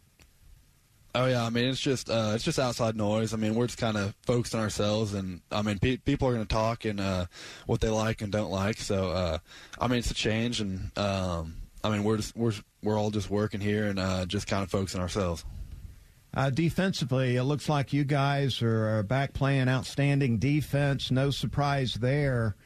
Oh 1.15 1.27
yeah, 1.27 1.45
I 1.45 1.51
mean 1.51 1.67
it's 1.67 1.81
just 1.81 2.09
uh, 2.09 2.33
it's 2.35 2.45
just 2.45 2.59
outside 2.59 2.97
noise. 2.97 3.35
I 3.35 3.37
mean 3.37 3.55
we're 3.55 3.67
just 3.67 3.79
kind 3.79 3.97
of 3.97 4.15
focused 4.23 4.55
on 4.55 4.61
ourselves, 4.61 5.15
and 5.15 5.41
I 5.51 5.63
mean 5.63 5.79
pe- 5.79 5.99
people 5.99 6.29
are 6.29 6.33
going 6.33 6.47
to 6.47 6.55
talk 6.55 6.85
and 6.85 7.01
uh, 7.01 7.27
what 7.67 7.81
they 7.81 7.91
like 7.91 8.23
and 8.23 8.31
don't 8.31 8.51
like. 8.51 8.79
So 8.79 9.11
uh, 9.11 9.39
I 9.81 9.89
mean 9.89 9.99
it's 9.99 10.11
a 10.11 10.15
change, 10.15 10.61
and 10.61 10.97
um, 10.97 11.57
I 11.83 11.91
mean 11.91 12.05
we're 12.05 12.17
just 12.19 12.37
we're 12.37 12.55
we're 12.83 12.99
all 12.99 13.11
just 13.11 13.31
working 13.31 13.61
here 13.61 13.87
and 13.87 13.99
uh, 13.99 14.27
just 14.27 14.47
kind 14.47 14.63
of 14.63 14.71
focusing 14.71 15.01
ourselves. 15.01 15.45
Uh, 16.35 16.51
defensively, 16.51 17.37
it 17.37 17.45
looks 17.45 17.69
like 17.69 17.93
you 17.93 18.05
guys 18.05 18.63
are 18.63 19.03
back 19.03 19.35
playing 19.35 19.69
outstanding 19.69 20.39
defense. 20.39 21.11
No 21.11 21.31
surprise 21.31 21.95
there. 21.95 22.57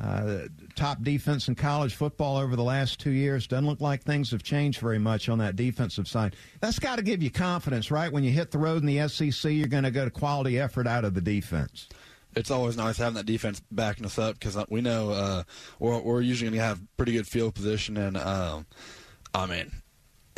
Uh, 0.00 0.42
top 0.76 1.02
defense 1.02 1.48
in 1.48 1.56
college 1.56 1.96
football 1.96 2.36
over 2.36 2.54
the 2.54 2.62
last 2.62 3.00
two 3.00 3.10
years. 3.10 3.48
Doesn't 3.48 3.66
look 3.66 3.80
like 3.80 4.04
things 4.04 4.30
have 4.30 4.44
changed 4.44 4.78
very 4.78 5.00
much 5.00 5.28
on 5.28 5.38
that 5.38 5.56
defensive 5.56 6.06
side. 6.06 6.36
That's 6.60 6.78
got 6.78 6.96
to 6.96 7.02
give 7.02 7.20
you 7.20 7.30
confidence, 7.30 7.90
right? 7.90 8.12
When 8.12 8.22
you 8.22 8.30
hit 8.30 8.52
the 8.52 8.58
road 8.58 8.80
in 8.80 8.86
the 8.86 9.08
SEC, 9.08 9.50
you're 9.50 9.66
going 9.66 9.82
to 9.82 9.90
get 9.90 10.06
a 10.06 10.10
quality 10.10 10.60
effort 10.60 10.86
out 10.86 11.04
of 11.04 11.14
the 11.14 11.20
defense. 11.20 11.88
It's 12.36 12.52
always 12.52 12.76
nice 12.76 12.98
having 12.98 13.14
that 13.14 13.26
defense 13.26 13.60
backing 13.72 14.06
us 14.06 14.18
up 14.18 14.34
because 14.34 14.56
uh, 14.56 14.66
we 14.68 14.82
know 14.82 15.10
uh, 15.10 15.42
we're, 15.80 15.98
we're, 15.98 16.20
usually 16.20 16.50
going 16.50 16.60
to 16.60 16.64
have 16.64 16.80
pretty 16.96 17.12
good 17.12 17.26
field 17.26 17.56
position. 17.56 17.96
And, 17.96 18.16
um, 18.16 18.66
I 19.34 19.46
mean, 19.46 19.72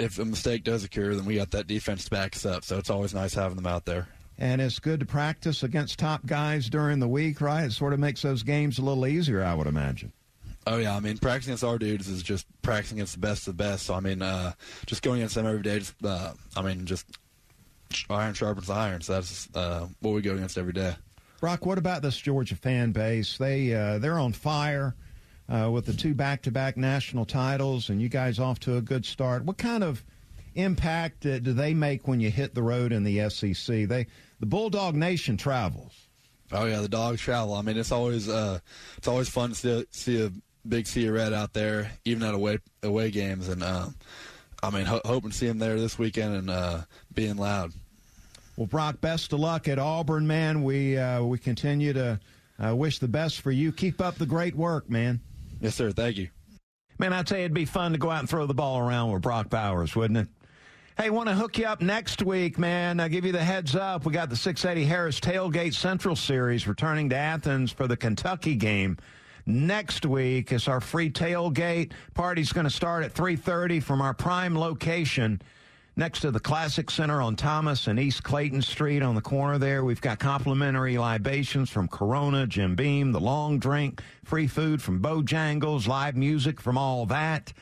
if 0.01 0.18
a 0.18 0.24
mistake 0.24 0.64
does 0.64 0.84
occur, 0.84 1.14
then 1.14 1.24
we 1.24 1.36
got 1.36 1.51
that 1.53 1.66
defense 1.66 2.05
to 2.05 2.11
back 2.11 2.34
us 2.34 2.46
up. 2.46 2.64
So 2.64 2.78
it's 2.78 2.90
always 2.90 3.14
nice 3.14 3.34
having 3.34 3.57
them 3.57 3.66
out 3.66 3.84
there 3.84 4.09
and 4.40 4.61
it's 4.62 4.78
good 4.78 5.01
to 5.01 5.07
practice 5.07 5.62
against 5.62 5.98
top 5.98 6.24
guys 6.24 6.70
during 6.70 6.98
the 6.98 7.07
week, 7.07 7.40
right? 7.42 7.64
It 7.64 7.72
sort 7.72 7.92
of 7.92 8.01
makes 8.01 8.22
those 8.22 8.42
games 8.42 8.78
a 8.78 8.82
little 8.82 9.07
easier, 9.07 9.44
I 9.44 9.55
would 9.55 9.66
imagine. 9.66 10.12
Oh 10.66 10.78
yeah, 10.78 10.96
I 10.96 11.01
mean 11.01 11.18
practicing 11.18 11.53
against 11.53 11.64
our 11.64 11.78
dudes 11.78 12.09
is 12.09 12.22
just 12.22 12.46
practicing 12.62 12.98
against 12.98 13.14
the 13.14 13.20
best 13.20 13.46
of 13.46 13.57
the 13.57 13.62
best. 13.62 13.86
So 13.86 13.94
I 13.94 14.01
mean, 14.01 14.22
uh, 14.22 14.53
just 14.86 15.03
going 15.03 15.20
against 15.20 15.34
them 15.34 15.46
every 15.46 15.62
day. 15.62 15.78
Just, 15.78 15.94
uh, 16.05 16.32
I 16.57 16.62
mean, 16.62 16.86
just 16.86 17.07
iron 18.09 18.34
sharpens 18.34 18.70
iron. 18.70 19.01
So 19.01 19.14
that's 19.14 19.48
uh, 19.55 19.86
what 20.01 20.12
we 20.12 20.22
go 20.22 20.34
against 20.34 20.59
every 20.59 20.72
day. 20.72 20.94
Brock, 21.40 21.64
what 21.64 21.78
about 21.78 22.03
this 22.03 22.18
Georgia 22.18 22.57
fan 22.57 22.92
base? 22.92 23.38
They 23.38 23.74
uh, 23.74 23.98
they're 23.98 24.18
on 24.18 24.32
fire 24.32 24.94
uh, 25.51 25.70
with 25.70 25.86
the 25.86 25.92
two 25.92 26.14
back-to-back 26.14 26.76
national 26.76 27.24
titles, 27.24 27.88
and 27.88 28.01
you 28.01 28.09
guys 28.09 28.38
off 28.38 28.61
to 28.61 28.76
a 28.76 28.80
good 28.80 29.05
start. 29.05 29.44
What 29.44 29.59
kind 29.59 29.82
of 29.82 30.05
impact 30.55 31.20
do 31.20 31.40
they 31.40 31.74
make 31.74 32.07
when 32.07 32.20
you 32.20 32.30
hit 32.30 32.55
the 32.55 32.62
road 32.62 32.92
in 32.92 33.03
the 33.03 33.28
SEC? 33.30 33.88
They 33.88 34.07
the 34.38 34.46
Bulldog 34.46 34.94
Nation 34.94 35.36
travels. 35.36 35.92
Oh 36.53 36.64
yeah, 36.64 36.80
the 36.80 36.88
dogs 36.88 37.20
travel. 37.20 37.55
I 37.55 37.62
mean, 37.62 37.76
it's 37.76 37.92
always 37.92 38.28
uh, 38.28 38.59
it's 38.96 39.09
always 39.09 39.28
fun 39.28 39.51
to 39.51 39.55
see, 39.55 39.86
see 39.90 40.24
a 40.24 40.32
big 40.68 40.86
sea 40.86 41.07
of 41.07 41.14
red 41.14 41.32
out 41.32 41.53
there, 41.53 41.92
even 42.05 42.22
at 42.22 42.34
away 42.34 42.59
away 42.82 43.11
games. 43.11 43.48
And 43.48 43.62
um, 43.62 43.94
I 44.62 44.70
mean, 44.70 44.86
ho- 44.86 45.03
hoping 45.05 45.30
to 45.30 45.36
see 45.36 45.46
them 45.46 45.59
there 45.59 45.78
this 45.78 45.98
weekend 45.98 46.34
and 46.34 46.51
uh, 46.51 46.80
being 47.14 47.36
loud. 47.36 47.72
Well, 48.57 48.66
Brock, 48.66 49.01
best 49.01 49.32
of 49.32 49.40
luck 49.40 49.68
at 49.68 49.78
Auburn, 49.78 50.26
man. 50.26 50.62
We 50.62 50.98
uh, 50.98 51.22
we 51.22 51.38
continue 51.38 51.92
to 51.92 52.20
uh, 52.62 52.74
wish 52.74 52.98
the 52.98 53.09
best 53.09 53.40
for 53.40 53.51
you. 53.51 53.72
Keep 53.72 54.01
up 54.01 54.16
the 54.16 54.26
great 54.26 54.55
work, 54.55 54.90
man. 54.90 55.20
Yes, 55.61 55.75
sir. 55.75 55.93
Thank 55.93 56.17
you. 56.17 56.29
Man, 56.99 57.13
I'd 57.13 57.29
say 57.29 57.41
it'd 57.41 57.55
be 57.55 57.65
fun 57.65 57.93
to 57.93 57.99
go 57.99 58.11
out 58.11 58.21
and 58.21 58.29
throw 58.29 58.47
the 58.47 58.55
ball 58.55 58.79
around 58.79 59.13
with 59.13 59.23
Brock 59.23 59.49
Bowers, 59.49 59.97
wouldn't 59.97 60.19
it? 60.19 60.29
Hey, 60.99 61.09
want 61.09 61.31
to 61.31 61.35
hook 61.35 61.57
you 61.57 61.65
up 61.65 61.81
next 61.81 62.23
week, 62.23 62.59
man. 62.59 63.01
I 63.01 63.09
give 63.09 63.25
you 63.25 63.33
the 63.33 63.43
heads 63.43 63.75
up. 63.75 64.05
We 64.05 64.13
got 64.13 64.29
the 64.29 64.37
680 64.37 64.93
Harrah's 64.93 65.19
Tailgate 65.19 65.73
Central 65.73 66.15
Series 66.15 66.69
returning 66.69 67.09
to 67.11 67.17
Athens 67.17 67.73
for 67.73 67.87
the 67.87 67.97
Kentucky 67.97 68.55
game. 68.55 68.99
Next 69.47 70.05
week 70.05 70.53
is 70.53 70.69
our 70.69 70.81
free 70.81 71.11
tailgate. 71.11 71.93
Party's 72.13 72.53
going 72.53 72.65
to 72.65 72.71
start 72.71 73.03
at 73.03 73.15
3:30 73.15 73.83
from 73.83 74.03
our 74.03 74.13
prime 74.13 74.59
location 74.59 75.41
next 75.97 76.20
to 76.20 76.30
the 76.30 76.41
Classic 76.41 76.91
Center 76.91 77.20
on 77.20 77.36
Thomas 77.36 77.86
and 77.86 77.99
East 77.99 78.22
Clayton 78.22 78.62
Street 78.62 79.03
on 79.03 79.14
the 79.14 79.20
corner 79.20 79.59
there. 79.59 79.84
We've 79.84 80.01
got 80.01 80.18
complimentary 80.18 80.99
libations 80.99 81.70
from 81.70 81.88
Corona, 81.88 82.47
Jim 82.47 82.74
Beam, 82.74 83.12
the 83.12 83.20
Long 83.20 83.59
Drink, 83.59 84.03
free 84.24 84.47
food 84.47 84.80
from 84.80 85.01
Bojangles, 85.01 85.86
live 85.86 86.16
music 86.16 86.61
from 86.61 86.78
all 86.78 87.07
that. 87.07 87.53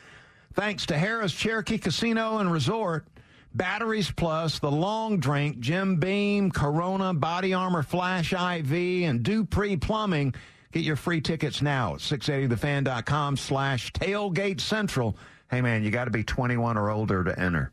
Thanks 0.54 0.86
to 0.86 0.94
Harrah's 0.94 1.32
Cherokee 1.32 1.78
Casino 1.78 2.38
and 2.38 2.50
Resort. 2.50 3.06
Batteries 3.54 4.10
Plus, 4.10 4.58
The 4.58 4.70
Long 4.70 5.18
Drink, 5.18 5.58
Jim 5.58 5.96
Beam, 5.96 6.50
Corona, 6.50 7.14
Body 7.14 7.54
Armor 7.54 7.82
Flash 7.82 8.32
IV, 8.32 8.72
and 8.72 9.22
Dupree 9.22 9.76
Plumbing. 9.76 10.34
Get 10.70 10.84
your 10.84 10.96
free 10.96 11.20
tickets 11.20 11.62
now 11.62 11.94
at 11.94 12.00
680thefan.com 12.00 13.36
slash 13.36 13.92
tailgate 13.92 14.60
central. 14.60 15.16
Hey, 15.50 15.62
man, 15.62 15.82
you 15.82 15.90
got 15.90 16.04
to 16.04 16.10
be 16.10 16.22
21 16.22 16.76
or 16.76 16.90
older 16.90 17.24
to 17.24 17.38
enter. 17.38 17.72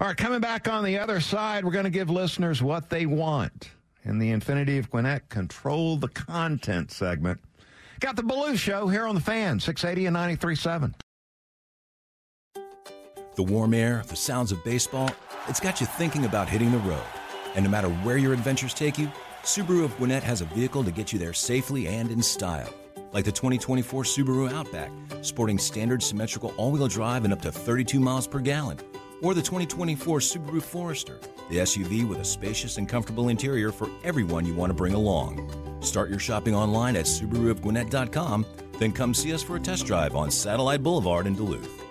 All 0.00 0.08
right, 0.08 0.16
coming 0.16 0.40
back 0.40 0.66
on 0.68 0.82
the 0.82 0.98
other 0.98 1.20
side, 1.20 1.64
we're 1.64 1.70
going 1.70 1.84
to 1.84 1.90
give 1.90 2.10
listeners 2.10 2.60
what 2.60 2.90
they 2.90 3.06
want 3.06 3.70
in 4.02 4.18
the 4.18 4.32
Infiniti 4.32 4.78
of 4.80 4.90
Gwinnett 4.90 5.28
Control 5.28 5.96
the 5.96 6.08
Content 6.08 6.90
segment. 6.90 7.40
Got 8.00 8.16
the 8.16 8.22
Belue 8.22 8.58
Show 8.58 8.88
here 8.88 9.06
on 9.06 9.14
the 9.14 9.20
fan, 9.20 9.60
680 9.60 10.06
and 10.06 10.16
93.7. 10.16 10.94
The 13.36 13.42
warm 13.42 13.72
air, 13.72 14.02
the 14.08 14.16
sounds 14.16 14.50
of 14.50 14.64
baseball, 14.64 15.10
it's 15.46 15.60
got 15.60 15.80
you 15.80 15.86
thinking 15.86 16.24
about 16.24 16.48
hitting 16.48 16.72
the 16.72 16.78
road. 16.78 17.02
And 17.54 17.64
no 17.64 17.70
matter 17.70 17.88
where 17.88 18.16
your 18.16 18.32
adventures 18.32 18.74
take 18.74 18.98
you, 18.98 19.10
Subaru 19.44 19.84
of 19.84 19.96
Gwinnett 19.96 20.24
has 20.24 20.40
a 20.40 20.46
vehicle 20.46 20.82
to 20.82 20.90
get 20.90 21.12
you 21.12 21.20
there 21.20 21.32
safely 21.32 21.86
and 21.86 22.10
in 22.10 22.20
style. 22.20 22.72
Like 23.12 23.24
the 23.24 23.32
2024 23.32 24.02
Subaru 24.02 24.52
Outback, 24.52 24.90
sporting 25.22 25.58
standard 25.58 26.02
symmetrical 26.02 26.52
all 26.56 26.72
wheel 26.72 26.88
drive 26.88 27.24
and 27.24 27.32
up 27.32 27.42
to 27.42 27.52
32 27.52 28.00
miles 28.00 28.26
per 28.26 28.40
gallon. 28.40 28.80
Or 29.22 29.34
the 29.34 29.42
2024 29.42 30.18
Subaru 30.18 30.62
Forester, 30.62 31.18
the 31.48 31.58
SUV 31.58 32.06
with 32.08 32.18
a 32.18 32.24
spacious 32.24 32.78
and 32.78 32.88
comfortable 32.88 33.28
interior 33.28 33.72
for 33.72 33.88
everyone 34.02 34.46
you 34.46 34.54
want 34.54 34.70
to 34.70 34.74
bring 34.74 34.94
along. 34.94 35.50
Start 35.82 36.10
your 36.10 36.18
shopping 36.18 36.54
online 36.54 36.96
at 36.96 37.04
SubaruofGwinnett.com, 37.04 38.46
then 38.78 38.92
come 38.92 39.14
see 39.14 39.32
us 39.32 39.42
for 39.42 39.56
a 39.56 39.60
test 39.60 39.86
drive 39.86 40.16
on 40.16 40.30
Satellite 40.30 40.82
Boulevard 40.82 41.26
in 41.26 41.34
Duluth. 41.34 41.82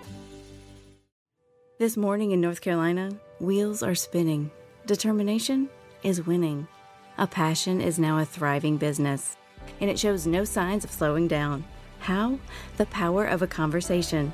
This 1.80 1.98
morning 1.98 2.32
in 2.32 2.42
North 2.42 2.62
Carolina, 2.62 3.12
wheels 3.40 3.84
are 3.84 3.96
spinning. 3.96 4.52
Determination 4.86 5.70
is 6.04 6.26
winning. 6.26 6.68
A 7.18 7.28
passion 7.28 7.82
is 7.82 8.00
now 8.00 8.20
a 8.20 8.26
thriving 8.26 8.78
business, 8.78 9.38
and 9.80 9.90
it 9.90 9.98
shows 10.00 10.28
no 10.28 10.44
signs 10.44 10.84
of 10.84 10.92
slowing 10.92 11.28
down. 11.28 11.64
How? 12.00 12.38
The 12.78 12.86
power 12.88 13.26
of 13.26 13.42
a 13.42 13.48
conversation, 13.48 14.34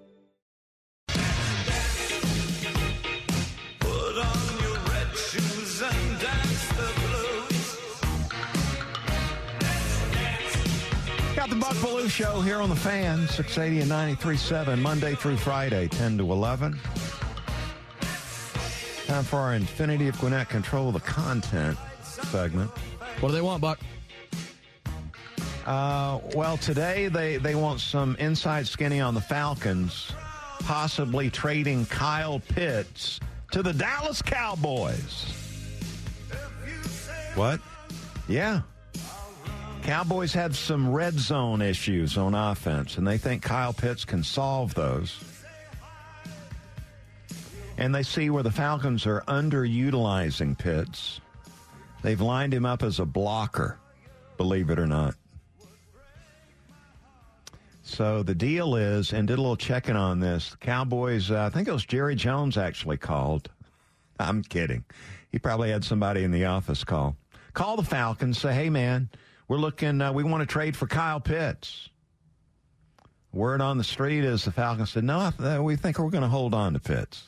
Buck 11.61 11.75
Belue 11.75 12.09
Show 12.09 12.41
here 12.41 12.59
on 12.59 12.69
the 12.69 12.75
fan, 12.75 13.27
680 13.27 13.81
and 13.81 14.17
93.7, 14.17 14.81
Monday 14.81 15.13
through 15.13 15.37
Friday, 15.37 15.87
10 15.89 16.17
to 16.17 16.31
11. 16.31 16.79
Time 19.05 19.23
for 19.23 19.37
our 19.37 19.55
Infiniti 19.55 20.09
of 20.09 20.19
Gwinnett 20.19 20.49
Control 20.49 20.91
the 20.91 20.99
Content 21.01 21.77
segment. 22.01 22.71
What 23.19 23.29
do 23.29 23.35
they 23.35 23.41
want, 23.41 23.61
Buck? 23.61 23.79
Uh, 25.67 26.19
well, 26.33 26.57
today 26.57 27.09
they, 27.09 27.37
they 27.37 27.53
want 27.53 27.79
some 27.79 28.15
inside 28.15 28.65
skinny 28.65 28.99
on 28.99 29.13
the 29.13 29.21
Falcons, 29.21 30.11
possibly 30.63 31.29
trading 31.29 31.85
Kyle 31.85 32.39
Pitts 32.39 33.19
to 33.51 33.61
the 33.61 33.71
Dallas 33.71 34.23
Cowboys. 34.23 35.31
What? 37.35 37.59
Yeah. 38.27 38.61
Cowboys 39.83 40.33
have 40.33 40.55
some 40.55 40.91
red 40.91 41.19
zone 41.19 41.61
issues 41.61 42.17
on 42.17 42.35
offense, 42.35 42.97
and 42.97 43.07
they 43.07 43.17
think 43.17 43.41
Kyle 43.41 43.73
Pitts 43.73 44.05
can 44.05 44.23
solve 44.23 44.73
those. 44.75 45.19
And 47.77 47.93
they 47.93 48.03
see 48.03 48.29
where 48.29 48.43
the 48.43 48.51
Falcons 48.51 49.07
are 49.07 49.21
underutilizing 49.27 50.57
Pitts. 50.57 51.19
They've 52.03 52.21
lined 52.21 52.53
him 52.53 52.65
up 52.65 52.83
as 52.83 52.99
a 52.99 53.05
blocker, 53.05 53.79
believe 54.37 54.69
it 54.69 54.77
or 54.77 54.87
not. 54.87 55.15
So 57.81 58.23
the 58.23 58.35
deal 58.35 58.75
is, 58.75 59.11
and 59.13 59.27
did 59.27 59.39
a 59.39 59.41
little 59.41 59.57
checking 59.57 59.95
on 59.95 60.19
this. 60.19 60.55
Cowboys, 60.59 61.31
uh, 61.31 61.45
I 61.45 61.49
think 61.49 61.67
it 61.67 61.73
was 61.73 61.85
Jerry 61.85 62.15
Jones 62.15 62.57
actually 62.57 62.97
called. 62.97 63.49
I'm 64.19 64.43
kidding. 64.43 64.85
He 65.31 65.39
probably 65.39 65.71
had 65.71 65.83
somebody 65.83 66.23
in 66.23 66.31
the 66.31 66.45
office 66.45 66.83
call. 66.83 67.15
Call 67.53 67.75
the 67.75 67.83
Falcons, 67.83 68.37
say, 68.37 68.53
hey, 68.53 68.69
man, 68.69 69.09
we're 69.51 69.57
looking, 69.57 69.99
uh, 69.99 70.13
we 70.13 70.23
want 70.23 70.39
to 70.39 70.45
trade 70.45 70.77
for 70.77 70.87
Kyle 70.87 71.19
Pitts. 71.19 71.89
Word 73.33 73.59
on 73.59 73.77
the 73.77 73.83
street 73.83 74.23
is 74.23 74.45
the 74.45 74.51
Falcons 74.53 74.91
said, 74.91 75.03
no, 75.03 75.29
we 75.61 75.75
think 75.75 75.99
we're 75.99 76.09
going 76.09 76.23
to 76.23 76.29
hold 76.29 76.53
on 76.53 76.71
to 76.71 76.79
Pitts. 76.79 77.21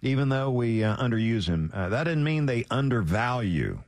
Even 0.00 0.30
though 0.30 0.50
we 0.50 0.82
uh, 0.82 0.96
underuse 0.96 1.46
him, 1.46 1.70
uh, 1.74 1.90
that 1.90 2.04
didn't 2.04 2.24
mean 2.24 2.46
they 2.46 2.64
undervalue 2.70 3.80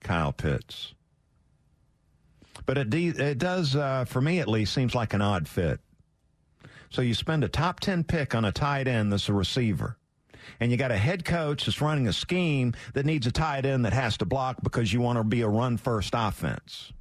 Kyle 0.00 0.32
Pitts. 0.32 0.92
But 2.66 2.78
it, 2.78 2.90
de- 2.90 3.10
it 3.10 3.38
does, 3.38 3.76
uh, 3.76 4.04
for 4.06 4.20
me 4.20 4.40
at 4.40 4.48
least, 4.48 4.74
seems 4.74 4.92
like 4.92 5.14
an 5.14 5.22
odd 5.22 5.46
fit. 5.46 5.78
So 6.90 7.00
you 7.00 7.14
spend 7.14 7.44
a 7.44 7.48
top 7.48 7.78
10 7.78 8.02
pick 8.02 8.34
on 8.34 8.44
a 8.44 8.50
tight 8.50 8.88
end 8.88 9.12
that's 9.12 9.28
a 9.28 9.32
receiver. 9.32 9.96
And 10.60 10.70
you 10.70 10.76
got 10.76 10.90
a 10.90 10.96
head 10.96 11.24
coach 11.24 11.66
that's 11.66 11.80
running 11.80 12.08
a 12.08 12.12
scheme 12.12 12.74
that 12.94 13.06
needs 13.06 13.26
a 13.26 13.32
tight 13.32 13.66
end 13.66 13.84
that 13.84 13.92
has 13.92 14.16
to 14.18 14.24
block 14.24 14.58
because 14.62 14.92
you 14.92 15.00
want 15.00 15.18
to 15.18 15.24
be 15.24 15.42
a 15.42 15.48
run 15.48 15.76
first 15.76 16.12
offense. 16.14 16.92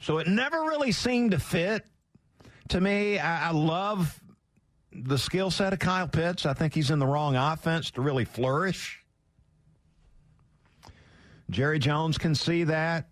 So 0.00 0.18
it 0.18 0.26
never 0.26 0.60
really 0.62 0.92
seemed 0.92 1.30
to 1.30 1.38
fit. 1.38 1.84
To 2.68 2.80
me, 2.80 3.18
I, 3.18 3.48
I 3.48 3.50
love 3.52 4.20
the 4.92 5.18
skill 5.18 5.50
set 5.50 5.72
of 5.72 5.78
Kyle 5.78 6.08
Pitts. 6.08 6.46
I 6.46 6.54
think 6.54 6.74
he's 6.74 6.90
in 6.90 6.98
the 6.98 7.06
wrong 7.06 7.36
offense 7.36 7.90
to 7.92 8.02
really 8.02 8.24
flourish. 8.24 9.02
Jerry 11.50 11.78
Jones 11.78 12.18
can 12.18 12.34
see 12.34 12.64
that 12.64 13.08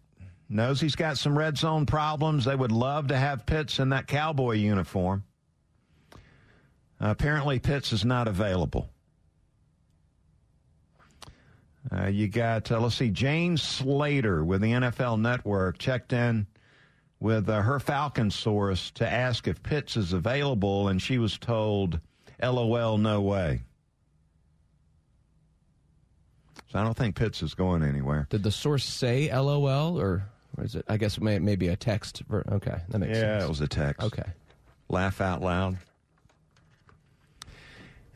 knows 0.49 0.81
he's 0.81 0.97
got 0.97 1.17
some 1.17 1.39
red 1.39 1.57
zone 1.57 1.87
problems. 1.87 2.45
They 2.45 2.57
would 2.57 2.73
love 2.73 3.09
to 3.09 3.17
have 3.17 3.47
Pitts 3.47 3.79
in 3.79 3.91
that 3.91 4.07
cowboy 4.07 4.57
uniform. 4.57 5.25
Apparently, 6.99 7.59
Pitts 7.59 7.93
is 7.93 8.05
not 8.05 8.29
available. 8.29 8.91
Uh, 11.91 12.07
you 12.07 12.29
got, 12.29 12.71
uh, 12.71 12.79
let's 12.79 12.97
see, 12.97 13.11
Jane 13.11 13.57
Slater 13.57 14.45
with 14.45 14.61
the 14.61 14.73
NFL 14.73 15.21
Network 15.21 15.79
checked 15.79 16.13
in 16.13 16.47
with 17.21 17.49
uh, 17.49 17.63
her 17.63 17.81
Falcon 17.81 18.31
source 18.31 18.91
to 18.93 19.11
ask 19.11 19.49
if 19.49 19.63
Pitts 19.63 19.97
is 19.97 20.13
available, 20.13 20.89
and 20.89 21.01
she 21.01 21.19
was 21.19 21.39
told, 21.39 22.01
LOL, 22.43 22.99
no 22.99 23.21
way. 23.21 23.61
So 26.71 26.79
I 26.79 26.85
don't 26.85 26.97
think 26.97 27.17
Pitts 27.17 27.43
is 27.43 27.55
going 27.55 27.83
anywhere. 27.83 28.27
Did 28.31 28.43
the 28.43 28.53
source 28.53 28.85
say 28.85 29.33
LOL 29.35 30.01
or? 30.01 30.25
Or 30.57 30.65
is 30.65 30.75
it? 30.75 30.85
I 30.89 30.97
guess 30.97 31.17
it 31.17 31.23
may, 31.23 31.39
maybe 31.39 31.69
a 31.69 31.77
text. 31.77 32.23
For, 32.29 32.45
okay, 32.53 32.77
that 32.89 32.99
makes 32.99 33.17
yeah, 33.17 33.21
sense. 33.21 33.41
Yeah, 33.41 33.45
it 33.45 33.49
was 33.49 33.61
a 33.61 33.69
text. 33.69 34.03
Okay. 34.03 34.29
Laugh 34.89 35.21
out 35.21 35.43
loud. 35.43 35.79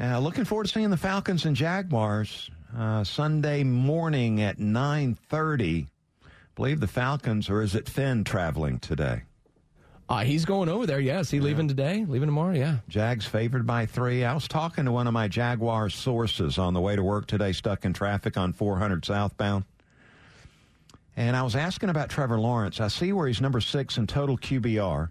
Uh, 0.01 0.19
looking 0.19 0.45
forward 0.45 0.67
to 0.67 0.73
seeing 0.73 0.91
the 0.91 0.97
Falcons 0.97 1.45
and 1.45 1.55
Jaguars 1.55 2.51
uh, 2.77 3.05
Sunday 3.05 3.65
morning 3.65 4.41
at 4.43 4.59
nine 4.59 5.15
thirty. 5.15 5.89
Believe 6.55 6.81
the 6.81 6.87
Falcons, 6.87 7.51
or 7.51 7.63
is 7.63 7.75
it 7.75 7.89
Finn 7.89 8.25
traveling 8.25 8.79
today? 8.79 9.23
Uh, 10.09 10.23
he's 10.23 10.45
going 10.45 10.69
over 10.69 10.87
there. 10.87 11.01
Yes, 11.01 11.31
he 11.31 11.39
yeah. 11.39 11.45
leaving 11.45 11.67
today, 11.67 12.05
leaving 12.07 12.29
tomorrow. 12.29 12.53
Yeah. 12.53 12.79
Jags 12.89 13.27
favored 13.27 13.67
by 13.67 13.87
three. 13.87 14.25
I 14.25 14.35
was 14.35 14.47
talking 14.47 14.85
to 14.85 14.93
one 14.93 15.07
of 15.07 15.13
my 15.13 15.29
Jaguar 15.29 15.89
sources 15.89 16.59
on 16.59 16.75
the 16.75 16.81
way 16.81 16.95
to 16.95 17.03
work 17.03 17.27
today, 17.27 17.53
stuck 17.53 17.85
in 17.85 17.93
traffic 17.93 18.37
on 18.37 18.53
400 18.53 19.05
southbound. 19.05 19.65
And 21.17 21.37
I 21.37 21.43
was 21.43 21.57
asking 21.57 21.89
about 21.89 22.11
Trevor 22.11 22.39
Lawrence. 22.39 22.81
I 22.81 22.89
see 22.89 23.13
where 23.13 23.27
he's 23.27 23.41
number 23.41 23.61
six 23.61 23.97
in 23.97 24.07
total 24.07 24.37
QBR. 24.37 25.11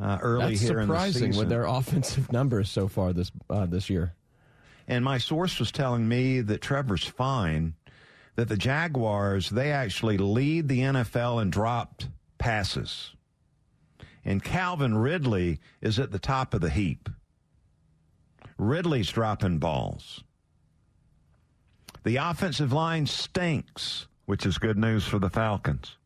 Uh, 0.00 0.18
early 0.20 0.50
That's 0.50 0.60
here 0.60 0.80
surprising 0.80 1.24
in 1.24 1.30
the 1.32 1.38
with 1.38 1.48
their 1.48 1.64
offensive 1.66 2.32
numbers 2.32 2.70
so 2.70 2.86
far 2.88 3.12
this 3.12 3.30
uh, 3.50 3.66
this 3.66 3.90
year. 3.90 4.14
And 4.88 5.04
my 5.04 5.18
source 5.18 5.58
was 5.58 5.72
telling 5.72 6.08
me 6.08 6.40
that 6.40 6.60
Trevor's 6.60 7.04
fine. 7.04 7.74
That 8.36 8.48
the 8.48 8.56
Jaguars 8.56 9.48
they 9.48 9.72
actually 9.72 10.18
lead 10.18 10.68
the 10.68 10.80
NFL 10.80 11.40
in 11.40 11.48
dropped 11.48 12.08
passes, 12.36 13.14
and 14.26 14.44
Calvin 14.44 14.98
Ridley 14.98 15.58
is 15.80 15.98
at 15.98 16.12
the 16.12 16.18
top 16.18 16.52
of 16.52 16.60
the 16.60 16.68
heap. 16.68 17.08
Ridley's 18.58 19.08
dropping 19.08 19.58
balls. 19.58 20.22
The 22.04 22.16
offensive 22.16 22.74
line 22.74 23.06
stinks 23.06 24.06
which 24.26 24.44
is 24.44 24.58
good 24.58 24.76
news 24.76 25.04
for 25.04 25.18
the 25.18 25.30
Falcons. 25.30 25.96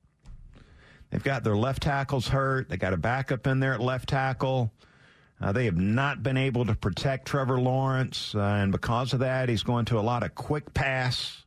They've 1.11 1.25
got 1.25 1.43
their 1.43 1.57
left 1.57 1.83
tackles 1.83 2.29
hurt. 2.29 2.69
They 2.69 2.77
got 2.77 2.93
a 2.93 2.99
backup 2.99 3.47
in 3.47 3.59
there 3.59 3.75
at 3.75 3.81
left 3.81 4.09
tackle. 4.09 4.73
Uh, 5.41 5.53
they 5.53 5.65
have 5.65 5.77
not 5.77 6.23
been 6.23 6.37
able 6.37 6.67
to 6.67 6.75
protect 6.75 7.27
Trevor 7.27 7.59
Lawrence, 7.59 8.35
uh, 8.35 8.41
and 8.41 8.73
because 8.73 9.15
of 9.15 9.21
that, 9.21 9.49
he's 9.49 9.63
going 9.63 9.87
to 9.87 9.99
a 9.99 10.01
lot 10.01 10.23
of 10.23 10.35
quick 10.35 10.75
pass. 10.75 11.45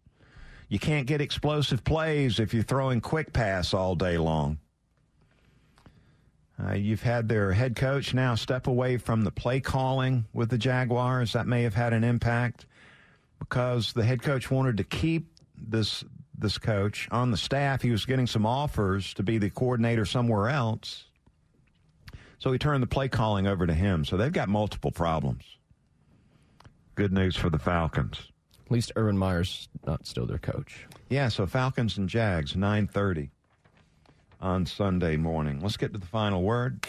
You 0.67 0.79
can't 0.79 1.05
get 1.05 1.21
explosive 1.21 1.83
plays 1.83 2.39
if 2.39 2.53
you're 2.53 2.63
throwing 2.63 3.01
quick 3.01 3.33
pass 3.33 3.73
all 3.73 3.93
day 3.93 4.17
long. 4.17 4.57
Uh, 6.63 6.73
you've 6.73 7.03
had 7.03 7.29
their 7.29 7.51
head 7.51 7.75
coach 7.75 8.13
now 8.13 8.35
step 8.35 8.67
away 8.67 8.97
from 8.97 9.23
the 9.23 9.31
play 9.31 9.59
calling 9.59 10.25
with 10.33 10.49
the 10.49 10.57
Jaguars. 10.57 11.33
That 11.33 11.45
may 11.47 11.63
have 11.63 11.73
had 11.73 11.93
an 11.93 12.03
impact 12.03 12.65
because 13.39 13.93
the 13.93 14.03
head 14.03 14.21
coach 14.21 14.49
wanted 14.49 14.77
to 14.77 14.83
keep 14.83 15.27
this 15.57 16.03
this 16.37 16.57
coach 16.57 17.07
on 17.11 17.31
the 17.31 17.37
staff. 17.37 17.81
He 17.81 17.91
was 17.91 18.05
getting 18.05 18.27
some 18.27 18.45
offers 18.45 19.13
to 19.15 19.23
be 19.23 19.37
the 19.37 19.49
coordinator 19.49 20.05
somewhere 20.05 20.49
else. 20.49 21.05
So 22.43 22.51
he 22.51 22.57
turned 22.57 22.83
the 22.83 22.87
play 22.87 23.07
calling 23.07 23.47
over 23.47 23.65
to 23.65 23.73
him. 23.73 24.03
So 24.03 24.17
they've 24.17 24.29
got 24.29 24.49
multiple 24.49 24.91
problems. 24.91 25.45
Good 26.95 27.13
news 27.13 27.37
for 27.37 27.49
the 27.49 27.57
Falcons. 27.57 28.33
At 28.65 28.69
least 28.69 28.91
Urban 28.97 29.17
Meyer's 29.17 29.69
not 29.87 30.05
still 30.05 30.25
their 30.25 30.39
coach. 30.39 30.85
Yeah, 31.07 31.29
so 31.29 31.45
Falcons 31.45 31.97
and 31.97 32.09
Jags, 32.09 32.53
930 32.57 33.29
on 34.41 34.65
Sunday 34.65 35.15
morning. 35.15 35.61
Let's 35.61 35.77
get 35.77 35.93
to 35.93 35.99
the 35.99 36.05
final 36.05 36.43
word. 36.43 36.85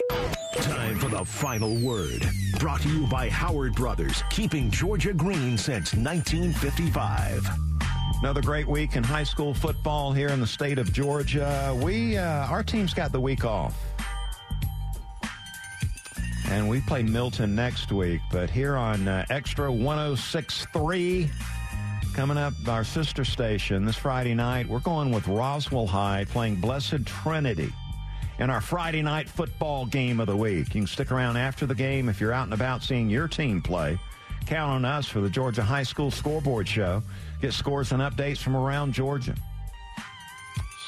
Time 0.56 0.98
for 0.98 1.08
the 1.08 1.24
final 1.24 1.76
word. 1.76 2.28
Brought 2.58 2.80
to 2.80 2.88
you 2.88 3.06
by 3.06 3.28
Howard 3.28 3.76
Brothers, 3.76 4.24
keeping 4.30 4.72
Georgia 4.72 5.12
green 5.12 5.56
since 5.56 5.94
1955. 5.94 7.48
Another 8.18 8.42
great 8.42 8.66
week 8.66 8.96
in 8.96 9.04
high 9.04 9.22
school 9.22 9.54
football 9.54 10.12
here 10.12 10.30
in 10.30 10.40
the 10.40 10.48
state 10.48 10.78
of 10.78 10.92
Georgia. 10.92 11.78
We 11.80 12.16
uh, 12.16 12.46
our 12.48 12.64
team's 12.64 12.92
got 12.92 13.12
the 13.12 13.20
week 13.20 13.44
off. 13.44 13.93
And 16.50 16.68
we 16.68 16.80
play 16.80 17.02
Milton 17.02 17.54
next 17.54 17.90
week, 17.90 18.20
but 18.30 18.50
here 18.50 18.76
on 18.76 19.08
uh, 19.08 19.24
Xtra 19.30 19.70
1063 19.76 21.30
coming 22.14 22.36
up 22.36 22.52
our 22.68 22.84
sister 22.84 23.24
station 23.24 23.84
this 23.84 23.96
Friday 23.96 24.34
night, 24.34 24.68
we're 24.68 24.78
going 24.78 25.10
with 25.10 25.26
Roswell 25.26 25.86
High 25.86 26.24
playing 26.28 26.56
Blessed 26.56 27.04
Trinity 27.06 27.72
in 28.38 28.50
our 28.50 28.60
Friday 28.60 29.02
night 29.02 29.28
football 29.28 29.86
game 29.86 30.20
of 30.20 30.26
the 30.26 30.36
week. 30.36 30.74
You 30.74 30.82
can 30.82 30.86
stick 30.86 31.10
around 31.10 31.36
after 31.36 31.66
the 31.66 31.74
game 31.74 32.08
if 32.08 32.20
you're 32.20 32.32
out 32.32 32.44
and 32.44 32.54
about 32.54 32.82
seeing 32.82 33.10
your 33.10 33.26
team 33.26 33.60
play. 33.60 33.98
Count 34.46 34.70
on 34.70 34.84
us 34.84 35.06
for 35.06 35.20
the 35.20 35.30
Georgia 35.30 35.62
High 35.62 35.82
School 35.82 36.10
Scoreboard 36.10 36.68
Show. 36.68 37.02
Get 37.40 37.52
scores 37.52 37.92
and 37.92 38.02
updates 38.02 38.38
from 38.38 38.54
around 38.54 38.92
Georgia. 38.92 39.34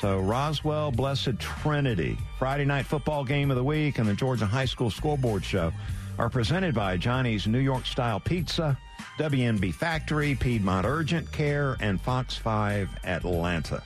So 0.01 0.19
Roswell 0.19 0.93
Blessed 0.93 1.39
Trinity, 1.39 2.19
Friday 2.39 2.67
night 2.67 2.85
football 2.85 3.25
game 3.25 3.51
of 3.51 3.57
the 3.57 3.65
week, 3.65 3.99
and 3.99 4.07
the 4.07 4.13
Georgia 4.13 4.45
High 4.45 4.67
School 4.67 4.91
Scoreboard 4.91 5.43
Show 5.43 5.73
are 6.19 6.29
presented 6.29 6.75
by 6.75 6.99
Johnny's 6.99 7.47
New 7.47 7.61
York 7.61 7.87
Style 7.87 8.21
Pizza, 8.21 8.77
WNB 9.19 9.73
Factory, 9.73 10.35
Piedmont 10.35 10.85
Urgent 10.85 11.33
Care, 11.33 11.79
and 11.81 11.99
Fox 11.99 12.37
5 12.37 12.91
Atlanta. 13.05 13.83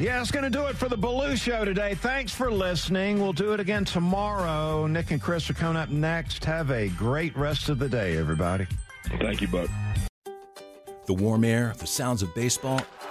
Yeah, 0.00 0.22
it's 0.22 0.30
going 0.30 0.50
to 0.50 0.50
do 0.50 0.66
it 0.66 0.76
for 0.76 0.88
the 0.88 0.96
Belue 0.96 1.36
Show 1.36 1.66
today. 1.66 1.94
Thanks 1.94 2.32
for 2.32 2.50
listening. 2.50 3.20
We'll 3.20 3.34
do 3.34 3.52
it 3.52 3.60
again 3.60 3.84
tomorrow. 3.84 4.86
Nick 4.86 5.10
and 5.10 5.20
Chris 5.20 5.50
are 5.50 5.54
coming 5.54 5.76
up 5.76 5.90
next. 5.90 6.46
Have 6.46 6.70
a 6.70 6.88
great 6.88 7.36
rest 7.36 7.68
of 7.68 7.78
the 7.78 7.90
day, 7.90 8.16
everybody. 8.16 8.66
Thank 9.20 9.42
you, 9.42 9.48
Buck. 9.48 9.68
The 11.04 11.14
warm 11.14 11.44
air, 11.44 11.74
the 11.78 11.86
sounds 11.86 12.22
of 12.22 12.34
baseball, 12.34 12.80